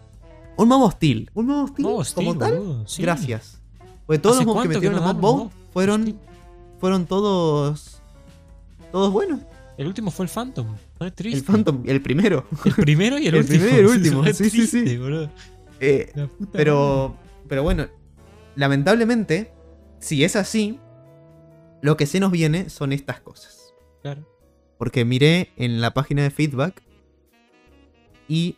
[0.57, 1.29] Un mob hostil.
[1.33, 2.83] Un mob hostil Mob como hostil, tal.
[2.85, 3.01] sí.
[3.01, 3.61] Gracias.
[4.05, 6.19] Porque todos ¿Hace los mobs que metieron en no mob mob fueron, hostil?
[6.79, 8.01] fueron todos.
[8.91, 9.39] Todos buenos.
[9.77, 10.75] El último fue el Phantom.
[11.15, 11.39] Triste.
[11.39, 12.45] El Phantom, el primero.
[12.65, 13.59] El primero y el, El último.
[13.59, 14.97] primero y el último, sí, sí, sí.
[14.97, 15.29] boludo.
[15.79, 16.11] Eh.
[16.51, 17.15] Pero,
[17.47, 17.87] pero bueno,
[18.57, 19.53] lamentablemente,
[19.99, 20.79] si es así,
[21.81, 23.73] lo que se nos viene son estas cosas.
[24.01, 24.27] Claro.
[24.77, 26.81] Porque miré en la página de feedback
[28.27, 28.57] y,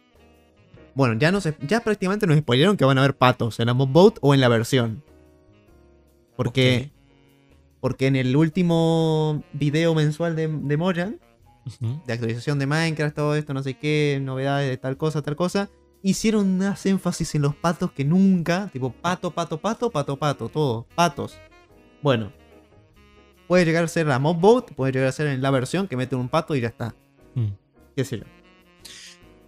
[0.94, 3.90] bueno, ya, nos, ya prácticamente nos spoilearon que van a haber patos en la mob
[3.90, 5.04] boat o en la versión.
[6.36, 6.92] Porque,
[7.80, 11.20] porque en el último video mensual de, de Mojang,
[12.06, 15.70] de actualización de Minecraft, todo esto, no sé qué, novedades de tal cosa, tal cosa.
[16.04, 18.70] Hicieron más énfasis en los patos que nunca.
[18.74, 20.88] Tipo, pato, pato, pato, pato, pato, todo.
[20.96, 21.38] Patos.
[22.02, 22.32] Bueno.
[23.48, 25.98] Puede llegar a ser la mob boat, puede llegar a ser en la versión que
[25.98, 26.96] mete un pato y ya está.
[27.36, 27.50] Mm.
[27.96, 28.24] Qué sé yo.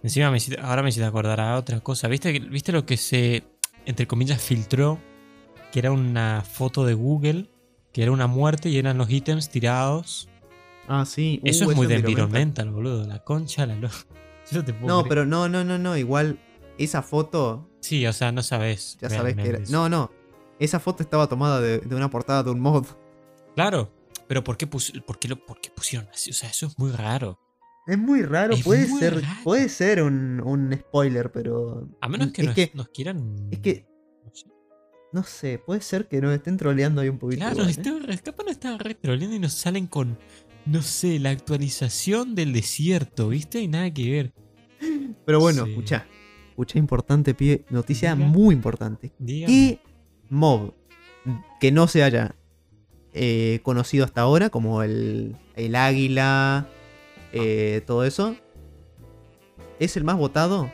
[0.04, 2.06] Encima me hiciste- ahora me hiciste acordar a otra cosa.
[2.08, 3.42] ¿Viste, ¿Viste lo que se,
[3.86, 5.00] entre comillas, filtró?
[5.72, 7.50] Que era una foto de Google,
[7.92, 10.28] que era una muerte y eran los ítems tirados.
[10.86, 11.40] Ah, sí.
[11.42, 12.70] uh, Eso es muy de environmental.
[12.70, 13.04] boludo.
[13.06, 13.88] La concha, la lo...
[14.52, 14.64] Yo no
[15.02, 15.08] creer.
[15.08, 15.96] pero no, no, no, no.
[15.96, 16.38] Igual,
[16.78, 18.98] esa foto, Sí, o sea, no sabes.
[19.00, 19.58] ya sabes que era.
[19.70, 20.10] No, no.
[20.60, 22.84] Esa foto estaba tomada de, de una portada de un mod.
[23.56, 23.90] Claro,
[24.28, 26.30] pero ¿por qué, pus- por, qué lo, por qué pusieron así?
[26.30, 27.38] O sea, eso es muy raro.
[27.86, 29.14] Es muy raro, Es puede muy ser.
[29.22, 29.26] raro.
[29.44, 31.88] Puede ser un, un spoiler, pero.
[32.00, 33.36] A menos que, es nos, que nos quieran.
[33.50, 33.86] es que-
[34.24, 34.46] no sé.
[35.12, 37.40] No sé, puede ser que nos estén troleando ahí un poquito.
[37.40, 37.68] Claro, igual,
[38.08, 38.14] ¿eh?
[38.14, 40.18] este- capaz nos están retroleando y nos salen con,
[40.66, 43.60] no sé, la actualización del desierto, ¿viste?
[43.60, 44.32] Y nada que ver.
[45.26, 45.70] Pero bueno, Sí.
[45.70, 46.06] escucha.
[46.50, 47.64] Escucha, importante, pie.
[47.70, 48.26] Noticia Diga.
[48.28, 49.12] muy importante.
[49.18, 49.52] Dígame.
[49.52, 49.80] ¿Qué
[50.30, 50.72] mob
[51.60, 52.34] que no se haya
[53.12, 56.68] eh, conocido hasta ahora, como el, el águila,
[57.34, 58.36] eh, todo eso,
[59.78, 60.70] es el más votado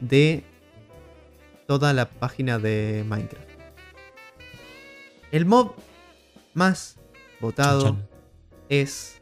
[0.00, 0.44] de
[1.66, 3.48] toda la página de Minecraft?
[5.32, 5.74] El mob
[6.54, 6.98] más
[7.40, 7.96] votado
[8.68, 9.20] es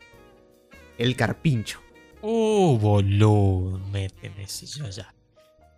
[0.98, 1.80] el carpincho.
[2.20, 5.14] Oh, boludo, meten ese yo ya.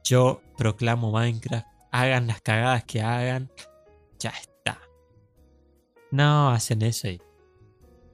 [0.05, 1.67] Yo proclamo Minecraft.
[1.91, 3.51] Hagan las cagadas que hagan.
[4.19, 4.79] Ya está.
[6.11, 7.21] No, hacen eso y.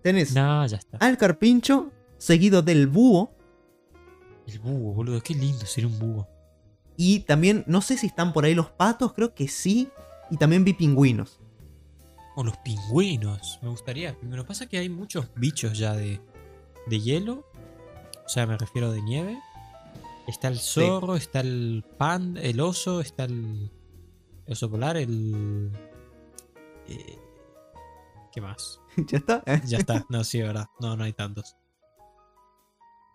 [0.03, 0.99] Tenés No, ya está.
[0.99, 1.91] al carpincho,
[2.23, 3.35] seguido del búho,
[4.47, 5.21] El búho, boludo.
[5.23, 6.29] Qué lindo ser un búho.
[6.97, 9.89] y también, no sé si están por ahí los patos, creo que sí,
[10.31, 11.41] y también vi pingüinos.
[12.37, 13.59] O los pingüinos.
[13.61, 14.17] Me gustaría.
[14.31, 16.21] Pero pasa que hay muchos bichos ya de,
[16.87, 17.45] de hielo.
[18.25, 19.39] O sea, me refiero de nieve.
[20.29, 23.71] Está el zorro, está el pan, el oso, está el,
[24.47, 25.73] oso polar, el...
[26.89, 27.19] eh,
[28.33, 28.81] ¿Qué más?
[29.09, 29.43] ¿Ya está?
[29.45, 29.61] ¿Eh?
[29.67, 30.07] Ya está.
[30.09, 30.67] No, sí, es verdad.
[30.81, 31.57] No, no hay tantos.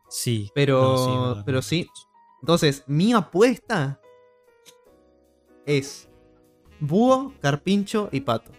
[0.10, 0.52] Sí.
[0.56, 1.88] Pero- no, verdad, pero no sí.
[2.42, 4.00] Entonces, mi apuesta
[5.66, 6.10] es
[6.80, 8.52] búho, carpincho y pato.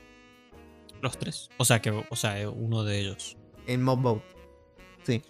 [1.00, 1.48] Los tres.
[1.58, 3.36] O sea, que o sea, eh, uno de ellos.
[3.66, 4.22] En Mob Boat.
[5.04, 5.22] Sí.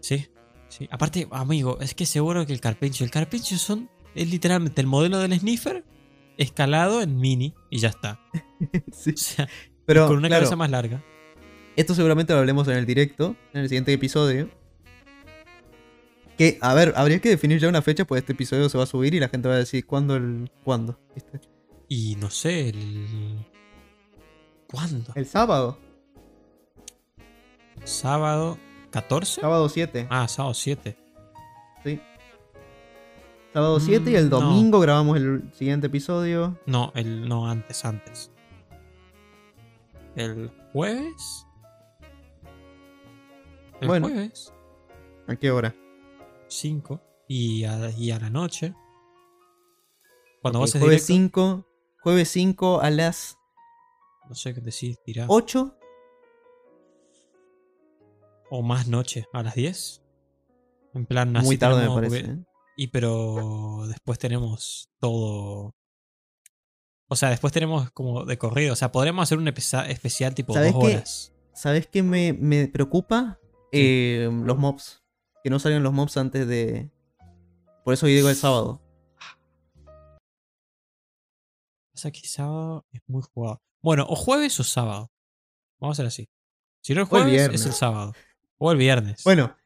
[0.00, 0.28] Sí.
[0.68, 0.88] Sí.
[0.90, 3.04] Aparte, amigo, es que seguro que el carpincho.
[3.04, 3.90] El carpincho son.
[4.14, 5.84] Es literalmente el modelo del sniffer
[6.38, 8.20] escalado en mini y ya está.
[8.92, 9.10] Sí.
[9.12, 9.48] O sea,
[9.84, 11.02] Pero, con una claro, cabeza más larga.
[11.76, 14.48] esto seguramente lo hablemos en el directo, en el siguiente episodio.
[16.38, 18.86] Que, a ver, habría que definir ya una fecha, pues este episodio se va a
[18.86, 20.50] subir y la gente va a decir cuándo el.
[20.64, 20.98] ¿Cuándo?
[21.14, 21.40] ¿Viste?
[21.88, 23.44] Y no sé, el.
[24.70, 25.12] ¿Cuándo?
[25.14, 25.78] El sábado.
[27.84, 28.58] ¿Sábado
[28.90, 29.40] 14?
[29.40, 30.06] Sábado 7.
[30.10, 30.96] Ah, sábado 7.
[31.84, 32.00] Sí.
[33.52, 34.40] Sábado 7 y el Mm, no.
[34.40, 36.58] domingo grabamos el siguiente episodio.
[36.66, 38.30] No, el, no, antes, antes.
[40.16, 41.46] ¿El jueves?
[43.80, 44.08] El Bueno.
[44.08, 44.52] jueves,
[45.26, 45.74] ¿A qué hora?
[46.58, 47.00] 5.
[47.28, 48.74] Y a, y a la noche.
[50.42, 51.68] Cuando Ok, vos es jueves directo, 5.
[52.02, 53.38] Jueves 5 a las
[54.28, 55.26] no sé qué decir, dirá.
[55.28, 55.76] 8.
[58.50, 60.02] O más noche, a las 10.
[60.94, 62.20] En plan, así Muy tarde me tenemos- parece.
[62.20, 62.44] porque- ¿eh?
[62.76, 65.74] Y pero después tenemos todo.
[67.08, 68.72] O sea, después tenemos como de corrido.
[68.72, 70.94] O sea, podremos hacer un especial tipo ¿Sabes dos qué?
[70.96, 71.32] horas.
[71.54, 73.38] ¿Sabes qué me, me preocupa?
[73.72, 75.01] Eh, los mobs.
[75.44, 76.90] Que no salgan los mobs antes de.
[77.84, 78.80] Por eso hoy digo el sábado.
[81.94, 83.62] Sea, que sábado es muy jugado.
[83.82, 85.10] Bueno, o jueves o sábado.
[85.80, 86.28] Vamos a hacer así.
[86.82, 88.12] Si no el jueves, es el sábado.
[88.58, 89.22] O el viernes.
[89.24, 89.56] Bueno,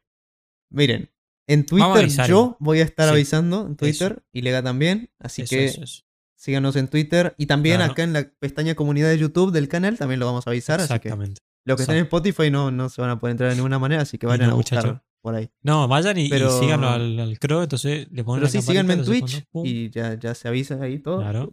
[0.70, 1.10] miren.
[1.48, 3.12] En Twitter yo voy a estar Sí.
[3.14, 5.10] avisando en Twitter y Lega también.
[5.20, 6.02] Así eso, que eso, eso.
[6.34, 7.34] síganos en Twitter.
[7.38, 7.92] Y también Claro.
[7.92, 10.80] acá en la pestaña comunidad de YouTube del canal también lo vamos a avisar.
[10.80, 11.40] Así que Exactamente.
[11.64, 14.02] los que estén en Spotify no, no se van a poder entrar de ninguna manera.
[14.02, 15.04] Así que vayan no, a buscar muchacho.
[15.26, 15.50] Por ahí.
[15.60, 17.62] No, vayan y, y Pero- síganlo al, al Crow.
[17.62, 21.00] Entonces le ponen Pero la sí, síganme en Twitch y ya, ya se avisa ahí
[21.00, 21.18] todo.
[21.18, 21.52] Claro.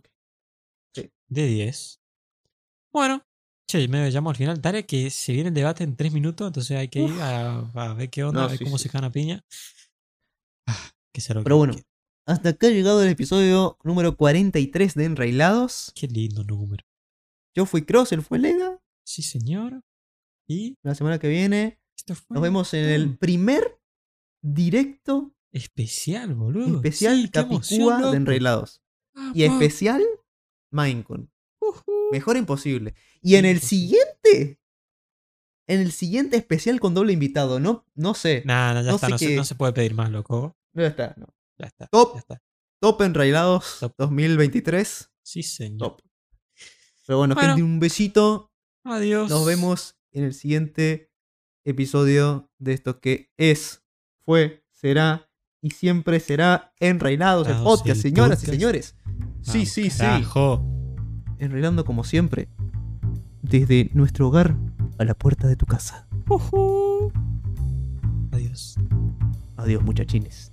[1.27, 1.99] De 10.
[2.93, 3.25] Bueno,
[3.67, 4.61] che, me llamo al final.
[4.61, 7.93] Dale que se viene el debate en 3 minutos, entonces hay que ir a, a
[7.95, 9.43] ver qué onda, No, a ver sí, cómo sí, se gana piña.
[10.67, 11.73] Ah, que sea lo que Pero bueno,
[12.27, 15.91] hasta acá ha llegado el episodio número 43 de Enrailados.
[15.95, 16.85] Qué lindo número.
[17.55, 18.79] Yo fui Cross, él fue Lega.
[19.03, 19.81] Sí, señor.
[20.47, 23.79] Y La semana que viene esto fue nos vemos en el primer
[24.41, 26.75] directo especial, boludo.
[26.77, 28.81] especial Sí, emoción, Capicúa de Enrailados.
[29.33, 29.61] Y Vamos.
[29.61, 30.03] especial
[30.71, 31.31] Minecon.
[32.11, 32.93] Mejor imposible.
[33.21, 34.59] Y en el siguiente.
[35.67, 37.59] En el siguiente especial con doble invitado.
[37.59, 38.43] No, no sé.
[38.45, 40.57] Nah, nah, ya no está, sé no se, qué- no se puede pedir más, loco.
[40.73, 41.13] No está.
[41.17, 41.27] no.
[41.57, 41.87] Ya está.
[41.87, 42.15] Top.
[42.15, 42.41] Ya está.
[42.81, 43.93] Top Enrailados Top.
[43.97, 45.09] 2023.
[45.21, 45.77] Sí, señor.
[45.77, 46.01] Top.
[47.07, 47.49] Pero bueno, Bueno.
[47.49, 48.51] gente, un besito.
[48.83, 49.29] Adiós.
[49.29, 51.11] Nos vemos en el siguiente
[51.65, 53.83] episodio de esto que es,
[54.25, 55.29] fue, será
[55.61, 58.95] y siempre será Enreinados, el podcast, señoras y señores.
[59.41, 59.97] Sí, Vamos, sí, sí.
[59.99, 60.65] carajo.
[61.39, 62.49] Enreilando como siempre.
[63.41, 64.55] Desde nuestro hogar
[64.97, 66.07] a la puerta de tu casa.
[68.31, 68.75] Adiós.
[69.57, 70.51] Adiós, muchachines.